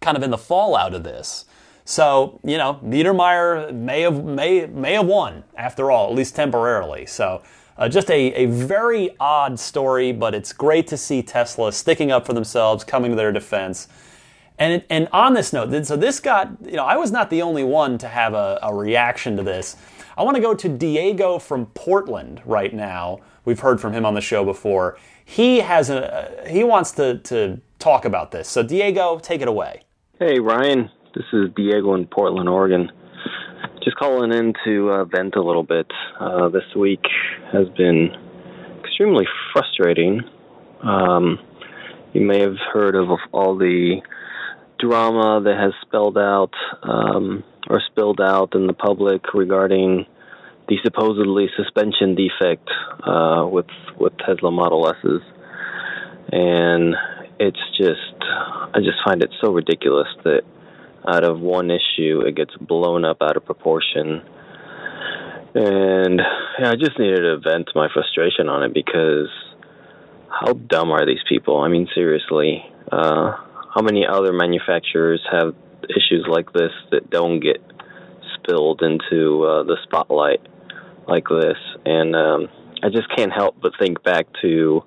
kind 0.00 0.16
of 0.16 0.24
in 0.24 0.32
the 0.32 0.36
fallout 0.36 0.92
of 0.92 1.04
this. 1.04 1.44
So, 1.84 2.40
you 2.42 2.58
know, 2.58 2.80
Niedermeyer 2.84 3.72
may 3.72 4.00
have, 4.00 4.24
may, 4.24 4.66
may 4.66 4.94
have 4.94 5.06
won 5.06 5.44
after 5.56 5.88
all, 5.88 6.08
at 6.08 6.16
least 6.16 6.34
temporarily. 6.34 7.06
So, 7.06 7.44
uh, 7.76 7.88
just 7.88 8.10
a, 8.10 8.32
a 8.32 8.46
very 8.46 9.14
odd 9.20 9.60
story, 9.60 10.10
but 10.10 10.34
it's 10.34 10.52
great 10.52 10.88
to 10.88 10.96
see 10.96 11.22
Tesla 11.22 11.72
sticking 11.72 12.10
up 12.10 12.26
for 12.26 12.32
themselves, 12.32 12.82
coming 12.82 13.12
to 13.12 13.16
their 13.16 13.30
defense. 13.30 13.86
And, 14.58 14.82
and 14.90 15.06
on 15.12 15.34
this 15.34 15.52
note, 15.52 15.86
so 15.86 15.96
this 15.96 16.18
got, 16.18 16.50
you 16.64 16.72
know, 16.72 16.84
I 16.84 16.96
was 16.96 17.12
not 17.12 17.30
the 17.30 17.42
only 17.42 17.62
one 17.62 17.98
to 17.98 18.08
have 18.08 18.34
a, 18.34 18.58
a 18.64 18.74
reaction 18.74 19.36
to 19.36 19.44
this. 19.44 19.76
I 20.16 20.24
want 20.24 20.34
to 20.34 20.42
go 20.42 20.52
to 20.54 20.68
Diego 20.68 21.38
from 21.38 21.66
Portland 21.66 22.42
right 22.44 22.74
now. 22.74 23.20
We've 23.48 23.60
heard 23.60 23.80
from 23.80 23.94
him 23.94 24.04
on 24.04 24.12
the 24.12 24.20
show 24.20 24.44
before. 24.44 24.98
He 25.24 25.60
has 25.60 25.88
a, 25.88 26.44
he 26.46 26.64
wants 26.64 26.92
to, 26.92 27.16
to 27.20 27.62
talk 27.78 28.04
about 28.04 28.30
this. 28.30 28.46
So 28.46 28.62
Diego, 28.62 29.18
take 29.18 29.40
it 29.40 29.48
away. 29.48 29.84
Hey, 30.18 30.38
Ryan. 30.38 30.90
This 31.14 31.24
is 31.32 31.46
Diego 31.56 31.94
in 31.94 32.06
Portland, 32.06 32.46
Oregon. 32.46 32.92
Just 33.82 33.96
calling 33.96 34.32
in 34.32 34.52
to 34.66 34.90
uh, 34.90 35.04
vent 35.06 35.34
a 35.36 35.42
little 35.42 35.62
bit. 35.62 35.90
Uh, 36.20 36.50
this 36.50 36.74
week 36.76 37.00
has 37.50 37.66
been 37.70 38.10
extremely 38.84 39.24
frustrating. 39.54 40.20
Um, 40.82 41.38
you 42.12 42.20
may 42.20 42.40
have 42.40 42.56
heard 42.74 42.96
of 42.96 43.08
all 43.32 43.56
the 43.56 44.02
drama 44.78 45.40
that 45.42 45.56
has 45.56 45.72
spelled 45.86 46.18
out 46.18 46.52
um, 46.82 47.42
or 47.70 47.80
spilled 47.90 48.20
out 48.20 48.54
in 48.54 48.66
the 48.66 48.74
public 48.74 49.32
regarding 49.32 50.04
the 50.68 50.76
supposedly 50.84 51.46
suspension 51.56 52.14
defect 52.14 52.68
uh, 53.02 53.46
with 53.50 53.66
with 53.98 54.12
Tesla 54.18 54.50
Model 54.50 54.86
S's, 54.88 55.22
and 56.30 56.94
it's 57.40 57.60
just 57.78 58.22
I 58.74 58.78
just 58.78 58.98
find 59.04 59.22
it 59.22 59.30
so 59.42 59.52
ridiculous 59.52 60.08
that 60.24 60.42
out 61.06 61.24
of 61.24 61.40
one 61.40 61.70
issue 61.70 62.20
it 62.26 62.36
gets 62.36 62.54
blown 62.56 63.04
up 63.04 63.22
out 63.22 63.36
of 63.36 63.44
proportion. 63.44 64.22
And 65.54 66.20
yeah, 66.60 66.70
I 66.70 66.74
just 66.76 66.98
needed 66.98 67.22
to 67.22 67.38
vent 67.38 67.70
my 67.74 67.88
frustration 67.92 68.48
on 68.48 68.62
it 68.62 68.74
because 68.74 69.28
how 70.28 70.52
dumb 70.52 70.90
are 70.90 71.06
these 71.06 71.24
people? 71.28 71.60
I 71.60 71.68
mean, 71.68 71.88
seriously. 71.94 72.62
Uh, 72.92 73.32
how 73.74 73.82
many 73.82 74.06
other 74.06 74.32
manufacturers 74.32 75.20
have 75.30 75.54
issues 75.84 76.26
like 76.28 76.52
this 76.52 76.72
that 76.90 77.08
don't 77.10 77.40
get 77.40 77.62
spilled 78.34 78.82
into 78.82 79.44
uh, 79.44 79.62
the 79.62 79.76
spotlight 79.84 80.40
like 81.08 81.24
this? 81.28 81.56
And 81.84 82.14
um, 82.14 82.48
I 82.82 82.88
just 82.90 83.08
can't 83.16 83.32
help 83.32 83.56
but 83.60 83.72
think 83.78 84.02
back 84.02 84.26
to 84.42 84.82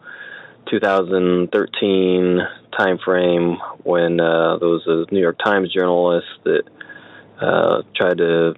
2013 0.69 2.39
timeframe 2.79 3.57
when 3.83 4.19
uh, 4.19 4.57
there 4.57 4.69
was 4.69 4.83
a 4.87 5.13
New 5.13 5.19
York 5.19 5.39
Times 5.43 5.73
journalist 5.73 6.27
that 6.45 6.63
uh, 7.41 7.81
tried 7.95 8.19
to 8.19 8.53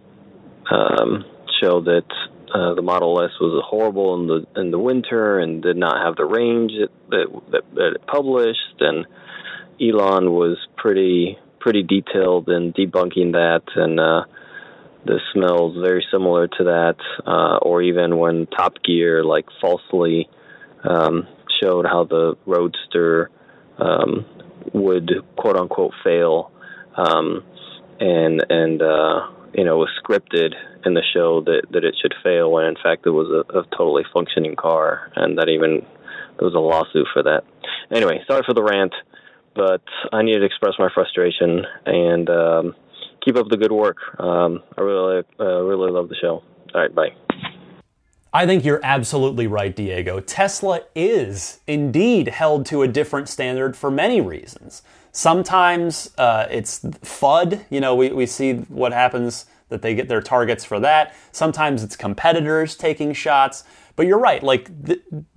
um, 0.69 1.25
show 1.61 1.81
that 1.81 2.05
uh, 2.53 2.75
the 2.75 2.81
Model 2.81 3.19
S 3.21 3.31
was 3.41 3.63
horrible 3.65 4.13
in 4.21 4.27
the 4.27 4.61
in 4.61 4.69
the 4.69 4.77
winter 4.77 5.39
and 5.39 5.63
did 5.63 5.77
not 5.77 6.05
have 6.05 6.15
the 6.15 6.25
range 6.25 6.71
that 7.09 7.25
that, 7.51 7.63
that 7.73 7.93
it 7.95 8.05
published 8.05 8.79
and 8.79 9.07
Elon 9.81 10.31
was 10.31 10.57
pretty 10.77 11.37
pretty 11.59 11.83
detailed 11.83 12.49
in 12.49 12.73
debunking 12.73 13.31
that, 13.31 13.63
and 13.75 13.99
uh, 13.99 14.25
the 15.05 15.19
smells 15.33 15.75
very 15.75 16.05
similar 16.11 16.47
to 16.47 16.63
that. 16.63 16.95
Uh, 17.25 17.57
or 17.57 17.81
even 17.81 18.17
when 18.17 18.47
Top 18.47 18.75
Gear 18.83 19.23
like 19.23 19.45
falsely 19.61 20.29
um, 20.83 21.27
showed 21.61 21.85
how 21.85 22.05
the 22.05 22.35
Roadster 22.45 23.29
um, 23.77 24.25
would 24.73 25.11
quote 25.37 25.57
unquote 25.57 25.93
fail, 26.03 26.51
um, 26.95 27.43
and 27.99 28.45
and 28.49 28.81
uh, 28.81 29.27
you 29.53 29.63
know 29.63 29.77
was 29.77 29.89
scripted 30.03 30.53
in 30.85 30.93
the 30.93 31.03
show 31.13 31.41
that 31.41 31.63
that 31.71 31.83
it 31.83 31.95
should 32.01 32.13
fail 32.23 32.51
when 32.51 32.65
in 32.65 32.75
fact 32.81 33.05
it 33.05 33.11
was 33.11 33.29
a, 33.29 33.59
a 33.59 33.63
totally 33.77 34.03
functioning 34.13 34.55
car, 34.55 35.11
and 35.15 35.37
that 35.37 35.49
even 35.49 35.85
there 36.37 36.47
was 36.47 36.55
a 36.55 36.59
lawsuit 36.59 37.07
for 37.13 37.23
that. 37.23 37.43
Anyway, 37.91 38.23
sorry 38.27 38.43
for 38.45 38.53
the 38.53 38.63
rant 38.63 38.93
but 39.55 39.83
I 40.11 40.23
needed 40.23 40.39
to 40.39 40.45
express 40.45 40.73
my 40.79 40.89
frustration 40.93 41.65
and 41.85 42.29
um, 42.29 42.75
keep 43.23 43.35
up 43.35 43.47
the 43.49 43.57
good 43.57 43.71
work. 43.71 43.97
Um, 44.19 44.61
I 44.77 44.81
really, 44.81 45.23
uh, 45.39 45.61
really 45.61 45.91
love 45.91 46.09
the 46.09 46.15
show. 46.15 46.43
All 46.73 46.81
right, 46.81 46.93
bye. 46.93 47.09
I 48.35 48.47
think 48.47 48.65
you're 48.65 48.81
absolutely 48.83 49.45
right, 49.45 49.75
Diego. 49.75 50.19
Tesla 50.19 50.81
is 50.95 51.59
indeed 51.67 52.29
held 52.29 52.65
to 52.67 52.81
a 52.81 52.87
different 52.87 53.29
standard 53.29 53.77
for 53.77 53.91
many 53.91 54.21
reasons. 54.21 54.81
Sometimes 55.11 56.09
uh, 56.17 56.47
it's 56.49 56.79
FUD. 56.79 57.63
You 57.69 57.79
know, 57.79 57.93
we, 57.93 58.09
we 58.09 58.25
see 58.25 58.53
what 58.53 58.91
happens 58.91 59.45
that 59.69 59.83
they 59.83 59.93
get 59.93 60.07
their 60.07 60.21
targets 60.21 60.65
for 60.65 60.79
that. 60.79 61.15
Sometimes 61.31 61.83
it's 61.83 61.95
competitors 61.95 62.75
taking 62.75 63.13
shots. 63.13 63.63
But 63.95 64.07
you're 64.07 64.19
right, 64.19 64.41
like 64.41 64.71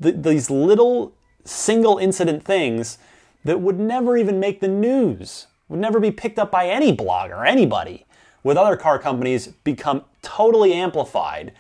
these 0.01 0.51
little 0.51 1.15
single 1.45 1.99
incident 1.99 2.43
things 2.43 2.97
that 3.45 3.61
would 3.61 3.79
never 3.79 4.17
even 4.17 4.41
make 4.41 4.61
the 4.61 4.69
news, 4.69 5.47
would 5.69 5.81
never 5.81 6.01
be 6.01 6.11
picked 6.11 6.39
up 6.39 6.51
by 6.51 6.69
any 6.69 6.97
blogger, 6.97 7.47
anybody. 7.47 8.07
With 8.43 8.57
other 8.57 8.77
car 8.77 8.99
companies, 8.99 9.49
become 9.49 10.05
totally 10.23 10.73
amplified. 10.73 11.53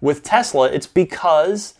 With 0.00 0.24
Tesla, 0.24 0.68
it's 0.68 0.88
because 0.88 1.74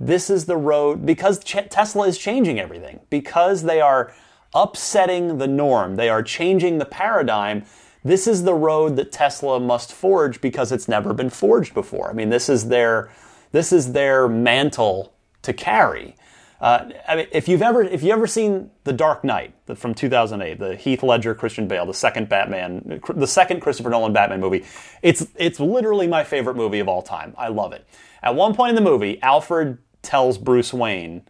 this 0.00 0.30
is 0.30 0.46
the 0.46 0.56
road, 0.56 1.06
because 1.06 1.42
Ch- 1.42 1.68
Tesla 1.70 2.06
is 2.06 2.18
changing 2.18 2.58
everything, 2.58 3.00
because 3.10 3.62
they 3.62 3.80
are 3.80 4.12
upsetting 4.54 5.38
the 5.38 5.46
norm, 5.46 5.96
they 5.96 6.08
are 6.08 6.22
changing 6.22 6.78
the 6.78 6.84
paradigm. 6.84 7.64
This 8.04 8.26
is 8.26 8.44
the 8.44 8.54
road 8.54 8.96
that 8.96 9.12
Tesla 9.12 9.60
must 9.60 9.92
forge 9.92 10.40
because 10.40 10.72
it's 10.72 10.88
never 10.88 11.12
been 11.12 11.30
forged 11.30 11.74
before. 11.74 12.10
I 12.10 12.12
mean, 12.12 12.30
this 12.30 12.48
is 12.48 12.68
their 12.68 13.10
this 13.50 13.72
is 13.72 13.92
their 13.92 14.28
mantle 14.28 15.12
to 15.42 15.52
carry. 15.52 16.16
Uh, 16.60 16.90
I 17.06 17.16
mean, 17.16 17.26
if 17.30 17.46
you've 17.46 17.62
ever 17.62 17.84
if 17.84 18.02
you 18.02 18.12
ever 18.12 18.26
seen 18.26 18.70
The 18.82 18.92
Dark 18.92 19.22
Knight 19.22 19.54
from 19.76 19.94
2008, 19.94 20.58
the 20.58 20.74
Heath 20.74 21.04
Ledger 21.04 21.34
Christian 21.34 21.68
Bale, 21.68 21.86
the 21.86 21.94
second 21.94 22.28
Batman, 22.28 23.00
the 23.14 23.28
second 23.28 23.60
Christopher 23.60 23.90
Nolan 23.90 24.12
Batman 24.12 24.40
movie, 24.40 24.64
it's 25.02 25.26
it's 25.36 25.60
literally 25.60 26.08
my 26.08 26.24
favorite 26.24 26.56
movie 26.56 26.80
of 26.80 26.88
all 26.88 27.02
time. 27.02 27.34
I 27.38 27.48
love 27.48 27.72
it. 27.72 27.86
At 28.22 28.34
one 28.34 28.54
point 28.54 28.70
in 28.70 28.74
the 28.74 28.90
movie, 28.90 29.22
Alfred 29.22 29.78
tells 30.02 30.36
Bruce 30.36 30.74
Wayne, 30.74 31.22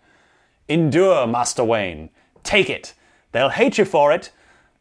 "Endure, 0.67 1.27
Master 1.27 1.65
Wayne. 1.65 2.09
Take 2.43 2.71
it. 2.71 2.95
They'll 3.33 3.51
hate 3.51 3.77
you 3.77 3.85
for 3.85 4.13
it, 4.13 4.31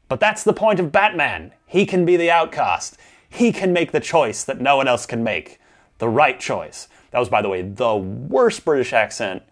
but 0.07 0.21
that's 0.21 0.45
the 0.45 0.53
point 0.53 0.79
of 0.79 0.93
Batman. 0.93 1.51
He 1.65 1.85
can 1.85 2.05
be 2.05 2.15
the 2.15 2.31
outcast. 2.31 2.97
He 3.27 3.51
can 3.51 3.73
make 3.73 3.91
the 3.91 3.99
choice 3.99 4.45
that 4.45 4.61
no 4.61 4.77
one 4.77 4.87
else 4.87 5.05
can 5.05 5.25
make. 5.25 5.59
The 5.97 6.07
right 6.07 6.39
choice." 6.39 6.87
That 7.11 7.19
was, 7.19 7.27
by 7.27 7.41
the 7.41 7.49
way, 7.49 7.63
the 7.63 7.95
worst 7.95 8.63
British 8.63 8.93
accent 8.93 9.43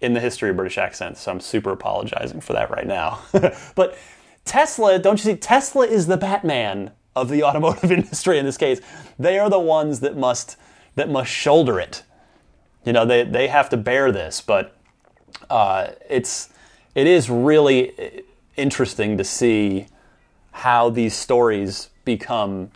in 0.00 0.12
the 0.14 0.20
history 0.20 0.50
of 0.50 0.56
British 0.56 0.78
accents, 0.78 1.20
so 1.20 1.32
I'm 1.32 1.40
super 1.40 1.70
apologizing 1.70 2.40
for 2.40 2.52
that 2.52 2.70
right 2.70 2.86
now. 2.86 3.20
but 3.74 3.98
Tesla, 4.44 4.98
don't 4.98 5.18
you 5.18 5.32
see? 5.32 5.36
Tesla 5.36 5.86
is 5.86 6.06
the 6.06 6.16
Batman 6.16 6.92
of 7.16 7.28
the 7.28 7.42
automotive 7.42 7.90
industry 7.92 8.38
in 8.38 8.44
this 8.44 8.56
case. 8.56 8.80
They 9.18 9.38
are 9.38 9.50
the 9.50 9.58
ones 9.58 10.00
that 10.00 10.16
must 10.16 10.56
that 10.94 11.08
must 11.08 11.30
shoulder 11.30 11.80
it. 11.80 12.02
You 12.84 12.92
know, 12.92 13.04
they 13.04 13.24
they 13.24 13.48
have 13.48 13.68
to 13.70 13.76
bear 13.76 14.12
this, 14.12 14.40
but 14.40 14.76
uh, 15.50 15.88
it's 16.08 16.50
it 16.94 17.06
is 17.06 17.28
really 17.28 18.24
interesting 18.56 19.18
to 19.18 19.24
see 19.24 19.86
how 20.52 20.90
these 20.90 21.14
stories 21.14 21.90
become 22.04 22.70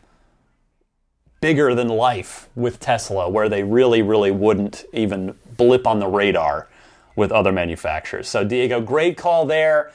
bigger 1.41 1.75
than 1.75 1.89
life 1.89 2.49
with 2.55 2.79
Tesla, 2.79 3.29
where 3.29 3.49
they 3.49 3.64
really, 3.64 4.01
really 4.01 4.31
wouldn't 4.31 4.85
even 4.93 5.35
blip 5.57 5.87
on 5.87 5.99
the 5.99 6.07
radar 6.07 6.68
with 7.17 7.33
other 7.33 7.53
manufacturers. 7.53 8.29
So, 8.29 8.45
Diego, 8.45 8.81
great 8.81 9.17
call 9.17 9.47
there. 9.47 9.93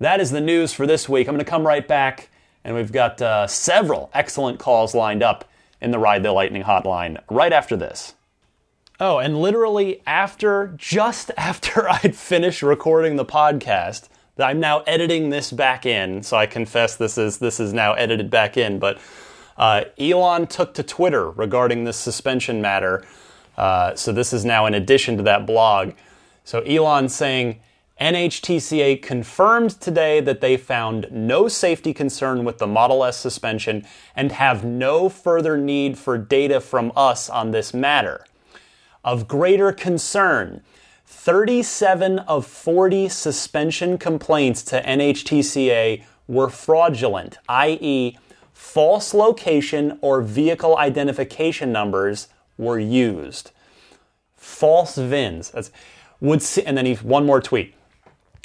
That 0.00 0.20
is 0.20 0.30
the 0.30 0.40
news 0.40 0.72
for 0.72 0.86
this 0.86 1.08
week. 1.08 1.28
I'm 1.28 1.34
going 1.34 1.44
to 1.44 1.50
come 1.50 1.66
right 1.66 1.86
back, 1.86 2.28
and 2.64 2.74
we've 2.74 2.92
got 2.92 3.20
uh, 3.22 3.46
several 3.46 4.10
excellent 4.12 4.58
calls 4.58 4.94
lined 4.94 5.22
up 5.22 5.48
in 5.80 5.90
the 5.90 5.98
Ride 5.98 6.22
the 6.22 6.32
Lightning 6.32 6.64
hotline 6.64 7.20
right 7.30 7.52
after 7.52 7.76
this. 7.76 8.14
Oh, 8.98 9.18
and 9.18 9.40
literally 9.40 10.02
after, 10.06 10.74
just 10.76 11.30
after 11.36 11.88
I'd 11.88 12.16
finished 12.16 12.62
recording 12.62 13.16
the 13.16 13.24
podcast, 13.24 14.08
I'm 14.38 14.60
now 14.60 14.80
editing 14.80 15.30
this 15.30 15.50
back 15.50 15.86
in. 15.86 16.22
So 16.22 16.36
I 16.36 16.46
confess 16.46 16.96
this 16.96 17.16
is 17.16 17.38
this 17.38 17.58
is 17.58 17.72
now 17.72 17.94
edited 17.94 18.30
back 18.30 18.56
in. 18.56 18.78
But 18.78 18.98
uh, 19.56 19.84
Elon 19.98 20.46
took 20.46 20.74
to 20.74 20.82
Twitter 20.82 21.30
regarding 21.30 21.84
this 21.84 21.96
suspension 21.96 22.60
matter. 22.60 23.04
Uh, 23.56 23.94
so 23.94 24.12
this 24.12 24.34
is 24.34 24.44
now 24.44 24.66
in 24.66 24.74
addition 24.74 25.16
to 25.16 25.22
that 25.22 25.46
blog. 25.46 25.92
So 26.46 26.60
Elon 26.60 27.08
saying 27.08 27.58
NHTSA 28.00 29.02
confirmed 29.02 29.80
today 29.80 30.20
that 30.20 30.40
they 30.40 30.56
found 30.56 31.08
no 31.10 31.48
safety 31.48 31.92
concern 31.92 32.44
with 32.44 32.58
the 32.58 32.68
Model 32.68 33.02
S 33.02 33.16
suspension 33.16 33.84
and 34.14 34.30
have 34.30 34.64
no 34.64 35.08
further 35.08 35.58
need 35.58 35.98
for 35.98 36.16
data 36.16 36.60
from 36.60 36.92
us 36.94 37.28
on 37.28 37.50
this 37.50 37.74
matter. 37.74 38.24
Of 39.02 39.26
greater 39.26 39.72
concern, 39.72 40.62
37 41.04 42.20
of 42.20 42.46
40 42.46 43.08
suspension 43.08 43.98
complaints 43.98 44.62
to 44.64 44.80
NHTSA 44.80 46.04
were 46.28 46.48
fraudulent, 46.48 47.38
i.e., 47.48 48.16
false 48.52 49.12
location 49.12 49.98
or 50.00 50.22
vehicle 50.22 50.78
identification 50.78 51.72
numbers 51.72 52.28
were 52.56 52.78
used. 52.78 53.50
False 54.36 54.94
VINs. 54.94 55.50
That's, 55.50 55.72
would 56.20 56.42
see, 56.42 56.62
and 56.64 56.76
then 56.76 56.86
he 56.86 56.94
one 56.94 57.26
more 57.26 57.40
tweet 57.40 57.74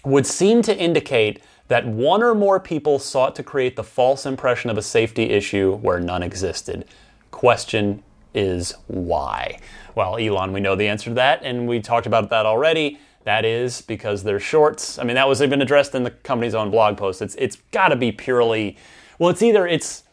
would 0.03 0.26
seem 0.26 0.61
to 0.63 0.78
indicate 0.78 1.41
that 1.67 1.86
one 1.86 2.22
or 2.22 2.36
more 2.36 2.59
people 2.59 2.99
sought 2.99 3.36
to 3.36 3.43
create 3.43 3.76
the 3.76 3.84
false 3.84 4.26
impression 4.26 4.69
of 4.69 4.78
a 4.78 4.82
safety 4.82 5.24
issue 5.30 5.76
where 5.78 5.99
none 5.99 6.24
existed. 6.24 6.86
Question 7.30 8.03
is 8.34 8.74
why? 8.88 9.59
Well, 9.95 10.17
Elon, 10.17 10.53
we 10.53 10.59
know 10.59 10.76
the 10.76 10.88
answer 10.88 11.09
to 11.11 11.13
that, 11.15 11.41
and 11.43 11.67
we 11.67 11.80
talked 11.80 12.07
about 12.07 12.30
that 12.30 12.45
already. 12.45 12.99
That 13.24 13.45
is 13.45 13.82
because 13.82 14.24
they're 14.24 14.39
shorts. 14.39 14.97
I 14.97 15.03
mean, 15.03 15.15
that 15.15 15.28
was 15.28 15.41
even 15.41 15.61
addressed 15.61 15.93
in 15.93 16.03
the 16.03 16.11
company's 16.11 16.55
own 16.55 16.72
blog 16.72 16.97
post. 16.97 17.22
It's 17.22 17.36
it's 17.36 17.57
got 17.72 17.89
to 17.89 17.95
be 17.95 18.11
purely, 18.11 18.78
well, 19.19 19.30
it's 19.30 19.41
either 19.41 19.67
it's. 19.67 20.03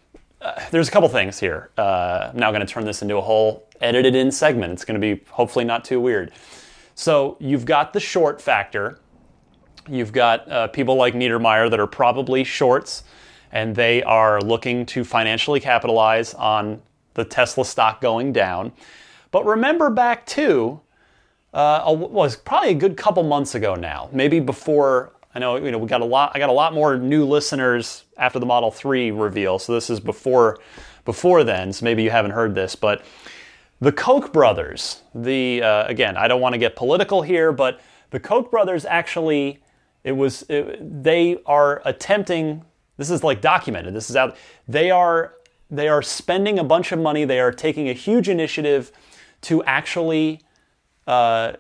Uh, 0.41 0.61
there's 0.71 0.87
a 0.87 0.91
couple 0.93 1.09
things 1.09 1.41
here. 1.41 1.71
Uh, 1.77 2.31
I'm 2.31 2.37
now 2.39 2.53
going 2.53 2.65
to 2.65 2.73
turn 2.73 2.85
this 2.85 3.03
into 3.03 3.17
a 3.17 3.21
whole 3.21 3.67
edited 3.81 4.15
in 4.15 4.31
segment. 4.31 4.73
It's 4.73 4.85
going 4.85 5.01
to 5.01 5.17
be 5.17 5.25
hopefully 5.31 5.65
not 5.65 5.85
too 5.85 5.99
weird. 6.01 6.31
So 6.99 7.37
you've 7.39 7.65
got 7.65 7.93
the 7.93 8.01
short 8.01 8.43
factor. 8.43 8.99
You've 9.89 10.13
got 10.13 10.51
uh, 10.51 10.67
people 10.67 10.97
like 10.97 11.15
Niedermeyer 11.15 11.71
that 11.71 11.79
are 11.79 11.87
probably 11.87 12.43
shorts, 12.43 13.05
and 13.53 13.77
they 13.77 14.03
are 14.03 14.41
looking 14.41 14.85
to 14.87 15.05
financially 15.05 15.61
capitalize 15.61 16.35
on 16.35 16.83
the 17.15 17.25
Tesla 17.25 17.65
stock 17.65 18.01
going 18.01 18.33
down. 18.33 18.73
But 19.31 19.47
remember 19.47 19.91
back 19.91 20.27
to 20.27 20.81
uh, 21.55 21.85
was 21.87 22.35
probably 22.35 22.71
a 22.71 22.75
good 22.75 22.97
couple 22.97 23.23
months 23.23 23.55
ago 23.55 23.77
now, 23.77 24.09
maybe 24.13 24.41
before. 24.41 25.13
I 25.37 25.39
know 25.39 25.55
you 25.55 25.71
know 25.71 25.79
we 25.79 25.87
got 25.87 26.01
a 26.01 26.05
lot. 26.05 26.33
I 26.35 26.41
got 26.41 26.51
a 26.51 26.53
lot 26.53 26.75
more 26.75 26.99
new 26.99 27.25
listeners 27.25 28.07
after 28.17 28.41
the 28.41 28.47
Model 28.47 28.73
Three 28.73 29.13
reveal, 29.13 29.61
so 29.61 29.73
this 29.73 29.89
is 29.89 30.01
before 30.01 30.59
before 31.05 31.45
then. 31.45 31.73
So 31.73 31.85
maybe 31.85 32.03
you 32.03 32.11
haven't 32.11 32.33
heard 32.33 32.57
this, 32.57 32.75
but 32.75 33.05
the 33.81 33.93
Koch 33.93 34.33
brothers. 34.33 35.03
The 35.15 35.63
uh, 35.63 35.87
again, 35.87 36.17
I 36.17 36.29
don't 36.29 36.41
want 36.41 36.55
to 36.55 36.59
get 36.59 36.77
political 36.77 37.23
here, 37.23 37.53
but 37.53 37.81
the 38.11 38.21
Koch 38.21 38.51
brothers 38.51 38.85
actually, 38.85 39.63
it 40.05 40.13
was 40.13 40.45
it, 40.49 41.03
they 41.03 41.39
are 41.47 41.83
attempting. 41.85 42.65
This 42.97 43.11
is 43.11 43.23
like 43.23 43.41
documented. 43.41 43.95
This 43.95 44.11
is 44.11 44.17
out. 44.17 44.37
They 44.67 44.91
are 44.91 45.35
they 45.71 45.89
are 45.89 46.03
spending 46.03 46.59
a 46.59 46.65
bunch 46.65 46.93
of 46.93 46.99
money. 46.99 47.25
They 47.25 47.41
are 47.41 47.53
taking 47.53 47.89
a 47.89 47.93
huge 47.93 48.29
initiative 48.29 48.91
to 49.43 49.63
actually 49.65 50.41
uh, 51.07 51.53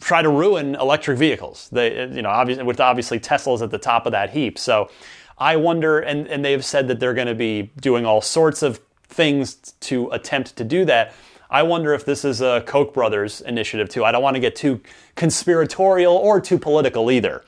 try 0.00 0.22
to 0.22 0.28
ruin 0.28 0.74
electric 0.74 1.18
vehicles. 1.18 1.68
They, 1.70 2.06
you 2.08 2.22
know, 2.22 2.30
obviously, 2.30 2.64
with 2.64 2.80
obviously 2.80 3.20
Tesla's 3.20 3.62
at 3.62 3.70
the 3.70 3.78
top 3.78 4.06
of 4.06 4.12
that 4.12 4.30
heap. 4.30 4.58
So 4.58 4.90
I 5.38 5.56
wonder, 5.56 6.00
and, 6.00 6.26
and 6.26 6.44
they've 6.44 6.64
said 6.64 6.88
that 6.88 7.00
they're 7.00 7.14
going 7.14 7.28
to 7.28 7.34
be 7.34 7.70
doing 7.80 8.04
all 8.04 8.20
sorts 8.20 8.62
of 8.62 8.80
things 9.08 9.54
to 9.80 10.10
attempt 10.10 10.56
to 10.56 10.64
do 10.64 10.84
that. 10.84 11.14
I 11.50 11.62
wonder 11.62 11.94
if 11.94 12.04
this 12.04 12.24
is 12.24 12.40
a 12.40 12.62
Koch 12.66 12.92
brothers 12.92 13.40
initiative 13.40 13.88
too. 13.88 14.04
I 14.04 14.12
don't 14.12 14.22
want 14.22 14.36
to 14.36 14.40
get 14.40 14.54
too 14.54 14.80
conspiratorial 15.16 16.14
or 16.14 16.40
too 16.40 16.58
political 16.58 17.10
either, 17.10 17.42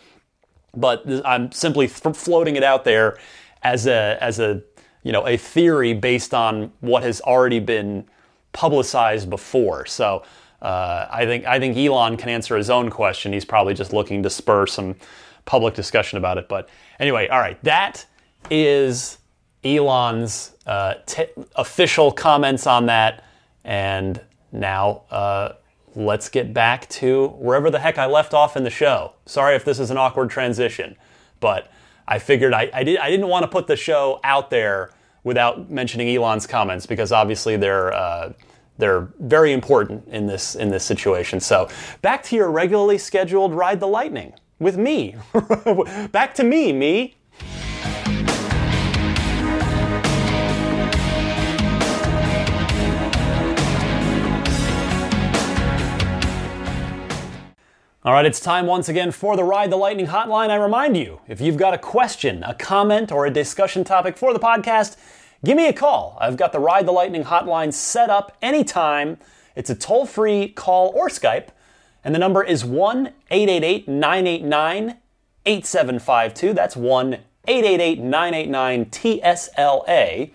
but 0.75 1.05
I'm 1.25 1.53
simply 1.53 1.87
floating 1.87 2.57
it 2.57 2.63
out 2.63 2.85
there 2.85 3.19
as 3.63 3.87
a 3.87 4.17
as 4.21 4.39
a 4.39 4.63
you 5.03 5.13
know 5.13 5.27
a 5.27 5.37
theory 5.37 5.93
based 5.93 6.33
on 6.33 6.73
what 6.81 7.03
has 7.03 7.21
already 7.21 7.61
been 7.61 8.07
publicized 8.53 9.29
before. 9.29 9.85
So 9.87 10.23
uh, 10.63 11.07
I 11.11 11.27
think 11.27 11.47
I 11.47 11.59
think 11.59 11.77
Elon 11.77 12.17
can 12.17 12.31
answer 12.31 12.57
his 12.57 12.71
own 12.71 12.91
question. 12.91 13.33
He's 13.33 13.45
probably 13.45 13.75
just 13.75 13.93
looking 13.93 14.23
to 14.23 14.31
spur 14.31 14.67
some 14.67 14.97
public 15.45 15.75
discussion 15.75 16.17
about 16.17 16.39
it. 16.39 16.49
But 16.49 16.69
anyway, 16.99 17.29
all 17.29 17.39
right, 17.39 17.63
that 17.65 18.07
is 18.51 19.19
Elon's 19.65 20.53
uh, 20.67 20.95
t- 21.07 21.27
official 21.57 22.13
comments 22.13 22.67
on 22.67 22.87
that. 22.87 23.25
And 23.65 24.21
now 24.53 25.03
uh, 25.11 25.55
let's 25.95 26.29
get 26.29 26.55
back 26.55 26.89
to 26.89 27.29
wherever 27.29 27.71
the 27.71 27.79
heck 27.79 27.99
I 27.99 28.07
left 28.07 28.35
off 28.35 28.57
in 28.57 28.65
the 28.65 28.71
show. 28.71 29.15
Sorry 29.27 29.55
if 29.55 29.65
this 29.65 29.79
is 29.79 29.91
an 29.91 29.97
awkward 29.97 30.31
transition, 30.31 30.97
but 31.41 31.71
I 32.09 32.19
figured 32.19 32.55
I, 32.55 32.71
I, 32.73 32.85
did, 32.85 32.99
I 32.99 33.11
didn't 33.11 33.29
want 33.29 33.45
to 33.45 33.49
put 33.49 33.67
the 33.67 33.77
show 33.77 34.21
out 34.25 34.51
there 34.51 34.93
without 35.23 35.71
mentioning 35.71 36.09
Elon's 36.15 36.47
comments 36.47 36.87
because 36.87 37.13
obviously 37.13 37.57
they're 37.57 37.93
uh, 37.93 38.33
they're 38.79 39.13
very 39.21 39.53
important 39.53 40.09
in 40.09 40.27
this 40.27 40.55
in 40.55 40.71
this 40.71 40.85
situation. 40.85 41.39
So 41.39 41.69
back 42.03 42.23
to 42.25 42.37
your 42.37 42.51
regularly 42.51 42.99
scheduled 42.99 43.55
ride 43.55 43.79
the 43.79 43.87
lightning 43.87 44.33
with 44.59 44.77
me. 44.77 45.17
back 46.13 46.35
to 46.37 46.45
me, 46.45 46.73
me. 46.73 47.17
All 58.11 58.15
right, 58.15 58.27
it's 58.27 58.41
time 58.41 58.67
once 58.67 58.89
again 58.89 59.13
for 59.13 59.37
the 59.37 59.45
Ride 59.45 59.71
the 59.71 59.77
Lightning 59.77 60.09
hotline. 60.09 60.51
I 60.51 60.57
remind 60.57 60.97
you, 60.97 61.21
if 61.29 61.41
you've 61.41 61.57
got 61.57 61.75
a 61.75 61.79
question, 61.79 62.43
a 62.43 62.55
comment, 62.55 63.13
or 63.13 63.25
a 63.25 63.31
discussion 63.31 63.85
topic 63.85 64.17
for 64.17 64.33
the 64.33 64.41
podcast, 64.41 64.97
give 65.45 65.57
me 65.57 65.69
a 65.69 65.73
call. 65.73 66.19
I've 66.21 66.37
got 66.37 66.51
the 66.51 66.59
Ride 66.59 66.87
the 66.87 66.91
Lightning 66.91 67.23
hotline 67.23 67.73
set 67.73 68.11
up 68.11 68.37
anytime. 68.43 69.19
It's 69.55 69.71
a 69.71 69.77
toll 69.77 70.07
free 70.07 70.49
call 70.49 70.91
or 70.93 71.09
Skype, 71.09 71.51
and 72.03 72.13
the 72.13 72.19
number 72.19 72.43
is 72.43 72.65
1 72.65 73.13
888 73.31 73.87
989 73.87 74.97
8752. 75.47 76.53
That's 76.53 76.75
1 76.75 77.15
888 77.47 78.01
989 78.01 78.87
TSLA. 78.87 80.33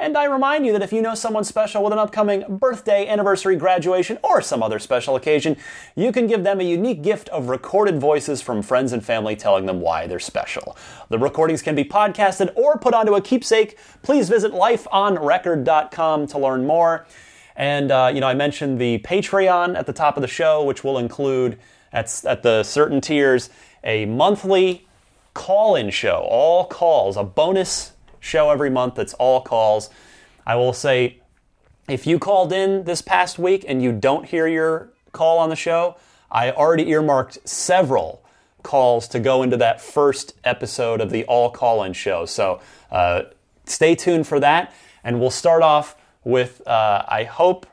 And 0.00 0.16
I 0.16 0.24
remind 0.24 0.64
you 0.64 0.72
that 0.72 0.82
if 0.82 0.92
you 0.92 1.02
know 1.02 1.16
someone 1.16 1.42
special 1.42 1.82
with 1.82 1.92
an 1.92 1.98
upcoming 1.98 2.44
birthday, 2.48 3.08
anniversary, 3.08 3.56
graduation, 3.56 4.18
or 4.22 4.40
some 4.40 4.62
other 4.62 4.78
special 4.78 5.16
occasion, 5.16 5.56
you 5.96 6.12
can 6.12 6.28
give 6.28 6.44
them 6.44 6.60
a 6.60 6.64
unique 6.64 7.02
gift 7.02 7.28
of 7.30 7.48
recorded 7.48 7.98
voices 7.98 8.40
from 8.40 8.62
friends 8.62 8.92
and 8.92 9.04
family 9.04 9.34
telling 9.34 9.66
them 9.66 9.80
why 9.80 10.06
they're 10.06 10.20
special. 10.20 10.76
The 11.08 11.18
recordings 11.18 11.62
can 11.62 11.74
be 11.74 11.84
podcasted 11.84 12.52
or 12.54 12.78
put 12.78 12.94
onto 12.94 13.14
a 13.14 13.20
keepsake. 13.20 13.76
Please 14.02 14.28
visit 14.28 14.52
lifeonrecord.com 14.52 16.26
to 16.28 16.38
learn 16.38 16.64
more. 16.64 17.06
And, 17.56 17.90
uh, 17.90 18.12
you 18.14 18.20
know, 18.20 18.28
I 18.28 18.34
mentioned 18.34 18.80
the 18.80 19.00
Patreon 19.00 19.76
at 19.76 19.86
the 19.86 19.92
top 19.92 20.16
of 20.16 20.20
the 20.20 20.28
show, 20.28 20.62
which 20.62 20.84
will 20.84 20.98
include, 20.98 21.58
at, 21.92 22.24
at 22.24 22.44
the 22.44 22.62
certain 22.62 23.00
tiers, 23.00 23.50
a 23.82 24.06
monthly 24.06 24.86
call 25.34 25.74
in 25.74 25.90
show, 25.90 26.24
all 26.30 26.66
calls, 26.66 27.16
a 27.16 27.24
bonus 27.24 27.94
show 28.28 28.50
every 28.50 28.70
month 28.70 28.94
that's 28.94 29.14
all 29.14 29.40
calls. 29.40 29.90
I 30.46 30.54
will 30.56 30.72
say, 30.72 31.20
if 31.88 32.06
you 32.06 32.18
called 32.18 32.52
in 32.52 32.84
this 32.84 33.02
past 33.02 33.38
week 33.38 33.64
and 33.66 33.82
you 33.82 33.92
don't 33.92 34.26
hear 34.26 34.46
your 34.46 34.90
call 35.12 35.38
on 35.38 35.48
the 35.48 35.56
show, 35.56 35.96
I 36.30 36.50
already 36.50 36.88
earmarked 36.90 37.48
several 37.48 38.22
calls 38.62 39.08
to 39.08 39.20
go 39.20 39.42
into 39.42 39.56
that 39.56 39.80
first 39.80 40.34
episode 40.44 41.00
of 41.00 41.10
the 41.10 41.24
All 41.24 41.50
Call 41.50 41.82
In 41.82 41.94
show. 41.94 42.26
So 42.26 42.60
uh, 42.90 43.22
stay 43.64 43.94
tuned 43.94 44.26
for 44.26 44.38
that. 44.40 44.74
And 45.02 45.20
we'll 45.20 45.30
start 45.30 45.62
off 45.62 45.96
with, 46.24 46.66
uh, 46.66 47.04
I 47.08 47.24
hope 47.24 47.66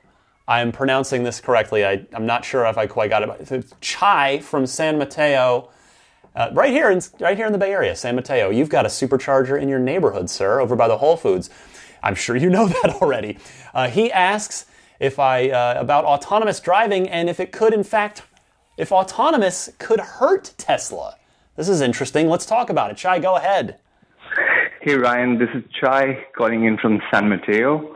I'm 0.48 0.72
pronouncing 0.72 1.24
this 1.24 1.42
correctly. 1.42 1.84
I, 1.84 2.06
am 2.14 2.26
not 2.26 2.46
sure 2.46 2.66
if 2.66 2.78
I 2.78 2.88
quite 2.88 3.10
got 3.10 3.24
it. 3.24 3.74
Chai 3.82 4.40
from 4.40 4.66
San 4.66 4.98
Mateo. 4.98 5.70
Uh, 6.36 6.50
right 6.52 6.72
here, 6.72 6.92
in, 6.92 7.02
right 7.20 7.38
here 7.38 7.46
in 7.46 7.54
the 7.54 7.58
Bay 7.58 7.72
Area, 7.72 7.96
San 7.96 8.16
Mateo. 8.16 8.50
You've 8.50 8.70
got 8.70 8.86
a 8.86 8.90
supercharger 8.90 9.60
in 9.60 9.70
your 9.70 9.80
neighborhood, 9.80 10.30
sir, 10.30 10.60
over 10.60 10.76
by 10.76 10.88
the 10.88 10.98
Whole 10.98 11.16
Foods. 11.16 11.50
I'm 12.04 12.16
sure 12.16 12.36
you 12.36 12.50
know 12.50 12.68
that 12.84 12.98
already. 13.02 13.38
Uh, 13.74 13.88
he 13.88 14.12
asks 14.12 14.66
if 15.00 15.18
I 15.18 15.50
uh, 15.50 15.76
about 15.78 16.04
autonomous 16.04 16.60
driving 16.60 17.08
and 17.08 17.30
if 17.30 17.40
it 17.40 17.52
could, 17.52 17.74
in 17.74 17.84
fact, 17.84 18.24
if 18.78 18.92
autonomous 18.92 19.70
could 19.78 20.00
hurt 20.00 20.54
Tesla. 20.58 21.16
This 21.56 21.70
is 21.70 21.80
interesting. 21.80 22.28
Let's 22.28 22.46
talk 22.46 22.70
about 22.70 22.92
it. 22.92 22.98
Chai, 22.98 23.20
go 23.20 23.38
ahead. 23.38 23.80
Hey 24.82 24.96
Ryan, 24.96 25.40
this 25.40 25.50
is 25.56 25.64
Chai 25.80 26.26
calling 26.38 26.66
in 26.66 26.78
from 26.78 27.02
San 27.12 27.30
Mateo. 27.30 27.96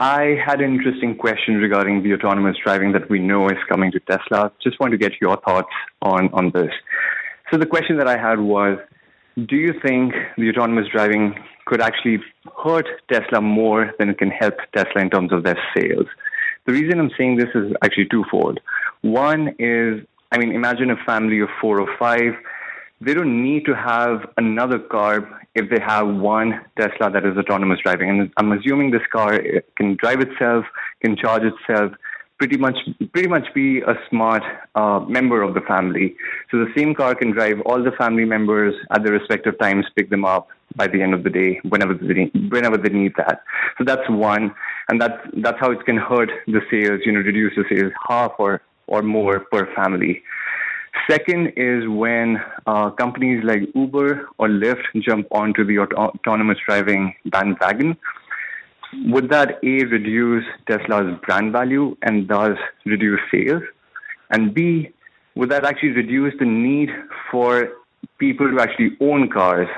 I 0.00 0.36
had 0.44 0.60
an 0.60 0.74
interesting 0.74 1.16
question 1.16 1.56
regarding 1.56 2.02
the 2.02 2.14
autonomous 2.14 2.56
driving 2.64 2.92
that 2.92 3.08
we 3.08 3.20
know 3.20 3.48
is 3.48 3.58
coming 3.68 3.92
to 3.92 4.00
Tesla. 4.00 4.50
Just 4.62 4.80
want 4.80 4.90
to 4.90 4.98
get 4.98 5.12
your 5.20 5.36
thoughts 5.36 5.68
on, 6.02 6.30
on 6.32 6.50
this. 6.50 6.72
So 7.50 7.58
the 7.58 7.66
question 7.66 7.98
that 7.98 8.08
I 8.08 8.16
had 8.16 8.40
was, 8.40 8.78
do 9.36 9.56
you 9.56 9.74
think 9.84 10.14
the 10.38 10.48
autonomous 10.48 10.86
driving 10.90 11.34
could 11.66 11.80
actually 11.80 12.18
hurt 12.64 12.86
Tesla 13.10 13.40
more 13.40 13.92
than 13.98 14.08
it 14.10 14.18
can 14.18 14.30
help 14.30 14.54
Tesla 14.74 15.02
in 15.02 15.10
terms 15.10 15.32
of 15.32 15.44
their 15.44 15.58
sales? 15.76 16.06
The 16.66 16.72
reason 16.72 16.98
I'm 16.98 17.10
saying 17.18 17.36
this 17.36 17.50
is 17.54 17.72
actually 17.82 18.06
twofold. 18.06 18.60
One 19.02 19.48
is, 19.58 20.02
I 20.32 20.38
mean, 20.38 20.52
imagine 20.52 20.90
a 20.90 20.96
family 21.04 21.40
of 21.40 21.48
four 21.60 21.80
or 21.80 21.96
five. 21.98 22.34
They 23.00 23.12
don't 23.12 23.42
need 23.42 23.66
to 23.66 23.74
have 23.74 24.26
another 24.38 24.78
car 24.78 25.28
if 25.54 25.68
they 25.68 25.80
have 25.84 26.08
one 26.08 26.60
Tesla 26.80 27.10
that 27.10 27.26
is 27.26 27.36
autonomous 27.36 27.80
driving. 27.84 28.08
And 28.08 28.32
I'm 28.38 28.52
assuming 28.52 28.90
this 28.90 29.06
car 29.12 29.38
can 29.76 29.96
drive 29.96 30.20
itself, 30.20 30.64
can 31.02 31.16
charge 31.16 31.42
itself, 31.42 31.92
pretty 32.38 32.56
much 32.56 32.76
pretty 33.12 33.28
much 33.28 33.46
be 33.54 33.80
a 33.80 33.94
smart 34.10 34.42
uh, 34.74 35.00
member 35.08 35.42
of 35.42 35.54
the 35.54 35.60
family. 35.62 36.16
So 36.50 36.58
the 36.58 36.72
same 36.76 36.94
car 36.94 37.14
can 37.14 37.30
drive 37.30 37.60
all 37.64 37.82
the 37.82 37.92
family 37.92 38.24
members 38.24 38.74
at 38.90 39.04
their 39.04 39.12
respective 39.12 39.58
times, 39.58 39.86
pick 39.96 40.10
them 40.10 40.24
up 40.24 40.48
by 40.76 40.88
the 40.88 41.00
end 41.00 41.14
of 41.14 41.22
the 41.22 41.30
day, 41.30 41.60
whenever 41.68 41.94
they 41.94 42.14
need, 42.14 42.52
whenever 42.52 42.76
they 42.76 42.88
need 42.88 43.12
that. 43.16 43.42
So 43.78 43.84
that's 43.84 44.08
one, 44.08 44.54
and 44.88 45.00
that's 45.00 45.20
that's 45.38 45.58
how 45.60 45.70
it 45.70 45.84
can 45.84 45.96
hurt 45.96 46.30
the 46.46 46.60
sales. 46.70 47.00
You 47.04 47.12
know, 47.12 47.20
reduce 47.20 47.54
the 47.56 47.64
sales 47.70 47.92
half 48.08 48.32
or 48.38 48.62
or 48.86 49.02
more 49.02 49.40
per 49.40 49.72
family. 49.74 50.22
Second 51.10 51.52
is 51.56 51.86
when 51.88 52.40
uh, 52.66 52.90
companies 52.90 53.42
like 53.44 53.62
Uber 53.74 54.28
or 54.38 54.48
Lyft 54.48 54.84
jump 55.00 55.26
onto 55.32 55.64
the 55.64 55.78
auto- 55.78 55.96
autonomous 55.96 56.58
driving 56.66 57.14
bandwagon 57.26 57.96
would 59.06 59.30
that 59.30 59.58
A, 59.62 59.84
reduce 59.84 60.44
Tesla's 60.66 61.18
brand 61.24 61.52
value 61.52 61.96
and 62.02 62.28
thus 62.28 62.58
reduce 62.84 63.20
sales? 63.30 63.62
And 64.30 64.54
B, 64.54 64.90
would 65.34 65.50
that 65.50 65.64
actually 65.64 65.90
reduce 65.90 66.34
the 66.38 66.44
need 66.44 66.90
for 67.30 67.72
people 68.18 68.50
to 68.50 68.60
actually 68.60 68.96
own 69.00 69.28
cars 69.30 69.68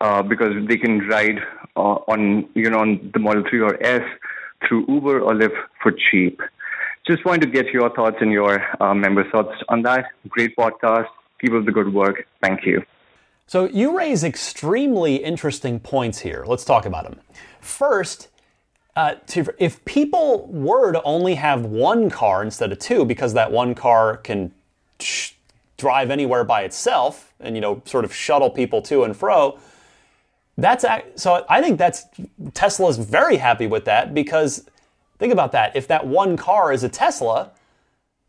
uh, 0.00 0.22
because 0.22 0.52
they 0.68 0.76
can 0.76 1.06
ride 1.08 1.38
uh, 1.76 1.98
on, 2.08 2.48
you 2.54 2.70
know, 2.70 2.78
on 2.78 3.10
the 3.12 3.18
Model 3.18 3.44
3 3.48 3.60
or 3.60 3.82
S 3.82 4.02
through 4.66 4.84
Uber 4.88 5.20
or 5.20 5.34
Lyft 5.34 5.56
for 5.82 5.92
cheap? 5.92 6.40
Just 7.06 7.24
wanted 7.24 7.42
to 7.42 7.46
get 7.48 7.72
your 7.72 7.90
thoughts 7.90 8.16
and 8.20 8.30
your 8.30 8.64
uh, 8.80 8.94
members' 8.94 9.26
thoughts 9.32 9.54
on 9.68 9.82
that. 9.82 10.06
Great 10.28 10.56
podcast. 10.56 11.08
Keep 11.40 11.52
up 11.52 11.64
the 11.64 11.72
good 11.72 11.92
work. 11.92 12.26
Thank 12.40 12.64
you. 12.64 12.84
So, 13.48 13.66
you 13.66 13.96
raise 13.96 14.22
extremely 14.22 15.16
interesting 15.16 15.80
points 15.80 16.20
here. 16.20 16.44
Let's 16.46 16.64
talk 16.64 16.86
about 16.86 17.04
them. 17.04 17.20
First, 17.60 18.28
uh, 18.94 19.14
to, 19.26 19.46
if 19.58 19.84
people 19.84 20.46
were 20.48 20.92
to 20.92 21.02
only 21.02 21.36
have 21.36 21.64
one 21.64 22.10
car 22.10 22.42
instead 22.42 22.72
of 22.72 22.78
two, 22.78 23.04
because 23.04 23.32
that 23.34 23.50
one 23.50 23.74
car 23.74 24.18
can 24.18 24.52
sh- 25.00 25.32
drive 25.78 26.10
anywhere 26.10 26.44
by 26.44 26.62
itself 26.62 27.32
and 27.40 27.56
you 27.56 27.60
know 27.60 27.82
sort 27.84 28.04
of 28.04 28.14
shuttle 28.14 28.50
people 28.50 28.82
to 28.82 29.02
and 29.04 29.16
fro, 29.16 29.58
that's 30.58 30.84
so. 31.16 31.44
I 31.48 31.62
think 31.62 31.78
that's 31.78 32.04
Tesla's 32.52 32.98
very 32.98 33.36
happy 33.36 33.66
with 33.66 33.86
that 33.86 34.12
because 34.12 34.68
think 35.18 35.32
about 35.32 35.52
that. 35.52 35.74
If 35.74 35.88
that 35.88 36.06
one 36.06 36.36
car 36.36 36.72
is 36.72 36.84
a 36.84 36.88
Tesla 36.88 37.52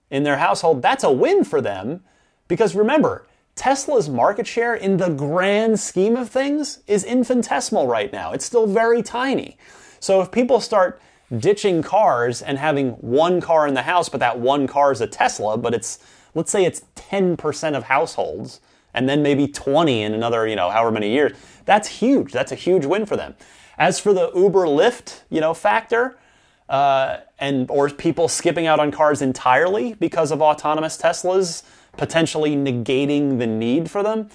in 0.10 0.24
their 0.24 0.38
household, 0.38 0.82
that's 0.82 1.04
a 1.04 1.12
win 1.12 1.44
for 1.44 1.62
them 1.62 2.04
because 2.48 2.76
remember. 2.76 3.28
Tesla's 3.56 4.10
market 4.10 4.48
share 4.48 4.74
in 4.74 4.98
the 4.98 5.10
grand 5.10 5.80
scheme 5.80 6.16
of 6.16 6.28
things 6.28 6.80
is 6.88 7.04
infinitesimal 7.04 7.86
right 7.86 8.12
now. 8.12 8.32
It's 8.32 8.44
still 8.44 8.66
very 8.66 9.04
tiny. 9.04 9.58
So 10.04 10.22
if 10.22 10.32
people 10.32 10.60
start 10.60 11.02
ditching 11.38 11.82
cars 11.82 12.42
and 12.42 12.58
having 12.58 12.90
one 12.96 13.40
car 13.40 13.66
in 13.66 13.74
the 13.74 13.84
house, 13.84 14.10
but 14.10 14.20
that 14.20 14.38
one 14.38 14.68
car 14.68 14.92
is 14.92 15.00
a 15.00 15.08
Tesla, 15.08 15.58
but 15.58 15.74
it's, 15.74 15.98
let's 16.36 16.52
say 16.52 16.66
it's 16.66 16.84
10% 16.98 17.74
of 17.74 17.84
households, 17.84 18.60
and 18.94 19.08
then 19.08 19.24
maybe 19.24 19.48
20 19.48 20.02
in 20.02 20.14
another, 20.14 20.46
you 20.46 20.58
know, 20.58 20.70
however 20.70 20.92
many 20.92 21.10
years, 21.10 21.32
that's 21.64 21.88
huge. 21.88 22.34
That's 22.34 22.52
a 22.52 22.56
huge 22.56 22.86
win 22.86 23.06
for 23.06 23.16
them. 23.16 23.36
As 23.78 23.98
for 23.98 24.12
the 24.12 24.30
Uber 24.36 24.66
Lyft, 24.66 25.22
you 25.30 25.40
know, 25.40 25.54
factor, 25.54 26.20
uh, 26.68 27.20
and 27.40 27.72
or 27.72 27.90
people 27.90 28.28
skipping 28.28 28.68
out 28.68 28.82
on 28.82 28.92
cars 28.92 29.22
entirely 29.22 29.94
because 29.94 30.32
of 30.32 30.42
autonomous 30.42 31.02
Teslas, 31.02 31.64
potentially 31.96 32.58
negating 32.58 33.40
the 33.40 33.48
need 33.48 33.90
for 33.90 34.04
them. 34.04 34.30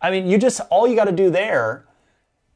I 0.00 0.10
mean, 0.10 0.26
you 0.26 0.38
just 0.38 0.62
all 0.70 0.88
you 0.88 0.96
got 0.96 1.04
to 1.04 1.12
do 1.12 1.28
there 1.28 1.84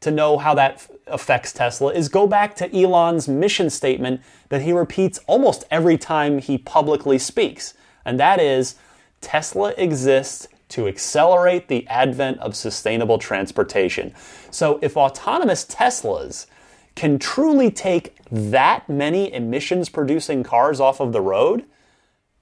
to 0.00 0.10
know 0.10 0.38
how 0.38 0.54
that 0.54 0.86
affects 1.06 1.52
Tesla 1.52 1.92
is 1.92 2.08
go 2.08 2.26
back 2.26 2.54
to 2.56 2.76
Elon's 2.76 3.28
mission 3.28 3.70
statement 3.70 4.20
that 4.48 4.62
he 4.62 4.72
repeats 4.72 5.18
almost 5.26 5.64
every 5.70 5.96
time 5.96 6.38
he 6.38 6.58
publicly 6.58 7.18
speaks. 7.18 7.74
And 8.04 8.20
that 8.20 8.40
is 8.40 8.76
Tesla 9.20 9.70
exists 9.76 10.48
to 10.68 10.88
accelerate 10.88 11.68
the 11.68 11.86
advent 11.88 12.38
of 12.40 12.56
sustainable 12.56 13.18
transportation. 13.18 14.12
So 14.50 14.78
if 14.82 14.96
autonomous 14.96 15.64
Teslas 15.64 16.46
can 16.94 17.18
truly 17.18 17.70
take 17.70 18.16
that 18.30 18.88
many 18.88 19.32
emissions 19.32 19.88
producing 19.88 20.42
cars 20.42 20.80
off 20.80 21.00
of 21.00 21.12
the 21.12 21.20
road, 21.20 21.64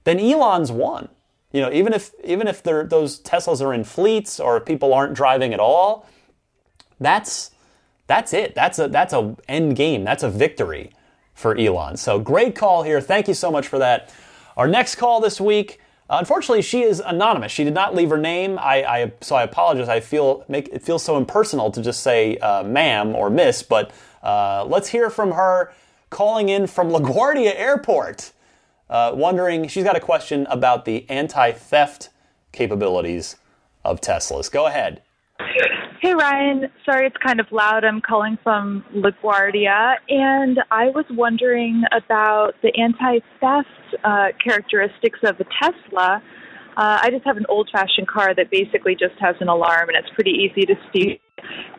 then 0.05 0.19
Elon's 0.19 0.71
won. 0.71 1.09
You 1.51 1.61
know, 1.61 1.71
even 1.71 1.93
if 1.93 2.11
even 2.23 2.47
if 2.47 2.63
those 2.63 3.19
Teslas 3.21 3.61
are 3.61 3.73
in 3.73 3.83
fleets 3.83 4.39
or 4.39 4.59
people 4.59 4.93
aren't 4.93 5.13
driving 5.13 5.53
at 5.53 5.59
all, 5.59 6.07
that's 6.99 7.51
that's 8.07 8.33
it. 8.33 8.55
That's 8.55 8.79
a 8.79 8.87
that's 8.87 9.13
a 9.13 9.35
end 9.47 9.75
game. 9.75 10.03
That's 10.03 10.23
a 10.23 10.29
victory 10.29 10.91
for 11.33 11.57
Elon. 11.57 11.97
So 11.97 12.19
great 12.19 12.55
call 12.55 12.83
here. 12.83 13.01
Thank 13.01 13.27
you 13.27 13.33
so 13.33 13.51
much 13.51 13.67
for 13.67 13.79
that. 13.79 14.13
Our 14.57 14.67
next 14.67 14.95
call 14.95 15.19
this 15.19 15.41
week. 15.41 15.79
Uh, 16.07 16.17
unfortunately, 16.19 16.61
she 16.61 16.83
is 16.83 16.99
anonymous. 16.99 17.51
She 17.51 17.63
did 17.63 17.73
not 17.73 17.95
leave 17.95 18.11
her 18.11 18.17
name. 18.17 18.59
I, 18.59 18.83
I 18.83 19.13
so 19.21 19.35
I 19.35 19.43
apologize. 19.43 19.89
I 19.89 19.99
feel 19.99 20.45
make 20.47 20.69
it 20.69 20.83
feels 20.83 21.03
so 21.03 21.17
impersonal 21.17 21.71
to 21.71 21.81
just 21.81 22.01
say 22.01 22.37
uh, 22.37 22.63
"ma'am" 22.63 23.15
or 23.15 23.29
"miss." 23.29 23.63
But 23.63 23.91
uh, 24.21 24.65
let's 24.65 24.89
hear 24.89 25.09
from 25.09 25.31
her 25.31 25.73
calling 26.11 26.49
in 26.49 26.67
from 26.67 26.89
LaGuardia 26.89 27.53
Airport, 27.55 28.31
uh, 28.89 29.11
wondering 29.15 29.67
she's 29.67 29.83
got 29.83 29.97
a 29.97 29.99
question 29.99 30.45
about 30.49 30.85
the 30.85 31.09
anti-theft 31.09 32.09
capabilities 32.51 33.35
of 33.83 33.99
Teslas. 33.99 34.51
Go 34.51 34.67
ahead. 34.67 35.01
Hey 36.05 36.13
Ryan, 36.13 36.71
sorry 36.87 37.07
it's 37.07 37.17
kind 37.17 37.39
of 37.39 37.47
loud. 37.51 37.83
I'm 37.83 37.99
calling 37.99 38.37
from 38.43 38.85
LaGuardia, 38.93 39.95
and 40.07 40.59
I 40.69 40.89
was 40.89 41.05
wondering 41.09 41.81
about 41.91 42.51
the 42.61 42.71
anti-theft 42.79 44.03
uh, 44.03 44.27
characteristics 44.37 45.17
of 45.23 45.39
a 45.39 45.45
Tesla. 45.59 46.21
Uh, 46.77 46.99
I 47.01 47.09
just 47.09 47.25
have 47.25 47.37
an 47.37 47.47
old-fashioned 47.49 48.07
car 48.07 48.35
that 48.35 48.51
basically 48.51 48.93
just 48.93 49.15
has 49.19 49.35
an 49.39 49.47
alarm, 49.47 49.89
and 49.89 49.97
it's 49.97 50.13
pretty 50.13 50.29
easy 50.29 50.67
to 50.67 50.75
steal. 50.91 51.17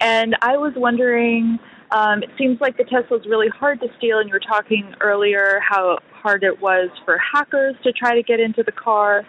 And 0.00 0.34
I 0.42 0.56
was 0.56 0.72
wondering, 0.74 1.60
um, 1.92 2.24
it 2.24 2.30
seems 2.36 2.60
like 2.60 2.76
the 2.78 2.84
Tesla 2.84 3.18
is 3.18 3.26
really 3.26 3.48
hard 3.56 3.78
to 3.78 3.86
steal, 3.96 4.18
and 4.18 4.28
you 4.28 4.32
were 4.32 4.40
talking 4.40 4.92
earlier 5.02 5.60
how 5.62 5.98
hard 6.10 6.42
it 6.42 6.60
was 6.60 6.90
for 7.04 7.16
hackers 7.32 7.76
to 7.84 7.92
try 7.92 8.16
to 8.16 8.24
get 8.24 8.40
into 8.40 8.64
the 8.64 8.72
car. 8.72 9.22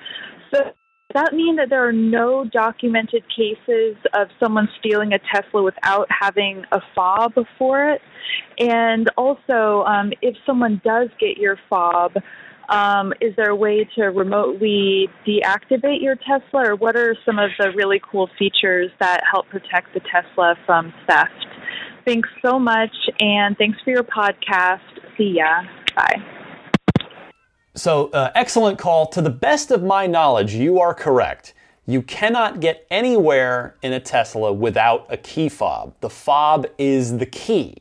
So 0.51 0.73
does 1.13 1.23
that 1.23 1.33
mean 1.33 1.55
that 1.55 1.69
there 1.69 1.87
are 1.87 1.93
no 1.93 2.43
documented 2.43 3.23
cases 3.33 3.95
of 4.13 4.27
someone 4.41 4.67
stealing 4.79 5.13
a 5.13 5.19
Tesla 5.19 5.63
without 5.63 6.07
having 6.09 6.63
a 6.73 6.81
fob 6.93 7.33
for 7.57 7.91
it? 7.91 8.01
And 8.59 9.09
also, 9.17 9.83
um, 9.87 10.11
if 10.21 10.35
someone 10.45 10.81
does 10.83 11.07
get 11.17 11.37
your 11.37 11.57
fob, 11.69 12.11
um, 12.67 13.13
is 13.21 13.33
there 13.37 13.51
a 13.51 13.55
way 13.55 13.87
to 13.95 14.03
remotely 14.07 15.07
deactivate 15.25 16.01
your 16.01 16.17
Tesla, 16.17 16.71
or 16.71 16.75
what 16.75 16.97
are 16.97 17.15
some 17.25 17.39
of 17.39 17.51
the 17.57 17.71
really 17.73 18.01
cool 18.11 18.29
features 18.37 18.91
that 18.99 19.21
help 19.31 19.47
protect 19.47 19.93
the 19.93 20.01
Tesla 20.11 20.55
from 20.65 20.93
theft? 21.07 21.31
Thanks 22.05 22.27
so 22.45 22.59
much, 22.59 22.95
and 23.21 23.57
thanks 23.57 23.77
for 23.85 23.91
your 23.91 24.03
podcast. 24.03 24.81
See 25.17 25.35
ya. 25.37 25.63
Bye. 25.95 26.36
So, 27.77 28.07
uh, 28.07 28.31
excellent 28.33 28.79
call. 28.79 29.05
To 29.07 29.21
the 29.21 29.29
best 29.29 29.69
of 29.69 29.83
my 29.83 30.07
knowledge, 30.07 30.55
you 30.55 30.79
are 30.79 30.95
correct. 30.95 31.53
You 31.85 32.01
cannot 32.01 32.59
get 32.59 32.87
anywhere 32.89 33.75
in 33.83 33.93
a 33.93 33.99
Tesla 33.99 34.51
without 34.51 35.05
a 35.09 35.17
key 35.17 35.47
fob. 35.47 35.93
The 36.01 36.09
fob 36.09 36.65
is 36.79 37.19
the 37.19 37.27
key. 37.27 37.75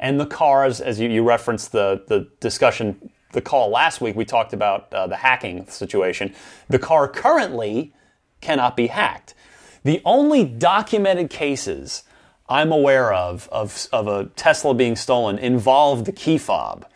And 0.00 0.18
the 0.18 0.24
cars, 0.24 0.80
as 0.80 0.98
you, 0.98 1.10
you 1.10 1.22
referenced 1.22 1.72
the, 1.72 2.02
the 2.08 2.26
discussion, 2.40 3.10
the 3.32 3.42
call 3.42 3.68
last 3.68 4.00
week, 4.00 4.16
we 4.16 4.24
talked 4.24 4.54
about 4.54 4.92
uh, 4.94 5.06
the 5.06 5.16
hacking 5.16 5.66
situation. 5.66 6.34
The 6.68 6.78
car 6.78 7.06
currently 7.06 7.92
cannot 8.40 8.78
be 8.78 8.86
hacked. 8.86 9.34
The 9.82 10.00
only 10.06 10.44
documented 10.44 11.28
cases 11.28 12.04
I'm 12.48 12.72
aware 12.72 13.12
of, 13.12 13.46
of, 13.52 13.88
of 13.92 14.08
a 14.08 14.26
Tesla 14.36 14.72
being 14.72 14.96
stolen 14.96 15.36
involve 15.36 16.06
the 16.06 16.12
key 16.12 16.38
fob. 16.38 16.86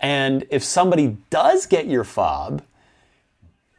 And 0.00 0.46
if 0.50 0.64
somebody 0.64 1.18
does 1.28 1.66
get 1.66 1.86
your 1.86 2.04
fob, 2.04 2.62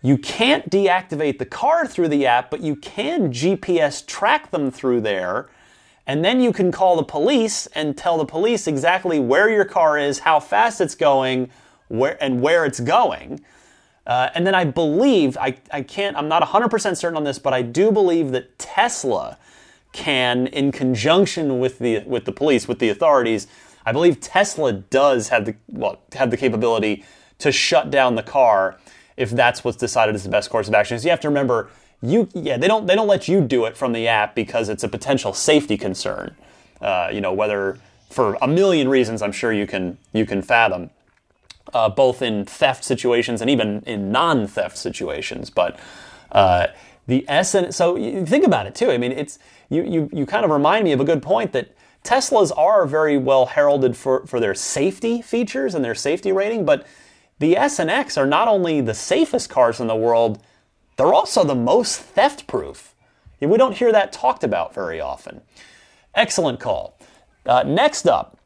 you 0.03 0.17
can't 0.17 0.69
deactivate 0.69 1.39
the 1.39 1.45
car 1.45 1.86
through 1.86 2.07
the 2.07 2.26
app, 2.26 2.49
but 2.49 2.61
you 2.61 2.76
can 2.76 3.32
GPS 3.32 4.05
track 4.05 4.51
them 4.51 4.72
through 4.72 5.01
there. 5.01 5.49
And 6.07 6.26
then 6.26 6.41
you 6.41 6.51
can 6.51 6.72
call 6.72 6.95
the 6.95 7.03
police 7.03 7.67
and 7.67 7.95
tell 7.95 8.17
the 8.17 8.26
police 8.26 8.67
exactly 8.67 9.19
where 9.19 9.49
your 9.49 9.65
car 9.65 9.97
is, 9.97 10.19
how 10.19 10.39
fast 10.39 10.82
it's 10.82 10.95
going, 10.95 11.51
where, 11.88 12.22
and 12.22 12.41
where 12.41 12.65
it's 12.65 12.80
going. 12.80 13.41
Uh, 14.07 14.30
and 14.34 14.45
then 14.45 14.55
I 14.55 14.63
believe, 14.63 15.38
I, 15.38 15.57
I 15.72 15.84
can't, 15.84 16.17
I'm 16.17 16.28
not 16.28 16.41
100% 16.41 16.97
certain 16.97 17.17
on 17.17 17.24
this, 17.24 17.38
but 17.38 17.53
I 17.53 17.61
do 17.61 17.91
believe 17.91 18.32
that 18.32 18.57
Tesla 18.57 19.38
can, 19.91 20.47
in 20.47 20.72
conjunction 20.72 21.59
with 21.59 21.78
the, 21.78 21.99
with 21.99 22.26
the 22.26 22.32
police, 22.32 22.67
with 22.67 22.80
the 22.80 22.89
authorities, 22.89 23.45
I 23.86 23.91
believe 23.91 24.19
Tesla 24.19 24.73
does 24.73 25.29
have 25.29 25.45
the, 25.45 25.55
well, 25.67 25.99
have 26.13 26.32
the 26.32 26.38
capability 26.38 27.03
to 27.39 27.51
shut 27.51 27.91
down 27.91 28.15
the 28.15 28.23
car 28.23 28.77
if 29.17 29.29
that's 29.32 29.63
what's 29.63 29.77
decided 29.77 30.15
is 30.15 30.23
the 30.23 30.29
best 30.29 30.49
course 30.49 30.67
of 30.67 30.73
action. 30.73 30.97
So 30.99 31.05
you 31.05 31.09
have 31.09 31.19
to 31.21 31.27
remember, 31.27 31.69
you 32.01 32.27
yeah 32.34 32.57
they 32.57 32.67
don't 32.67 32.88
they 32.88 32.95
don't 32.95 33.07
let 33.07 33.27
you 33.27 33.41
do 33.41 33.65
it 33.65 33.77
from 33.77 33.93
the 33.93 34.07
app 34.07 34.34
because 34.34 34.69
it's 34.69 34.84
a 34.84 34.89
potential 34.89 35.34
safety 35.34 35.77
concern. 35.77 36.36
Uh, 36.82 37.09
you 37.11 37.21
know 37.21 37.32
whether 37.32 37.77
for 38.09 38.38
a 38.41 38.47
million 38.47 38.88
reasons 38.88 39.21
I'm 39.21 39.32
sure 39.32 39.53
you 39.53 39.67
can 39.67 39.97
you 40.13 40.25
can 40.25 40.41
fathom. 40.41 40.89
Uh, 41.73 41.88
both 41.88 42.21
in 42.21 42.43
theft 42.43 42.84
situations 42.84 43.39
and 43.39 43.49
even 43.49 43.82
in 43.86 44.11
non-theft 44.11 44.75
situations, 44.75 45.49
but 45.49 45.79
uh, 46.34 46.67
the 47.07 47.23
essence. 47.29 47.77
So 47.77 47.95
think 48.25 48.43
about 48.43 48.65
it 48.65 48.75
too. 48.75 48.91
I 48.91 48.97
mean, 48.97 49.11
it's 49.13 49.39
you, 49.69 49.84
you 49.84 50.09
you 50.11 50.25
kind 50.25 50.43
of 50.43 50.51
remind 50.51 50.84
me 50.84 50.91
of 50.91 50.99
a 50.99 51.05
good 51.05 51.21
point 51.21 51.53
that 51.53 51.73
Teslas 52.04 52.52
are 52.58 52.86
very 52.86 53.18
well 53.18 53.45
heralded 53.47 53.95
for 53.95 54.26
for 54.26 54.39
their 54.39 54.56
safety 54.56 55.22
features 55.22 55.76
and 55.76 55.86
their 55.86 55.95
safety 55.95 56.32
rating, 56.32 56.66
but 56.66 56.86
the 57.39 57.58
S 57.58 57.80
and 57.80 57.89
X 57.89 58.18
are 58.18 58.28
not 58.28 58.47
only 58.47 58.82
the 58.82 58.93
safest 58.93 59.49
cars 59.49 59.80
in 59.80 59.88
the 59.88 59.95
world, 59.95 60.41
they're 60.97 61.14
also 61.14 61.43
the 61.43 61.56
most 61.56 61.99
theft 61.99 62.47
proof. 62.47 62.95
We 63.39 63.58
don't 63.58 63.78
hear 63.78 63.91
that 63.91 64.12
talked 64.12 64.43
about 64.43 64.74
very 64.74 65.02
often. 65.02 65.41
Excellent 66.14 66.60
call. 66.60 66.99
Uh, 67.45 67.64
next 67.64 68.08
up 68.08 68.38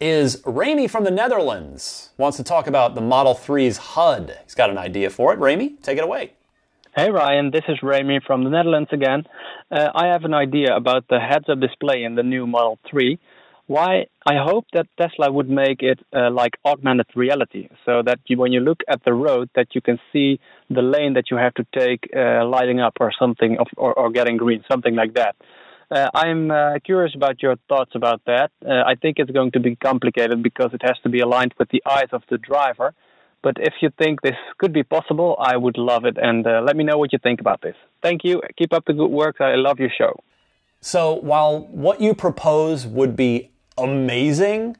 is 0.00 0.42
Ramy 0.44 0.86
from 0.86 1.04
the 1.04 1.10
Netherlands. 1.10 2.10
Wants 2.18 2.36
to 2.36 2.44
talk 2.44 2.66
about 2.66 2.94
the 2.94 3.00
Model 3.00 3.34
3's 3.34 3.78
HUD. 3.78 4.38
He's 4.44 4.54
got 4.54 4.70
an 4.70 4.78
idea 4.78 5.10
for 5.10 5.32
it. 5.32 5.38
Ramy, 5.38 5.70
take 5.82 5.98
it 5.98 6.04
away. 6.04 6.32
Hey 6.98 7.12
Ryan, 7.12 7.52
this 7.52 7.62
is 7.68 7.78
Ramy 7.80 8.18
from 8.26 8.42
the 8.42 8.50
Netherlands 8.50 8.90
again. 8.90 9.22
Uh, 9.70 9.88
I 9.94 10.08
have 10.08 10.24
an 10.24 10.34
idea 10.34 10.74
about 10.74 11.04
the 11.08 11.20
heads 11.20 11.44
up 11.48 11.60
display 11.60 12.02
in 12.02 12.16
the 12.16 12.24
new 12.24 12.44
Model 12.44 12.76
3 12.90 13.20
why 13.68 14.06
I 14.26 14.34
hope 14.42 14.64
that 14.72 14.88
Tesla 15.00 15.30
would 15.30 15.48
make 15.48 15.80
it 15.80 16.00
uh, 16.12 16.28
like 16.32 16.54
augmented 16.64 17.06
reality, 17.14 17.68
so 17.86 18.02
that 18.04 18.18
you, 18.26 18.36
when 18.36 18.50
you 18.50 18.58
look 18.58 18.80
at 18.88 19.04
the 19.04 19.12
road, 19.12 19.48
that 19.54 19.76
you 19.76 19.80
can 19.80 20.00
see 20.12 20.40
the 20.70 20.82
lane 20.82 21.12
that 21.12 21.30
you 21.30 21.36
have 21.36 21.54
to 21.54 21.66
take, 21.72 22.10
uh, 22.16 22.44
lighting 22.44 22.80
up 22.80 22.94
or 22.98 23.12
something, 23.16 23.58
or, 23.76 23.92
or 23.92 24.10
getting 24.10 24.36
green, 24.36 24.64
something 24.68 24.96
like 24.96 25.14
that. 25.14 25.36
Uh, 25.92 26.08
I'm 26.12 26.50
uh, 26.50 26.80
curious 26.84 27.14
about 27.14 27.40
your 27.40 27.54
thoughts 27.68 27.92
about 27.94 28.22
that. 28.26 28.50
Uh, 28.66 28.82
I 28.84 28.96
think 29.00 29.20
it's 29.20 29.30
going 29.30 29.52
to 29.52 29.60
be 29.60 29.76
complicated 29.76 30.42
because 30.42 30.70
it 30.72 30.82
has 30.82 30.96
to 31.04 31.10
be 31.10 31.20
aligned 31.20 31.54
with 31.60 31.68
the 31.68 31.82
eyes 31.88 32.08
of 32.10 32.22
the 32.28 32.38
driver. 32.38 32.92
But 33.42 33.56
if 33.58 33.74
you 33.80 33.90
think 33.98 34.20
this 34.22 34.36
could 34.58 34.72
be 34.72 34.82
possible, 34.82 35.36
I 35.38 35.56
would 35.56 35.78
love 35.78 36.04
it. 36.04 36.16
And 36.20 36.46
uh, 36.46 36.60
let 36.64 36.76
me 36.76 36.84
know 36.84 36.98
what 36.98 37.12
you 37.12 37.18
think 37.22 37.40
about 37.40 37.60
this. 37.62 37.76
Thank 38.02 38.24
you. 38.24 38.42
Keep 38.56 38.72
up 38.72 38.84
the 38.86 38.92
good 38.92 39.10
work. 39.10 39.40
I 39.40 39.54
love 39.54 39.78
your 39.78 39.90
show. 39.96 40.20
So, 40.80 41.14
while 41.14 41.60
what 41.60 42.00
you 42.00 42.14
propose 42.14 42.86
would 42.86 43.16
be 43.16 43.50
amazing. 43.78 44.76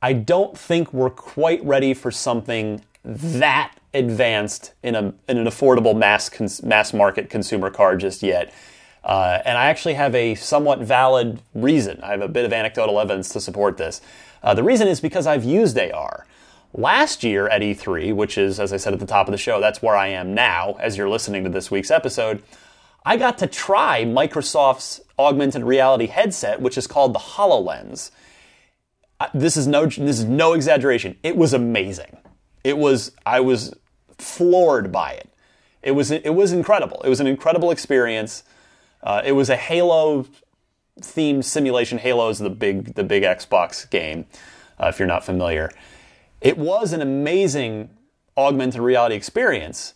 I 0.00 0.12
don't 0.12 0.56
think 0.56 0.92
we're 0.92 1.10
quite 1.10 1.64
ready 1.64 1.94
for 1.94 2.10
something 2.10 2.82
that 3.04 3.72
advanced 3.94 4.74
in, 4.82 4.94
a, 4.94 5.14
in 5.28 5.38
an 5.38 5.46
affordable 5.46 5.96
mass, 5.96 6.28
cons, 6.28 6.62
mass 6.62 6.92
market 6.92 7.30
consumer 7.30 7.70
car 7.70 7.96
just 7.96 8.22
yet. 8.22 8.52
Uh, 9.02 9.40
and 9.44 9.56
I 9.56 9.66
actually 9.66 9.94
have 9.94 10.14
a 10.14 10.34
somewhat 10.34 10.80
valid 10.80 11.40
reason. 11.54 12.00
I 12.02 12.10
have 12.10 12.20
a 12.20 12.28
bit 12.28 12.44
of 12.44 12.52
anecdotal 12.52 13.00
evidence 13.00 13.28
to 13.30 13.40
support 13.40 13.76
this. 13.76 14.00
Uh, 14.42 14.52
the 14.54 14.62
reason 14.62 14.88
is 14.88 15.00
because 15.00 15.26
I've 15.26 15.44
used 15.44 15.78
AR. 15.78 16.26
Last 16.76 17.24
year 17.24 17.48
at 17.48 17.62
E3, 17.62 18.14
which 18.14 18.36
is, 18.36 18.60
as 18.60 18.72
I 18.72 18.76
said 18.76 18.92
at 18.92 19.00
the 19.00 19.06
top 19.06 19.26
of 19.28 19.32
the 19.32 19.38
show, 19.38 19.60
that's 19.60 19.80
where 19.80 19.96
I 19.96 20.08
am 20.08 20.34
now 20.34 20.76
as 20.78 20.96
you're 20.96 21.08
listening 21.08 21.42
to 21.44 21.50
this 21.50 21.70
week's 21.70 21.90
episode, 21.90 22.42
I 23.04 23.16
got 23.16 23.38
to 23.38 23.46
try 23.46 24.04
Microsoft's 24.04 25.00
augmented 25.18 25.64
reality 25.64 26.06
headset, 26.06 26.60
which 26.60 26.76
is 26.76 26.86
called 26.86 27.14
the 27.14 27.18
HoloLens 27.18 28.10
this 29.32 29.56
is 29.56 29.66
no 29.66 29.86
this 29.86 30.18
is 30.18 30.24
no 30.24 30.52
exaggeration. 30.52 31.16
It 31.22 31.36
was 31.36 31.52
amazing. 31.52 32.16
It 32.64 32.78
was 32.78 33.12
I 33.24 33.40
was 33.40 33.74
floored 34.18 34.92
by 34.92 35.12
it. 35.12 35.30
It 35.82 35.92
was 35.92 36.10
it 36.10 36.34
was 36.34 36.52
incredible. 36.52 37.00
It 37.04 37.08
was 37.08 37.20
an 37.20 37.26
incredible 37.26 37.70
experience. 37.70 38.42
Uh, 39.02 39.22
it 39.24 39.32
was 39.32 39.48
a 39.48 39.56
Halo 39.56 40.26
themed 41.00 41.44
simulation. 41.44 41.98
Halo 41.98 42.28
is 42.28 42.38
the 42.38 42.50
big 42.50 42.94
the 42.94 43.04
big 43.04 43.22
Xbox 43.22 43.88
game. 43.88 44.26
Uh, 44.78 44.88
if 44.88 44.98
you're 44.98 45.08
not 45.08 45.24
familiar, 45.24 45.70
it 46.40 46.58
was 46.58 46.92
an 46.92 47.02
amazing 47.02 47.90
augmented 48.36 48.80
reality 48.80 49.14
experience. 49.14 49.94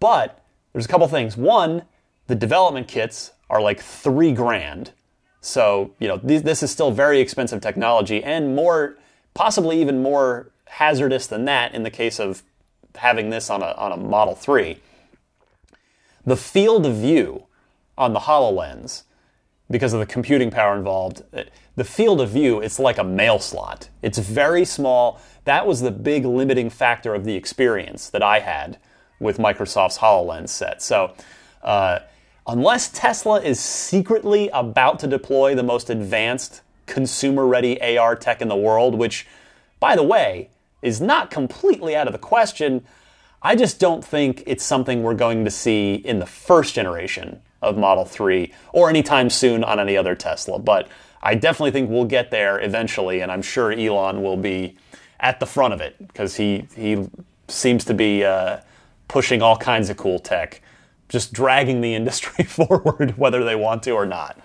But 0.00 0.44
there's 0.72 0.84
a 0.84 0.88
couple 0.88 1.08
things. 1.08 1.36
One, 1.36 1.82
the 2.26 2.34
development 2.34 2.88
kits 2.88 3.32
are 3.50 3.60
like 3.60 3.80
three 3.80 4.32
grand 4.32 4.92
so, 5.40 5.94
you 5.98 6.08
know, 6.08 6.18
th- 6.18 6.42
this 6.42 6.62
is 6.62 6.70
still 6.70 6.90
very 6.90 7.20
expensive 7.20 7.60
technology 7.60 8.22
and 8.22 8.56
more, 8.56 8.96
possibly 9.34 9.80
even 9.80 10.02
more 10.02 10.50
hazardous 10.66 11.26
than 11.26 11.44
that 11.46 11.74
in 11.74 11.82
the 11.82 11.90
case 11.90 12.18
of 12.18 12.42
having 12.96 13.30
this 13.30 13.48
on 13.48 13.62
a, 13.62 13.72
on 13.72 13.92
a 13.92 13.96
Model 13.96 14.34
3. 14.34 14.78
The 16.26 16.36
field 16.36 16.84
of 16.84 16.96
view 16.96 17.44
on 17.96 18.12
the 18.12 18.20
HoloLens, 18.20 19.04
because 19.70 19.92
of 19.92 20.00
the 20.00 20.06
computing 20.06 20.50
power 20.50 20.76
involved, 20.76 21.22
uh, 21.32 21.44
the 21.76 21.84
field 21.84 22.20
of 22.20 22.30
view, 22.30 22.60
it's 22.60 22.78
like 22.78 22.98
a 22.98 23.04
mail 23.04 23.38
slot. 23.38 23.88
It's 24.02 24.18
very 24.18 24.64
small. 24.64 25.20
That 25.48 25.66
was 25.66 25.80
the 25.80 25.90
big 25.90 26.26
limiting 26.26 26.68
factor 26.68 27.14
of 27.14 27.24
the 27.24 27.34
experience 27.34 28.10
that 28.10 28.22
I 28.22 28.40
had 28.40 28.76
with 29.18 29.38
Microsoft's 29.38 29.96
HoloLens 29.96 30.50
set. 30.50 30.82
So, 30.82 31.14
uh, 31.62 32.00
unless 32.46 32.90
Tesla 32.90 33.40
is 33.40 33.58
secretly 33.58 34.50
about 34.52 34.98
to 34.98 35.06
deploy 35.06 35.54
the 35.54 35.62
most 35.62 35.88
advanced 35.88 36.60
consumer 36.84 37.46
ready 37.46 37.80
AR 37.96 38.14
tech 38.14 38.42
in 38.42 38.48
the 38.48 38.56
world, 38.56 38.94
which, 38.94 39.26
by 39.80 39.96
the 39.96 40.02
way, 40.02 40.50
is 40.82 41.00
not 41.00 41.30
completely 41.30 41.96
out 41.96 42.06
of 42.06 42.12
the 42.12 42.18
question, 42.18 42.84
I 43.40 43.56
just 43.56 43.80
don't 43.80 44.04
think 44.04 44.42
it's 44.44 44.62
something 44.62 45.02
we're 45.02 45.14
going 45.14 45.46
to 45.46 45.50
see 45.50 45.94
in 45.94 46.18
the 46.18 46.26
first 46.26 46.74
generation 46.74 47.40
of 47.62 47.78
Model 47.78 48.04
3 48.04 48.52
or 48.74 48.90
anytime 48.90 49.30
soon 49.30 49.64
on 49.64 49.80
any 49.80 49.96
other 49.96 50.14
Tesla. 50.14 50.58
But 50.58 50.88
I 51.22 51.36
definitely 51.36 51.70
think 51.70 51.88
we'll 51.88 52.04
get 52.04 52.30
there 52.30 52.60
eventually, 52.60 53.22
and 53.22 53.32
I'm 53.32 53.40
sure 53.40 53.72
Elon 53.72 54.22
will 54.22 54.36
be 54.36 54.76
at 55.20 55.40
the 55.40 55.46
front 55.46 55.74
of 55.74 55.80
it 55.80 55.96
because 55.98 56.36
he, 56.36 56.66
he 56.76 57.08
seems 57.48 57.84
to 57.84 57.94
be 57.94 58.24
uh, 58.24 58.58
pushing 59.08 59.42
all 59.42 59.56
kinds 59.56 59.90
of 59.90 59.96
cool 59.96 60.18
tech 60.18 60.62
just 61.08 61.32
dragging 61.32 61.80
the 61.80 61.94
industry 62.00 62.44
forward, 62.46 63.16
whether 63.16 63.44
they 63.44 63.56
want 63.56 63.82
to 63.84 63.92
or 63.92 64.06
not. 64.06 64.38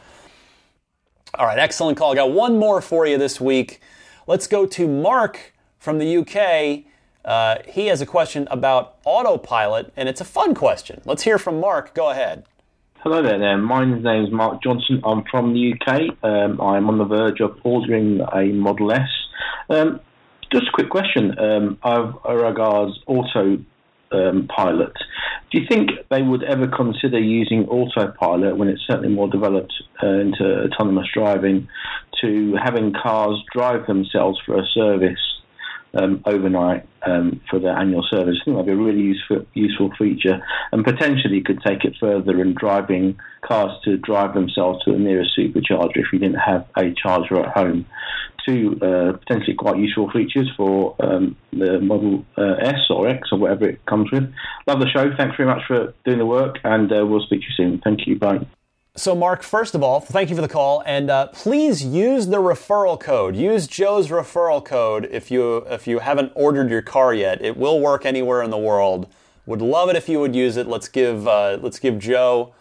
All 1.36 1.46
right, 1.46 1.58
excellent 1.58 1.98
call. 1.98 2.12
I 2.12 2.16
got 2.16 2.32
one 2.32 2.60
more 2.60 2.80
for 2.82 3.08
you 3.08 3.18
this 3.18 3.42
week. 3.42 3.82
Let's 4.28 4.48
go 4.48 4.66
to 4.68 4.88
Mark 4.88 5.54
from 5.80 5.98
the 5.98 6.18
UK. 6.18 6.86
Uh, 7.26 7.64
he 7.68 7.88
has 7.88 8.02
a 8.02 8.06
question 8.06 8.48
about 8.52 8.98
autopilot, 9.04 9.92
and 9.98 10.08
it's 10.08 10.22
a 10.22 10.26
fun 10.26 10.54
question. 10.54 11.02
Let's 11.06 11.24
hear 11.24 11.40
from 11.40 11.60
Mark. 11.60 11.96
Go 11.96 12.10
ahead. 12.10 12.46
Hello 13.00 13.22
there. 13.22 13.40
there. 13.40 13.58
My 13.58 13.84
name 13.84 14.26
is 14.26 14.32
Mark 14.32 14.62
Johnson. 14.62 15.02
I'm 15.04 15.24
from 15.30 15.54
the 15.54 15.74
UK. 15.74 16.24
Um, 16.24 16.62
I'm 16.62 16.88
on 16.88 16.98
the 16.98 17.06
verge 17.06 17.42
of 17.42 17.58
ordering 17.64 18.22
a 18.34 18.46
Model 18.54 18.92
S. 18.92 19.10
Um, 19.70 20.00
just 20.54 20.68
a 20.68 20.72
quick 20.72 20.90
question. 20.90 21.38
Um, 21.38 21.78
as 21.84 22.14
regards 22.26 23.00
auto 23.08 23.58
um, 24.14 24.48
pilot. 24.56 24.94
Do 25.52 25.60
you 25.60 25.68
think 25.68 25.90
they 26.10 26.22
would 26.22 26.44
ever 26.44 26.68
consider 26.68 27.20
using 27.20 27.68
autopilot 27.68 28.58
when 28.58 28.68
it's 28.68 28.82
certainly 28.88 29.10
more 29.10 29.28
developed 29.28 29.74
uh, 30.02 30.08
into 30.08 30.66
autonomous 30.66 31.08
driving 31.14 31.68
to 32.22 32.56
having 32.64 32.94
cars 32.94 33.44
drive 33.52 33.88
themselves 33.88 34.40
for 34.46 34.58
a 34.58 34.66
service 34.74 35.20
um, 35.96 36.24
overnight 36.26 36.88
um, 37.06 37.42
for 37.50 37.60
their 37.60 37.78
annual 37.78 38.06
service. 38.10 38.38
I 38.42 38.46
think 38.46 38.58
that'd 38.58 38.66
be 38.66 38.72
a 38.72 38.76
really 38.76 39.02
useful 39.02 39.46
useful 39.54 39.92
feature, 39.98 40.42
and 40.72 40.84
potentially 40.84 41.42
could 41.42 41.62
take 41.66 41.86
it 41.86 41.96
further 42.00 42.42
in 42.42 42.56
driving 42.56 43.18
cars 43.46 43.72
to 43.86 43.98
drive 43.98 44.34
themselves 44.34 44.84
to 44.86 44.92
the 44.92 44.98
nearest 44.98 45.38
supercharger 45.38 45.98
if 45.98 46.08
you 46.12 46.20
didn't 46.20 46.40
have 46.40 46.68
a 46.78 46.94
charger 46.94 47.40
at 47.40 47.56
home. 47.56 47.86
Two 48.46 48.78
uh, 48.82 49.14
potentially 49.14 49.56
quite 49.56 49.78
useful 49.78 50.12
features 50.12 50.52
for 50.58 50.96
um, 51.00 51.38
the 51.52 51.80
Model 51.80 52.26
uh, 52.38 52.56
S 52.60 52.90
or 52.90 53.08
X 53.08 53.30
or 53.32 53.40
whatever 53.40 53.70
it 53.70 53.86
comes 53.86 54.12
with. 54.12 54.24
Love 54.68 54.80
the 54.80 54.90
show. 54.90 55.16
Thanks 55.16 55.38
very 55.38 55.48
much 55.48 55.62
for 55.66 55.94
doing 56.04 56.18
the 56.18 56.26
work, 56.26 56.58
and 56.64 56.92
uh, 56.92 57.06
we'll 57.06 57.22
speak 57.22 57.42
to 57.42 57.46
you 57.48 57.54
soon. 57.56 57.82
Thank 57.84 58.06
you. 58.06 58.18
Bye. 58.18 58.46
So, 58.96 59.16
Mark, 59.16 59.42
first 59.42 59.74
of 59.74 59.82
all, 59.82 60.02
thank 60.02 60.30
you 60.30 60.36
for 60.36 60.44
the 60.44 60.48
call, 60.48 60.84
and 60.86 61.10
uh, 61.10 61.28
please 61.28 61.84
use 61.84 62.28
the 62.28 62.38
referral 62.38 63.00
code. 63.00 63.36
Use 63.36 63.66
Joe's 63.66 64.10
referral 64.10 64.64
code 64.64 65.08
if 65.10 65.32
you 65.32 65.58
if 65.68 65.88
you 65.88 66.00
haven't 66.00 66.32
ordered 66.36 66.70
your 66.70 66.84
car 66.84 67.12
yet. 67.12 67.42
It 67.42 67.58
will 67.58 67.80
work 67.80 68.06
anywhere 68.06 68.44
in 68.44 68.52
the 68.52 68.58
world. 68.58 69.08
Would 69.48 69.64
love 69.64 69.90
it 69.90 69.96
if 69.96 70.08
you 70.08 70.20
would 70.20 70.36
use 70.36 70.58
it. 70.58 70.68
Let's 70.68 70.88
give 70.88 71.28
uh, 71.28 71.58
let's 71.60 71.80
give 71.80 71.98
Joe 71.98 72.54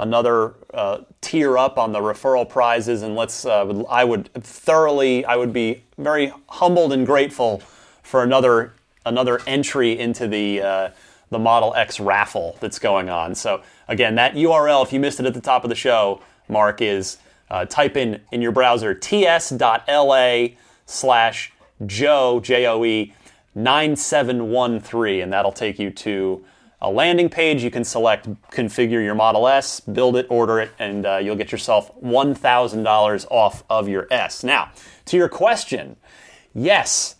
another 0.00 0.54
uh, 0.74 0.98
tier 1.20 1.56
up 1.56 1.78
on 1.78 1.92
the 1.92 2.00
referral 2.00 2.48
prizes, 2.48 3.02
and 3.02 3.14
let's. 3.14 3.44
Uh, 3.44 3.84
I 3.88 4.04
would 4.04 4.32
thoroughly, 4.34 5.24
I 5.24 5.36
would 5.36 5.52
be 5.52 5.84
very 5.96 6.32
humbled 6.48 6.92
and 6.92 7.06
grateful 7.06 7.62
for 8.02 8.22
another 8.22 8.72
another 9.06 9.40
entry 9.46 9.98
into 9.98 10.26
the 10.26 10.60
uh, 10.62 10.90
the 11.30 11.38
Model 11.38 11.74
X 11.74 12.00
raffle 12.00 12.56
that's 12.60 12.78
going 12.78 13.08
on. 13.08 13.34
So 13.34 13.62
Again, 13.90 14.14
that 14.14 14.34
URL, 14.34 14.84
if 14.84 14.92
you 14.92 15.00
missed 15.00 15.18
it 15.18 15.26
at 15.26 15.34
the 15.34 15.40
top 15.40 15.64
of 15.64 15.68
the 15.68 15.74
show, 15.74 16.20
Mark, 16.48 16.80
is 16.80 17.18
uh, 17.50 17.64
type 17.64 17.96
in 17.96 18.20
in 18.30 18.40
your 18.40 18.52
browser 18.52 18.94
ts.la 18.94 20.46
slash 20.86 21.52
Joe, 21.84 22.38
J 22.38 22.66
O 22.66 22.84
E, 22.84 23.12
9713, 23.56 25.22
and 25.22 25.32
that'll 25.32 25.50
take 25.50 25.80
you 25.80 25.90
to 25.90 26.44
a 26.82 26.90
landing 26.90 27.28
page. 27.28 27.62
You 27.62 27.70
can 27.70 27.84
select 27.84 28.28
configure 28.50 29.02
your 29.02 29.14
Model 29.14 29.48
S, 29.48 29.80
build 29.80 30.16
it, 30.16 30.26
order 30.30 30.60
it, 30.60 30.70
and 30.78 31.06
uh, 31.06 31.16
you'll 31.18 31.36
get 31.36 31.52
yourself 31.52 31.90
$1,000 32.02 33.26
off 33.30 33.64
of 33.68 33.88
your 33.88 34.06
S. 34.10 34.42
Now, 34.42 34.70
to 35.06 35.16
your 35.16 35.28
question, 35.28 35.96
yes, 36.54 37.16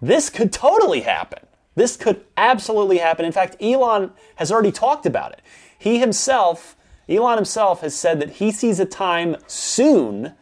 this 0.00 0.30
could 0.30 0.52
totally 0.52 1.00
happen. 1.00 1.46
This 1.74 1.96
could 1.96 2.24
absolutely 2.36 2.98
happen. 2.98 3.24
In 3.24 3.32
fact, 3.32 3.56
Elon 3.60 4.12
has 4.36 4.52
already 4.52 4.72
talked 4.72 5.06
about 5.06 5.32
it. 5.32 5.40
He 5.78 5.98
himself, 5.98 6.76
Elon 7.08 7.36
himself, 7.36 7.80
has 7.80 7.94
said 7.94 8.20
that 8.20 8.30
he 8.30 8.50
sees 8.50 8.78
a 8.78 8.84
time 8.84 9.36
soon 9.46 10.34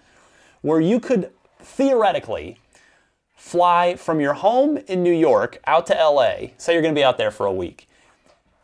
where 0.62 0.80
you 0.80 1.00
could 1.00 1.30
theoretically 1.58 2.58
fly 3.34 3.96
from 3.96 4.20
your 4.20 4.34
home 4.34 4.76
in 4.76 5.02
New 5.02 5.12
York 5.12 5.58
out 5.66 5.86
to 5.86 5.94
LA. 5.94 6.48
Say 6.58 6.74
you're 6.74 6.82
going 6.82 6.94
to 6.94 6.98
be 6.98 7.04
out 7.04 7.16
there 7.16 7.30
for 7.30 7.46
a 7.46 7.52
week. 7.52 7.88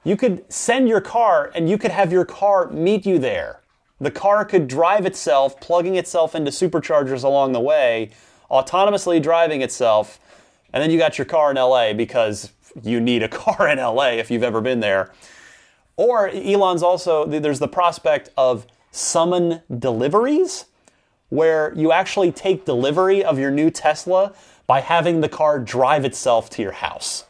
You 0.06 0.16
could 0.16 0.44
send 0.48 0.88
your 0.88 1.00
car 1.00 1.50
and 1.52 1.68
you 1.68 1.76
could 1.76 1.90
have 1.90 2.12
your 2.12 2.24
car 2.24 2.70
meet 2.70 3.04
you 3.04 3.18
there. 3.18 3.58
The 4.00 4.12
car 4.12 4.44
could 4.44 4.68
drive 4.68 5.04
itself, 5.04 5.60
plugging 5.60 5.96
itself 5.96 6.36
into 6.36 6.52
superchargers 6.52 7.24
along 7.24 7.50
the 7.50 7.60
way, 7.60 8.10
autonomously 8.48 9.20
driving 9.20 9.62
itself, 9.62 10.20
and 10.72 10.80
then 10.80 10.92
you 10.92 10.98
got 10.98 11.18
your 11.18 11.24
car 11.24 11.50
in 11.50 11.56
LA 11.56 11.92
because 11.92 12.52
you 12.84 13.00
need 13.00 13.24
a 13.24 13.28
car 13.44 13.66
in 13.66 13.78
LA 13.78 14.10
if 14.10 14.30
you've 14.30 14.44
ever 14.44 14.60
been 14.60 14.78
there. 14.78 15.10
Or 15.96 16.28
Elon's 16.28 16.84
also, 16.84 17.24
there's 17.24 17.58
the 17.58 17.66
prospect 17.66 18.28
of 18.36 18.64
summon 18.92 19.62
deliveries, 19.76 20.66
where 21.30 21.74
you 21.74 21.90
actually 21.90 22.30
take 22.30 22.64
delivery 22.64 23.24
of 23.24 23.40
your 23.40 23.50
new 23.50 23.72
Tesla 23.72 24.34
by 24.68 24.82
having 24.82 25.20
the 25.20 25.28
car 25.28 25.58
drive 25.58 26.04
itself 26.04 26.48
to 26.50 26.62
your 26.62 26.72
house. 26.72 27.24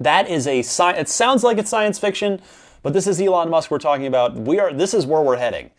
That 0.00 0.28
is 0.28 0.46
a 0.46 0.60
sci- 0.60 0.96
it 0.96 1.08
sounds 1.08 1.44
like 1.44 1.58
it's 1.58 1.70
science 1.70 1.98
fiction, 1.98 2.40
but 2.82 2.94
this 2.94 3.06
is 3.06 3.20
Elon 3.20 3.50
Musk 3.50 3.70
we're 3.70 3.78
talking 3.78 4.06
about. 4.06 4.34
We 4.34 4.58
are 4.58 4.72
this 4.72 4.94
is 4.94 5.06
where 5.06 5.20
we're 5.20 5.36
heading. 5.36 5.70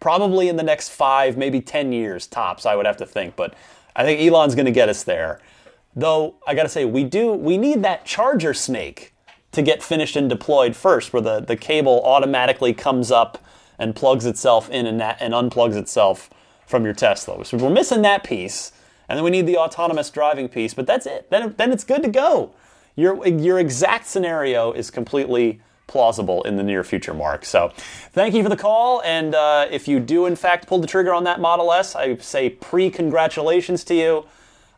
Probably 0.00 0.48
in 0.48 0.56
the 0.56 0.62
next 0.62 0.90
5, 0.90 1.36
maybe 1.36 1.60
10 1.60 1.92
years 1.92 2.26
tops, 2.26 2.66
I 2.66 2.76
would 2.76 2.86
have 2.86 2.96
to 2.98 3.06
think, 3.06 3.36
but 3.36 3.54
I 3.96 4.04
think 4.04 4.20
Elon's 4.20 4.54
going 4.54 4.66
to 4.66 4.72
get 4.72 4.88
us 4.88 5.02
there. 5.02 5.40
Though 5.96 6.36
I 6.46 6.54
got 6.54 6.64
to 6.64 6.68
say 6.68 6.84
we 6.84 7.04
do 7.04 7.32
we 7.32 7.58
need 7.58 7.82
that 7.82 8.04
charger 8.04 8.54
snake 8.54 9.12
to 9.52 9.62
get 9.62 9.82
finished 9.82 10.16
and 10.16 10.28
deployed 10.28 10.76
first, 10.76 11.12
where 11.12 11.22
the, 11.22 11.40
the 11.40 11.56
cable 11.56 12.02
automatically 12.04 12.74
comes 12.74 13.10
up 13.10 13.44
and 13.78 13.94
plugs 13.94 14.26
itself 14.26 14.68
in 14.70 14.86
and, 14.86 15.00
that, 15.00 15.18
and 15.20 15.32
unplugs 15.32 15.76
itself 15.76 16.30
from 16.66 16.84
your 16.84 16.94
Tesla. 16.94 17.44
So 17.44 17.56
we're 17.56 17.70
missing 17.70 18.02
that 18.02 18.24
piece, 18.24 18.72
and 19.08 19.16
then 19.16 19.24
we 19.24 19.30
need 19.30 19.46
the 19.46 19.56
autonomous 19.56 20.10
driving 20.10 20.48
piece, 20.48 20.74
but 20.74 20.86
that's 20.86 21.06
it. 21.06 21.30
Then, 21.30 21.54
then 21.56 21.72
it's 21.72 21.84
good 21.84 22.02
to 22.02 22.08
go. 22.08 22.52
Your, 22.96 23.26
your 23.26 23.58
exact 23.58 24.06
scenario 24.06 24.72
is 24.72 24.90
completely 24.90 25.60
plausible 25.86 26.42
in 26.44 26.56
the 26.56 26.62
near 26.62 26.82
future, 26.84 27.14
Mark. 27.14 27.44
So 27.44 27.72
thank 28.12 28.34
you 28.34 28.42
for 28.42 28.48
the 28.48 28.56
call, 28.56 29.02
and 29.02 29.34
uh, 29.34 29.66
if 29.70 29.86
you 29.86 30.00
do 30.00 30.26
in 30.26 30.36
fact 30.36 30.66
pull 30.66 30.78
the 30.78 30.86
trigger 30.86 31.12
on 31.12 31.24
that 31.24 31.40
Model 31.40 31.72
S, 31.72 31.94
I 31.94 32.16
say 32.16 32.50
pre-congratulations 32.50 33.84
to 33.84 33.94
you. 33.94 34.26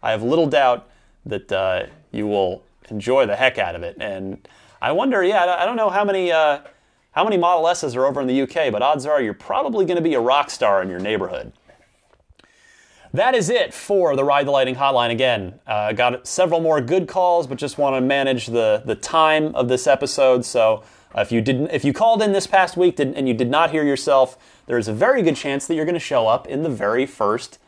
I 0.03 0.11
have 0.11 0.23
little 0.23 0.47
doubt 0.47 0.89
that 1.25 1.51
uh, 1.53 1.87
you 2.11 2.27
will 2.27 2.63
enjoy 2.91 3.27
the 3.27 3.37
heck 3.37 3.59
out 3.59 3.75
of 3.75 3.83
it, 3.83 3.97
and 4.01 4.47
I 4.81 4.93
wonder, 4.93 5.23
yeah, 5.23 5.57
I 5.59 5.65
don't 5.65 5.77
know 5.77 5.91
how 5.91 6.05
many 6.05 6.33
uh, 6.33 6.61
how 7.13 7.25
many 7.25 7.39
Model 7.39 7.67
S's 7.69 7.97
are 7.97 8.05
over 8.05 8.21
in 8.21 8.27
the 8.27 8.43
UK, 8.43 8.71
but 8.71 8.83
odds 8.83 9.07
are 9.07 9.23
you're 9.23 9.35
probably 9.35 9.87
going 9.87 9.97
to 9.97 10.03
be 10.03 10.15
a 10.15 10.21
rock 10.21 10.51
star 10.51 10.83
in 10.83 10.91
your 10.91 11.01
neighborhood. 11.01 11.53
That 13.17 13.35
is 13.35 13.49
it 13.49 13.73
for 13.73 14.15
the 14.15 14.25
Ride 14.25 14.47
the 14.47 14.51
Lightning 14.51 14.75
hotline. 14.75 15.11
Again, 15.11 15.59
uh, 15.67 15.93
got 15.93 16.27
several 16.27 16.61
more 16.61 16.83
good 16.83 17.09
calls, 17.09 17.47
but 17.47 17.57
just 17.57 17.79
want 17.79 17.97
to 17.97 18.03
manage 18.03 18.49
the 18.49 18.83
the 18.85 18.95
time 18.95 19.55
of 19.55 19.69
this 19.69 19.87
episode. 19.87 20.45
So 20.45 20.83
uh, 21.17 21.23
if 21.23 21.33
you 21.33 21.41
didn't, 21.41 21.71
if 21.71 21.83
you 21.83 21.95
called 21.95 22.21
in 22.21 22.33
this 22.33 22.47
past 22.47 22.77
week 22.77 23.01
and 23.01 23.27
you 23.27 23.33
did 23.33 23.49
not 23.49 23.71
hear 23.71 23.83
yourself, 23.83 24.37
there 24.67 24.77
is 24.77 24.87
a 24.87 24.93
very 24.93 25.23
good 25.23 25.35
chance 25.35 25.67
that 25.67 25.75
you're 25.75 25.87
going 25.87 25.95
to 25.95 25.99
show 25.99 26.29
up 26.29 26.47
in 26.47 26.63
the 26.63 26.69
very 26.69 27.07
first 27.07 27.59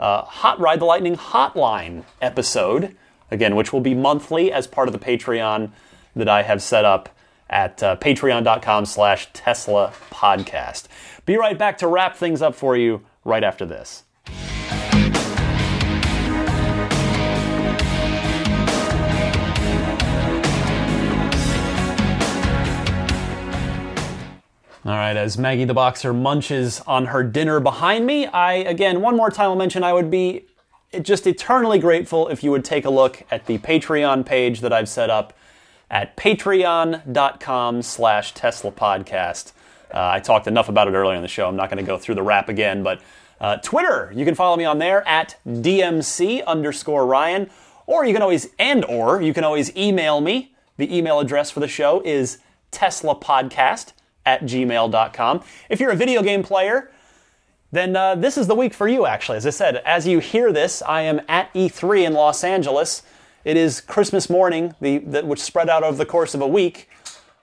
uh, 0.00 0.22
Hot 0.22 0.58
Ride 0.58 0.80
the 0.80 0.86
Lightning 0.86 1.14
hotline 1.14 2.02
episode. 2.20 2.96
Again, 3.30 3.54
which 3.54 3.72
will 3.72 3.80
be 3.80 3.94
monthly 3.94 4.50
as 4.50 4.66
part 4.66 4.88
of 4.88 4.92
the 4.92 4.98
Patreon 4.98 5.70
that 6.16 6.28
I 6.28 6.42
have 6.42 6.60
set 6.60 6.84
up 6.84 7.16
at 7.48 7.80
uh, 7.80 7.94
patreon.com 7.94 8.86
slash 8.86 9.28
Tesla 9.34 9.92
podcast. 10.10 10.88
Be 11.26 11.36
right 11.36 11.56
back 11.56 11.78
to 11.78 11.86
wrap 11.86 12.16
things 12.16 12.42
up 12.42 12.56
for 12.56 12.76
you 12.76 13.06
right 13.24 13.44
after 13.44 13.64
this. 13.64 14.02
All 24.82 24.92
right, 24.92 25.14
as 25.14 25.36
Maggie 25.36 25.66
the 25.66 25.74
Boxer 25.74 26.14
munches 26.14 26.80
on 26.86 27.04
her 27.06 27.22
dinner 27.22 27.60
behind 27.60 28.06
me, 28.06 28.24
I, 28.24 28.54
again, 28.54 29.02
one 29.02 29.14
more 29.14 29.28
time 29.28 29.50
will 29.50 29.56
mention 29.56 29.84
I 29.84 29.92
would 29.92 30.10
be 30.10 30.46
just 31.02 31.26
eternally 31.26 31.78
grateful 31.78 32.28
if 32.28 32.42
you 32.42 32.50
would 32.50 32.64
take 32.64 32.86
a 32.86 32.90
look 32.90 33.22
at 33.30 33.44
the 33.44 33.58
Patreon 33.58 34.24
page 34.24 34.60
that 34.62 34.72
I've 34.72 34.88
set 34.88 35.10
up 35.10 35.36
at 35.90 36.16
patreon.com 36.16 37.82
slash 37.82 38.32
Tesla 38.32 38.72
podcast. 38.72 39.52
Uh, 39.92 40.12
I 40.14 40.20
talked 40.20 40.46
enough 40.46 40.70
about 40.70 40.88
it 40.88 40.92
earlier 40.92 41.16
in 41.16 41.20
the 41.20 41.28
show. 41.28 41.46
I'm 41.46 41.56
not 41.56 41.68
going 41.68 41.84
to 41.84 41.86
go 41.86 41.98
through 41.98 42.14
the 42.14 42.22
wrap 42.22 42.48
again, 42.48 42.82
but 42.82 43.02
uh, 43.38 43.58
Twitter, 43.58 44.10
you 44.16 44.24
can 44.24 44.34
follow 44.34 44.56
me 44.56 44.64
on 44.64 44.78
there 44.78 45.06
at 45.06 45.36
DMC 45.46 46.42
underscore 46.46 47.04
Ryan, 47.04 47.50
or 47.84 48.06
you 48.06 48.14
can 48.14 48.22
always, 48.22 48.48
and 48.58 48.86
or 48.86 49.20
you 49.20 49.34
can 49.34 49.44
always 49.44 49.76
email 49.76 50.22
me. 50.22 50.54
The 50.78 50.96
email 50.96 51.20
address 51.20 51.50
for 51.50 51.60
the 51.60 51.68
show 51.68 52.00
is 52.00 52.38
teslapodcast 52.72 53.92
at 54.26 54.42
gmail.com. 54.42 55.42
If 55.68 55.80
you're 55.80 55.90
a 55.90 55.96
video 55.96 56.22
game 56.22 56.42
player, 56.42 56.90
then 57.72 57.94
uh, 57.94 58.14
this 58.16 58.36
is 58.36 58.46
the 58.46 58.54
week 58.54 58.74
for 58.74 58.88
you, 58.88 59.06
actually. 59.06 59.36
As 59.36 59.46
I 59.46 59.50
said, 59.50 59.76
as 59.84 60.06
you 60.06 60.18
hear 60.18 60.52
this, 60.52 60.82
I 60.82 61.02
am 61.02 61.20
at 61.28 61.52
E3 61.54 62.06
in 62.06 62.12
Los 62.14 62.42
Angeles. 62.42 63.02
It 63.44 63.56
is 63.56 63.80
Christmas 63.80 64.28
morning, 64.28 64.74
the, 64.80 64.98
the, 64.98 65.24
which 65.24 65.40
spread 65.40 65.68
out 65.68 65.82
over 65.82 65.96
the 65.96 66.06
course 66.06 66.34
of 66.34 66.40
a 66.40 66.46
week 66.46 66.88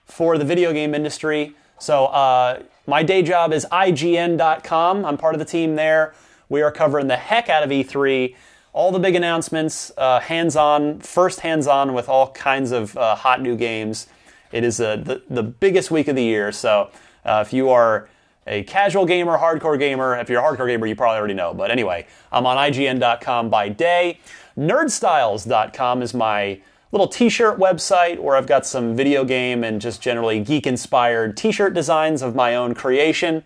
for 0.04 0.38
the 0.38 0.44
video 0.44 0.72
game 0.72 0.94
industry. 0.94 1.54
So 1.78 2.06
uh, 2.06 2.62
my 2.86 3.02
day 3.02 3.22
job 3.22 3.52
is 3.52 3.66
IGN.com. 3.70 5.04
I'm 5.04 5.16
part 5.16 5.34
of 5.34 5.38
the 5.38 5.44
team 5.44 5.76
there. 5.76 6.14
We 6.48 6.62
are 6.62 6.70
covering 6.70 7.08
the 7.08 7.16
heck 7.16 7.48
out 7.48 7.62
of 7.62 7.70
E3, 7.70 8.34
all 8.72 8.92
the 8.92 8.98
big 8.98 9.14
announcements, 9.14 9.92
uh, 9.96 10.20
hands-on, 10.20 11.00
first 11.00 11.40
hands-on 11.40 11.94
with 11.94 12.08
all 12.08 12.30
kinds 12.32 12.72
of 12.72 12.96
uh, 12.96 13.14
hot 13.14 13.42
new 13.42 13.56
games. 13.56 14.06
It 14.52 14.64
is 14.64 14.80
uh, 14.80 14.96
the, 14.96 15.22
the 15.28 15.42
biggest 15.42 15.90
week 15.90 16.08
of 16.08 16.16
the 16.16 16.24
year. 16.24 16.52
So 16.52 16.90
uh, 17.24 17.44
if 17.46 17.52
you 17.52 17.70
are 17.70 18.08
a 18.46 18.62
casual 18.64 19.04
gamer, 19.04 19.36
hardcore 19.38 19.78
gamer, 19.78 20.16
if 20.18 20.28
you're 20.30 20.40
a 20.40 20.42
hardcore 20.42 20.66
gamer, 20.66 20.86
you 20.86 20.96
probably 20.96 21.18
already 21.18 21.34
know. 21.34 21.52
But 21.52 21.70
anyway, 21.70 22.06
I'm 22.32 22.46
on 22.46 22.56
IGN.com 22.56 23.50
by 23.50 23.68
day. 23.68 24.20
Nerdstyles.com 24.56 26.02
is 26.02 26.14
my 26.14 26.60
little 26.90 27.06
t-shirt 27.06 27.58
website 27.58 28.18
where 28.18 28.36
I've 28.36 28.46
got 28.46 28.64
some 28.64 28.96
video 28.96 29.24
game 29.24 29.62
and 29.62 29.80
just 29.80 30.00
generally 30.00 30.40
geek-inspired 30.40 31.36
t-shirt 31.36 31.74
designs 31.74 32.22
of 32.22 32.34
my 32.34 32.56
own 32.56 32.74
creation, 32.74 33.44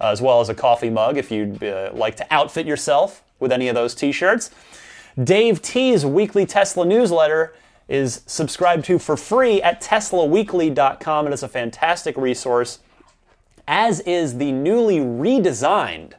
as 0.00 0.20
well 0.20 0.40
as 0.40 0.48
a 0.48 0.54
coffee 0.54 0.90
mug 0.90 1.16
if 1.16 1.30
you'd 1.30 1.62
uh, 1.62 1.90
like 1.94 2.16
to 2.16 2.26
outfit 2.34 2.66
yourself 2.66 3.22
with 3.38 3.52
any 3.52 3.68
of 3.68 3.76
those 3.76 3.94
t-shirts. 3.94 4.50
Dave 5.22 5.62
T's 5.62 6.04
weekly 6.04 6.46
Tesla 6.46 6.84
newsletter 6.84 7.54
is 7.90 8.22
subscribed 8.24 8.84
to 8.86 8.98
for 8.98 9.16
free 9.16 9.60
at 9.60 9.82
teslaweekly.com. 9.82 11.26
and 11.26 11.32
It 11.32 11.34
is 11.34 11.42
a 11.42 11.48
fantastic 11.48 12.16
resource, 12.16 12.78
as 13.68 14.00
is 14.00 14.38
the 14.38 14.52
newly 14.52 14.98
redesigned 14.98 16.12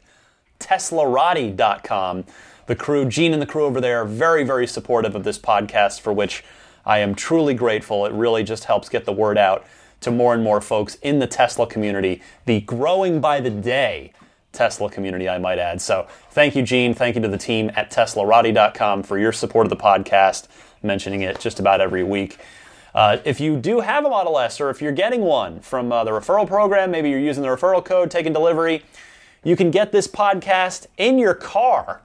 teslarati.com. 0.59 2.25
The 2.67 2.75
crew, 2.75 3.05
Gene 3.05 3.33
and 3.33 3.41
the 3.41 3.47
crew 3.47 3.65
over 3.65 3.81
there, 3.81 4.01
are 4.01 4.05
very, 4.05 4.43
very 4.43 4.67
supportive 4.67 5.15
of 5.15 5.23
this 5.23 5.39
podcast, 5.39 6.01
for 6.01 6.13
which 6.13 6.43
I 6.85 6.99
am 6.99 7.15
truly 7.15 7.53
grateful. 7.53 8.05
It 8.05 8.13
really 8.13 8.43
just 8.43 8.65
helps 8.65 8.89
get 8.89 9.05
the 9.05 9.13
word 9.13 9.37
out 9.37 9.65
to 10.01 10.11
more 10.11 10.33
and 10.33 10.43
more 10.43 10.61
folks 10.61 10.95
in 10.95 11.19
the 11.19 11.27
Tesla 11.27 11.67
community, 11.67 12.21
the 12.45 12.61
growing 12.61 13.21
by 13.21 13.39
the 13.39 13.49
day 13.49 14.13
Tesla 14.51 14.89
community, 14.89 15.29
I 15.29 15.37
might 15.37 15.59
add. 15.59 15.81
So 15.81 16.07
thank 16.31 16.55
you, 16.55 16.63
Gene. 16.63 16.93
Thank 16.93 17.15
you 17.15 17.21
to 17.21 17.27
the 17.27 17.37
team 17.37 17.71
at 17.75 17.91
teslarati.com 17.91 19.03
for 19.03 19.17
your 19.17 19.31
support 19.31 19.65
of 19.65 19.69
the 19.69 19.77
podcast, 19.77 20.47
mentioning 20.83 21.21
it 21.21 21.39
just 21.39 21.59
about 21.59 21.81
every 21.81 22.03
week. 22.03 22.37
Uh, 22.93 23.17
if 23.23 23.39
you 23.39 23.55
do 23.55 23.79
have 23.79 24.05
a 24.05 24.09
Model 24.09 24.37
S 24.37 24.59
or 24.59 24.69
if 24.69 24.81
you're 24.81 24.91
getting 24.91 25.21
one 25.21 25.61
from 25.61 25.91
uh, 25.91 26.03
the 26.03 26.11
referral 26.11 26.47
program, 26.47 26.91
maybe 26.91 27.09
you're 27.09 27.19
using 27.19 27.43
the 27.43 27.49
referral 27.49 27.83
code, 27.83 28.11
taking 28.11 28.33
delivery, 28.33 28.83
you 29.43 29.55
can 29.55 29.71
get 29.71 29.91
this 29.91 30.07
podcast 30.07 30.87
in 30.97 31.17
your 31.17 31.33
car 31.33 32.01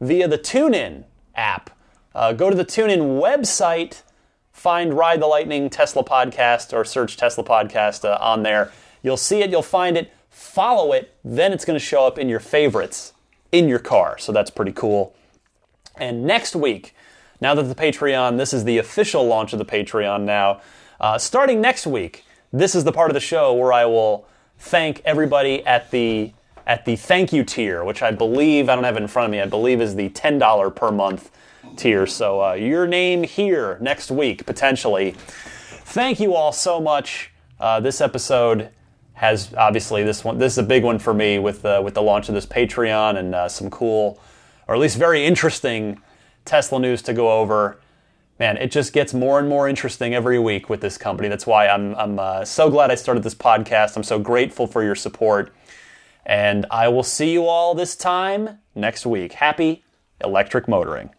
via 0.00 0.28
the 0.28 0.38
TuneIn 0.38 1.04
app. 1.34 1.70
Uh, 2.14 2.32
go 2.32 2.50
to 2.50 2.56
the 2.56 2.64
TuneIn 2.64 3.20
website, 3.20 4.02
find 4.52 4.94
Ride 4.94 5.20
the 5.20 5.26
Lightning 5.26 5.70
Tesla 5.70 6.04
podcast 6.04 6.72
or 6.72 6.84
search 6.84 7.16
Tesla 7.16 7.44
podcast 7.44 8.04
uh, 8.04 8.18
on 8.20 8.42
there. 8.42 8.72
You'll 9.02 9.16
see 9.16 9.42
it, 9.42 9.50
you'll 9.50 9.62
find 9.62 9.96
it 9.96 10.12
follow 10.36 10.92
it, 10.92 11.14
then 11.24 11.50
it's 11.50 11.64
going 11.64 11.78
to 11.78 11.84
show 11.84 12.06
up 12.06 12.18
in 12.18 12.28
your 12.28 12.40
favorites 12.40 13.14
in 13.52 13.68
your 13.68 13.78
car. 13.78 14.18
So 14.18 14.32
that's 14.32 14.50
pretty 14.50 14.72
cool. 14.72 15.14
And 15.96 16.24
next 16.24 16.54
week, 16.54 16.94
now 17.40 17.54
that 17.54 17.64
the 17.64 17.74
Patreon, 17.74 18.38
this 18.38 18.52
is 18.52 18.64
the 18.64 18.78
official 18.78 19.26
launch 19.26 19.52
of 19.52 19.58
the 19.58 19.64
Patreon 19.64 20.22
now, 20.22 20.60
uh, 21.00 21.18
starting 21.18 21.60
next 21.60 21.86
week, 21.86 22.24
this 22.52 22.74
is 22.74 22.84
the 22.84 22.92
part 22.92 23.10
of 23.10 23.14
the 23.14 23.20
show 23.20 23.52
where 23.52 23.72
I 23.72 23.84
will 23.84 24.26
thank 24.58 25.02
everybody 25.04 25.64
at 25.66 25.90
the 25.90 26.32
at 26.66 26.84
the 26.84 26.96
thank 26.96 27.32
you 27.32 27.44
tier, 27.44 27.84
which 27.84 28.02
I 28.02 28.10
believe 28.10 28.68
I 28.68 28.74
don't 28.74 28.84
have 28.84 28.96
it 28.96 29.02
in 29.02 29.08
front 29.08 29.26
of 29.26 29.30
me. 29.30 29.40
I 29.40 29.46
believe 29.46 29.80
is 29.80 29.94
the 29.94 30.08
ten 30.08 30.38
dollar 30.38 30.70
per 30.70 30.90
month 30.90 31.30
tier. 31.76 32.06
So 32.06 32.42
uh, 32.42 32.52
your 32.54 32.86
name 32.86 33.22
here 33.22 33.78
next 33.80 34.10
week 34.10 34.46
potentially. 34.46 35.14
Thank 35.16 36.18
you 36.18 36.34
all 36.34 36.52
so 36.52 36.80
much. 36.80 37.30
Uh, 37.60 37.80
this 37.80 38.00
episode 38.00 38.70
has 39.14 39.54
obviously 39.54 40.02
this 40.02 40.24
one. 40.24 40.38
This 40.38 40.54
is 40.54 40.58
a 40.58 40.62
big 40.62 40.82
one 40.82 40.98
for 40.98 41.14
me 41.14 41.38
with 41.38 41.64
uh, 41.64 41.80
with 41.84 41.94
the 41.94 42.02
launch 42.02 42.28
of 42.28 42.34
this 42.34 42.46
Patreon 42.46 43.16
and 43.16 43.34
uh, 43.34 43.48
some 43.48 43.70
cool, 43.70 44.20
or 44.66 44.74
at 44.74 44.80
least 44.80 44.96
very 44.96 45.24
interesting 45.24 46.00
Tesla 46.46 46.78
news 46.78 47.02
to 47.02 47.12
go 47.12 47.32
over. 47.40 47.78
Man, 48.38 48.56
it 48.58 48.70
just 48.70 48.92
gets 48.92 49.14
more 49.14 49.38
and 49.38 49.48
more 49.48 49.68
interesting 49.68 50.14
every 50.14 50.38
week 50.38 50.68
with 50.68 50.80
this 50.80 50.98
company. 50.98 51.28
That's 51.28 51.46
why 51.46 51.68
I'm 51.68 51.94
I'm 51.94 52.18
uh, 52.18 52.44
so 52.44 52.70
glad 52.70 52.90
I 52.90 52.94
started 52.94 53.22
this 53.22 53.34
podcast. 53.34 53.96
I'm 53.96 54.02
so 54.02 54.18
grateful 54.18 54.66
for 54.66 54.82
your 54.82 54.94
support, 54.94 55.54
and 56.24 56.66
I 56.70 56.88
will 56.88 57.02
see 57.02 57.32
you 57.32 57.46
all 57.46 57.74
this 57.74 57.96
time 57.96 58.58
next 58.74 59.06
week. 59.06 59.32
Happy 59.32 59.84
electric 60.22 60.68
motoring. 60.68 61.10